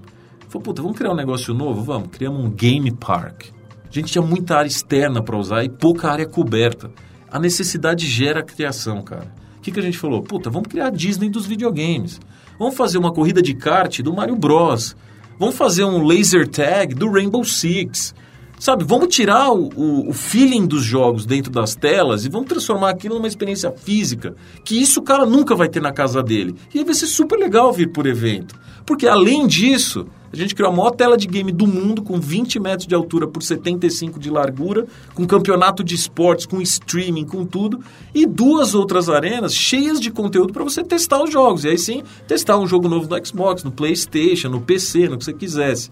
Falou, 0.53 0.65
puta, 0.65 0.83
vamos 0.83 0.95
criar 0.95 1.11
um 1.11 1.15
negócio 1.15 1.51
novo? 1.51 1.81
Vamos, 1.81 2.09
criamos 2.11 2.45
um 2.45 2.47
game 2.51 2.91
park. 2.91 3.45
A 3.89 3.91
gente 3.91 4.11
tinha 4.11 4.21
muita 4.21 4.55
área 4.55 4.67
externa 4.67 5.19
para 5.19 5.35
usar 5.35 5.63
e 5.63 5.69
pouca 5.69 6.11
área 6.11 6.27
coberta. 6.27 6.91
A 7.27 7.39
necessidade 7.39 8.05
gera 8.05 8.41
a 8.41 8.43
criação, 8.43 9.01
cara. 9.01 9.33
O 9.57 9.61
que, 9.61 9.71
que 9.71 9.79
a 9.79 9.81
gente 9.83 9.97
falou? 9.97 10.21
Puta, 10.21 10.51
vamos 10.51 10.67
criar 10.67 10.87
a 10.87 10.89
Disney 10.91 11.27
dos 11.27 11.47
videogames. 11.47 12.19
Vamos 12.59 12.75
fazer 12.75 12.99
uma 12.99 13.11
corrida 13.11 13.41
de 13.41 13.55
kart 13.55 13.99
do 14.01 14.13
Mario 14.13 14.35
Bros. 14.35 14.95
Vamos 15.39 15.55
fazer 15.55 15.85
um 15.85 16.05
laser 16.05 16.47
tag 16.47 16.93
do 16.93 17.11
Rainbow 17.11 17.43
Six. 17.43 18.13
Sabe, 18.59 18.83
vamos 18.83 19.07
tirar 19.07 19.51
o, 19.51 19.69
o, 19.75 20.09
o, 20.09 20.13
feeling 20.13 20.67
dos 20.67 20.83
jogos 20.83 21.25
dentro 21.25 21.51
das 21.51 21.73
telas 21.73 22.25
e 22.25 22.29
vamos 22.29 22.47
transformar 22.47 22.91
aquilo 22.91 23.15
numa 23.15 23.27
experiência 23.27 23.71
física, 23.71 24.35
que 24.63 24.79
isso 24.79 24.99
o 24.99 25.03
cara 25.03 25.25
nunca 25.25 25.55
vai 25.55 25.67
ter 25.67 25.81
na 25.81 25.91
casa 25.91 26.21
dele. 26.21 26.53
E 26.71 26.77
aí 26.77 26.85
vai 26.85 26.93
ser 26.93 27.07
super 27.07 27.39
legal 27.39 27.73
vir 27.73 27.91
por 27.91 28.05
evento. 28.05 28.55
Porque 28.85 29.07
além 29.07 29.47
disso, 29.47 30.07
a 30.33 30.35
gente 30.35 30.55
criou 30.55 30.71
a 30.71 30.75
maior 30.75 30.89
tela 30.89 31.15
de 31.15 31.27
game 31.27 31.51
do 31.51 31.67
mundo, 31.67 32.01
com 32.01 32.19
20 32.19 32.59
metros 32.59 32.87
de 32.87 32.95
altura 32.95 33.27
por 33.27 33.43
75 33.43 34.19
de 34.19 34.31
largura, 34.31 34.87
com 35.13 35.27
campeonato 35.27 35.83
de 35.83 35.93
esportes, 35.93 36.47
com 36.47 36.59
streaming, 36.59 37.23
com 37.23 37.45
tudo, 37.45 37.79
e 38.15 38.25
duas 38.25 38.73
outras 38.73 39.09
arenas 39.09 39.53
cheias 39.53 40.01
de 40.01 40.09
conteúdo 40.09 40.51
para 40.51 40.63
você 40.63 40.83
testar 40.83 41.23
os 41.23 41.31
jogos. 41.31 41.65
E 41.65 41.69
aí 41.69 41.77
sim, 41.77 42.01
testar 42.27 42.57
um 42.57 42.65
jogo 42.65 42.89
novo 42.89 43.07
no 43.07 43.25
Xbox, 43.25 43.63
no 43.63 43.71
PlayStation, 43.71 44.49
no 44.49 44.59
PC, 44.59 45.07
no 45.07 45.19
que 45.19 45.23
você 45.23 45.33
quisesse. 45.33 45.91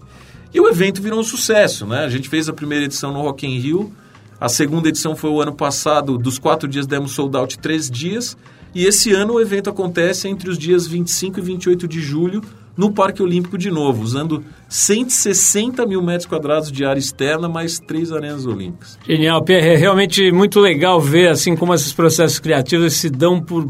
E 0.52 0.60
o 0.60 0.68
evento 0.68 1.00
virou 1.00 1.20
um 1.20 1.24
sucesso, 1.24 1.86
né? 1.86 2.04
A 2.04 2.08
gente 2.08 2.28
fez 2.28 2.48
a 2.48 2.52
primeira 2.52 2.84
edição 2.84 3.12
no 3.12 3.22
Rock 3.22 3.46
in 3.46 3.58
Rio, 3.58 3.92
a 4.40 4.48
segunda 4.48 4.88
edição 4.88 5.14
foi 5.14 5.30
o 5.30 5.40
ano 5.40 5.54
passado, 5.54 6.18
dos 6.18 6.36
quatro 6.36 6.68
dias 6.68 6.84
demos 6.84 7.12
sold 7.12 7.36
out 7.36 7.56
três 7.60 7.88
dias, 7.88 8.36
e 8.74 8.86
esse 8.86 9.12
ano 9.12 9.34
o 9.34 9.40
evento 9.40 9.70
acontece 9.70 10.26
entre 10.26 10.50
os 10.50 10.58
dias 10.58 10.84
25 10.84 11.38
e 11.38 11.42
28 11.42 11.86
de 11.86 12.00
julho, 12.00 12.42
no 12.76 12.92
Parque 12.92 13.22
Olímpico 13.22 13.58
de 13.58 13.70
novo, 13.70 14.02
usando 14.02 14.44
160 14.68 15.84
mil 15.86 16.02
metros 16.02 16.26
quadrados 16.26 16.72
de 16.72 16.84
área 16.84 16.98
externa, 16.98 17.48
mais 17.48 17.78
três 17.78 18.12
arenas 18.12 18.46
olímpicas. 18.46 18.98
Genial, 19.06 19.42
Pierre. 19.42 19.68
É 19.68 19.76
realmente 19.76 20.32
muito 20.32 20.60
legal 20.60 21.00
ver 21.00 21.28
assim 21.28 21.54
como 21.54 21.74
esses 21.74 21.92
processos 21.92 22.38
criativos 22.38 22.94
se 22.94 23.10
dão 23.10 23.40
por... 23.40 23.68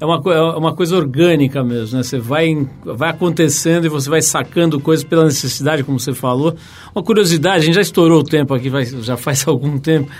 É 0.00 0.04
uma, 0.04 0.20
é 0.34 0.56
uma 0.56 0.74
coisa 0.74 0.96
orgânica 0.96 1.62
mesmo, 1.62 1.96
né? 1.96 2.02
Você 2.02 2.18
vai, 2.18 2.68
vai 2.84 3.10
acontecendo 3.10 3.84
e 3.84 3.88
você 3.88 4.10
vai 4.10 4.20
sacando 4.20 4.80
coisas 4.80 5.04
pela 5.04 5.24
necessidade, 5.24 5.84
como 5.84 6.00
você 6.00 6.12
falou. 6.12 6.56
Uma 6.92 7.04
curiosidade, 7.04 7.58
a 7.58 7.66
gente 7.66 7.76
já 7.76 7.80
estourou 7.80 8.18
o 8.18 8.24
tempo 8.24 8.52
aqui, 8.52 8.68
já 9.00 9.16
faz 9.16 9.46
algum 9.46 9.78
tempo. 9.78 10.10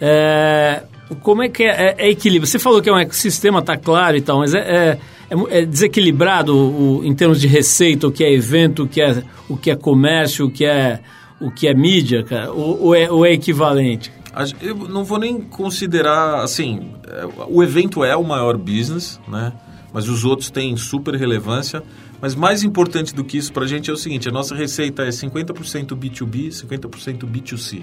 É, 0.00 0.84
como 1.20 1.42
é 1.42 1.48
que 1.48 1.64
é, 1.64 1.68
é, 1.68 1.94
é, 1.98 2.10
equilíbrio? 2.10 2.46
Você 2.46 2.58
falou 2.58 2.80
que 2.80 2.88
é 2.88 2.92
um 2.92 2.98
ecossistema, 2.98 3.58
está 3.58 3.76
claro 3.76 4.16
e 4.16 4.20
tal, 4.20 4.38
mas 4.38 4.54
é, 4.54 4.98
é 5.32 5.60
é, 5.60 5.64
desequilibrado 5.64 6.54
o, 6.54 7.02
em 7.02 7.14
termos 7.14 7.40
de 7.40 7.46
receita, 7.46 8.06
o 8.06 8.12
que 8.12 8.22
é 8.22 8.30
evento, 8.30 8.82
o 8.82 8.88
que 8.88 9.00
é, 9.00 9.22
o 9.48 9.56
que 9.56 9.70
é 9.70 9.76
comércio, 9.76 10.46
o 10.46 10.50
que 10.50 10.64
é, 10.66 11.00
o 11.40 11.50
que 11.50 11.66
é 11.66 11.74
mídia, 11.74 12.22
cara? 12.22 12.52
Ou, 12.52 12.82
ou, 12.82 12.94
é, 12.94 13.10
ou 13.10 13.24
é 13.24 13.32
equivalente? 13.32 14.12
Eu 14.60 14.74
não 14.74 15.04
vou 15.04 15.18
nem 15.18 15.40
considerar, 15.40 16.42
assim, 16.42 16.90
é, 17.08 17.26
o 17.48 17.62
evento 17.62 18.04
é 18.04 18.14
o 18.14 18.22
maior 18.22 18.58
business, 18.58 19.18
né? 19.26 19.52
Mas 19.90 20.06
os 20.06 20.22
outros 20.24 20.50
têm 20.50 20.76
super 20.76 21.14
relevância. 21.14 21.82
Mas 22.20 22.34
mais 22.34 22.62
importante 22.62 23.14
do 23.14 23.24
que 23.24 23.38
isso 23.38 23.52
para 23.52 23.64
a 23.64 23.66
gente 23.66 23.90
é 23.90 23.92
o 23.92 23.96
seguinte, 23.96 24.28
a 24.28 24.32
nossa 24.32 24.54
receita 24.54 25.02
é 25.02 25.08
50% 25.08 25.96
B2B, 25.96 26.48
50% 26.48 27.26
B2C. 27.26 27.82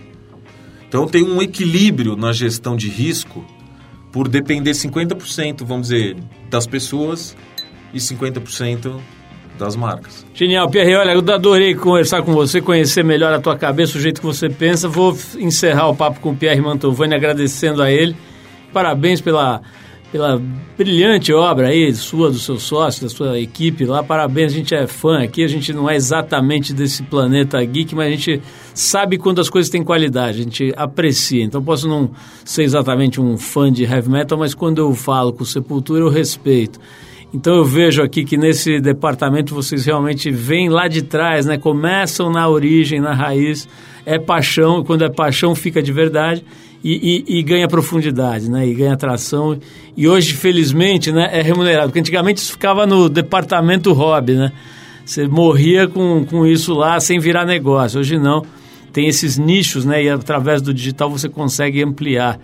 Então 0.87 1.07
tem 1.07 1.23
um 1.23 1.41
equilíbrio 1.41 2.15
na 2.15 2.31
gestão 2.31 2.75
de 2.75 2.89
risco 2.89 3.45
por 4.11 4.27
depender 4.27 4.71
50%, 4.71 5.63
vamos 5.63 5.89
dizer, 5.89 6.17
das 6.49 6.65
pessoas 6.65 7.35
e 7.93 7.97
50% 7.97 8.99
das 9.57 9.75
marcas. 9.75 10.25
Genial, 10.33 10.69
Pierre, 10.69 10.95
olha, 10.95 11.11
eu 11.11 11.19
adorei 11.33 11.75
conversar 11.75 12.21
com 12.21 12.31
você, 12.33 12.61
conhecer 12.61 13.03
melhor 13.03 13.33
a 13.33 13.39
tua 13.39 13.57
cabeça, 13.57 13.97
o 13.97 14.01
jeito 14.01 14.21
que 14.21 14.25
você 14.25 14.49
pensa. 14.49 14.87
Vou 14.87 15.15
encerrar 15.37 15.89
o 15.89 15.95
papo 15.95 16.19
com 16.21 16.31
o 16.31 16.35
Pierre 16.35 16.61
Mantovani 16.61 17.13
agradecendo 17.13 17.83
a 17.83 17.91
ele. 17.91 18.15
Parabéns 18.71 19.19
pela 19.19 19.61
pela 20.11 20.41
brilhante 20.77 21.31
obra 21.33 21.67
aí 21.67 21.93
sua, 21.93 22.31
do 22.31 22.39
seu 22.39 22.57
sócio, 22.57 23.03
da 23.03 23.09
sua 23.09 23.39
equipe 23.39 23.85
lá. 23.85 24.01
Parabéns, 24.01 24.51
a 24.51 24.55
gente 24.55 24.73
é 24.73 24.87
fã 24.87 25.21
aqui, 25.21 25.43
a 25.43 25.47
gente 25.47 25.71
não 25.71 25.89
é 25.89 25.95
exatamente 25.95 26.73
desse 26.73 27.03
planeta 27.03 27.63
geek, 27.63 27.93
mas 27.93 28.07
a 28.07 28.11
gente 28.11 28.41
sabe 28.73 29.17
quando 29.17 29.39
as 29.39 29.49
coisas 29.49 29.69
têm 29.69 29.83
qualidade, 29.83 30.39
a 30.39 30.43
gente 30.43 30.73
aprecia. 30.75 31.43
Então 31.43 31.63
posso 31.63 31.87
não 31.87 32.09
ser 32.43 32.63
exatamente 32.63 33.21
um 33.21 33.37
fã 33.37 33.71
de 33.71 33.83
heavy 33.83 34.09
metal, 34.09 34.37
mas 34.37 34.55
quando 34.55 34.79
eu 34.79 34.93
falo 34.95 35.31
com 35.31 35.45
Sepultura 35.45 36.01
eu 36.01 36.09
respeito. 36.09 36.79
Então 37.31 37.55
eu 37.55 37.63
vejo 37.63 38.01
aqui 38.01 38.23
que 38.23 38.35
nesse 38.35 38.79
departamento 38.79 39.53
vocês 39.53 39.85
realmente 39.85 40.31
vêm 40.31 40.67
lá 40.67 40.87
de 40.87 41.03
trás, 41.03 41.45
né? 41.45 41.59
Começam 41.59 42.31
na 42.31 42.49
origem, 42.49 42.99
na 42.99 43.13
raiz, 43.13 43.69
é 44.03 44.17
paixão, 44.17 44.83
quando 44.83 45.03
é 45.03 45.09
paixão 45.09 45.53
fica 45.53 45.79
de 45.79 45.91
verdade 45.91 46.43
e, 46.83 47.25
e, 47.27 47.39
e, 47.39 47.43
ganha 47.43 47.67
profundidade, 47.67 48.49
né? 48.49 48.67
E 48.67 48.73
ganha 48.73 48.93
atração. 48.93 49.59
E 49.97 50.07
hoje, 50.07 50.33
felizmente, 50.33 51.11
né, 51.11 51.29
é 51.31 51.41
remunerado. 51.41 51.87
Porque 51.87 51.99
antigamente 51.99 52.41
isso 52.41 52.53
ficava 52.53 52.85
no 52.85 53.09
departamento 53.09 53.91
hobby, 53.91 54.33
né? 54.33 54.51
Você 55.05 55.27
morria 55.27 55.87
com, 55.87 56.25
com 56.25 56.45
isso 56.45 56.73
lá 56.73 56.99
sem 56.99 57.19
virar 57.19 57.45
negócio. 57.45 57.99
Hoje 57.99 58.17
não. 58.17 58.45
Tem 58.93 59.07
esses 59.07 59.37
nichos, 59.37 59.83
né? 59.83 60.03
E 60.03 60.09
através 60.09 60.61
do 60.61 60.73
digital 60.73 61.09
você 61.09 61.27
consegue 61.27 61.83
ampliar. 61.83 62.39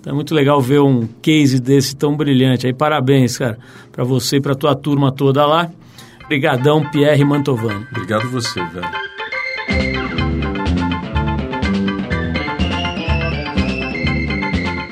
Então 0.00 0.12
é 0.12 0.14
muito 0.14 0.34
legal 0.34 0.60
ver 0.60 0.80
um 0.80 1.08
case 1.22 1.60
desse 1.60 1.96
tão 1.96 2.16
brilhante. 2.16 2.66
Aí 2.66 2.72
parabéns, 2.72 3.38
cara, 3.38 3.58
para 3.90 4.04
você 4.04 4.36
e 4.36 4.40
para 4.40 4.54
tua 4.54 4.74
turma 4.74 5.10
toda 5.10 5.46
lá. 5.46 5.70
Obrigadão, 6.24 6.84
Pierre 6.90 7.24
Mantovani. 7.24 7.86
Obrigado 7.90 8.28
você, 8.28 8.60
velho. 8.60 9.07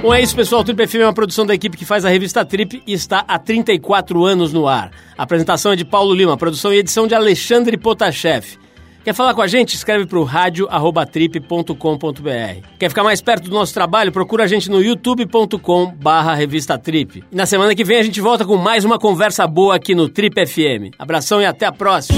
Bom, 0.06 0.14
é 0.14 0.22
isso, 0.22 0.36
pessoal. 0.36 0.62
Trip 0.62 0.86
FM 0.86 1.00
é 1.00 1.06
uma 1.06 1.12
produção 1.12 1.44
da 1.44 1.52
equipe 1.52 1.76
que 1.76 1.84
faz 1.84 2.04
a 2.04 2.08
revista 2.08 2.44
Trip 2.44 2.80
e 2.86 2.92
está 2.92 3.24
há 3.26 3.40
34 3.40 4.24
anos 4.24 4.52
no 4.52 4.68
ar. 4.68 4.92
A 5.18 5.24
apresentação 5.24 5.72
é 5.72 5.76
de 5.76 5.84
Paulo 5.84 6.14
Lima, 6.14 6.36
produção 6.36 6.72
e 6.72 6.76
edição 6.76 7.08
de 7.08 7.14
Alexandre 7.16 7.76
Potashev. 7.76 8.56
Quer 9.02 9.12
falar 9.12 9.34
com 9.34 9.42
a 9.42 9.48
gente? 9.48 9.74
Escreve 9.74 10.06
para 10.06 10.20
o 10.20 10.22
rádio.trip.com.br. 10.22 12.68
Quer 12.78 12.88
ficar 12.88 13.02
mais 13.02 13.20
perto 13.20 13.50
do 13.50 13.54
nosso 13.56 13.74
trabalho? 13.74 14.12
Procura 14.12 14.44
a 14.44 14.46
gente 14.46 14.70
no 14.70 14.80
youtube.com 14.80 15.92
barra 16.00 16.36
revista 16.36 16.78
Trip. 16.78 17.24
E 17.28 17.34
na 17.34 17.44
semana 17.44 17.74
que 17.74 17.82
vem 17.82 17.98
a 17.98 18.04
gente 18.04 18.20
volta 18.20 18.44
com 18.44 18.56
mais 18.56 18.84
uma 18.84 19.00
conversa 19.00 19.44
boa 19.44 19.74
aqui 19.74 19.92
no 19.92 20.08
Trip 20.08 20.46
FM. 20.46 20.94
Abração 21.00 21.42
e 21.42 21.46
até 21.46 21.66
a 21.66 21.72
próxima. 21.72 22.16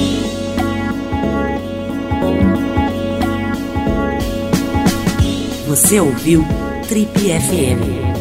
Você 5.66 5.98
ouviu 5.98 6.44
Trip 6.88 7.12
FM. 7.12 8.17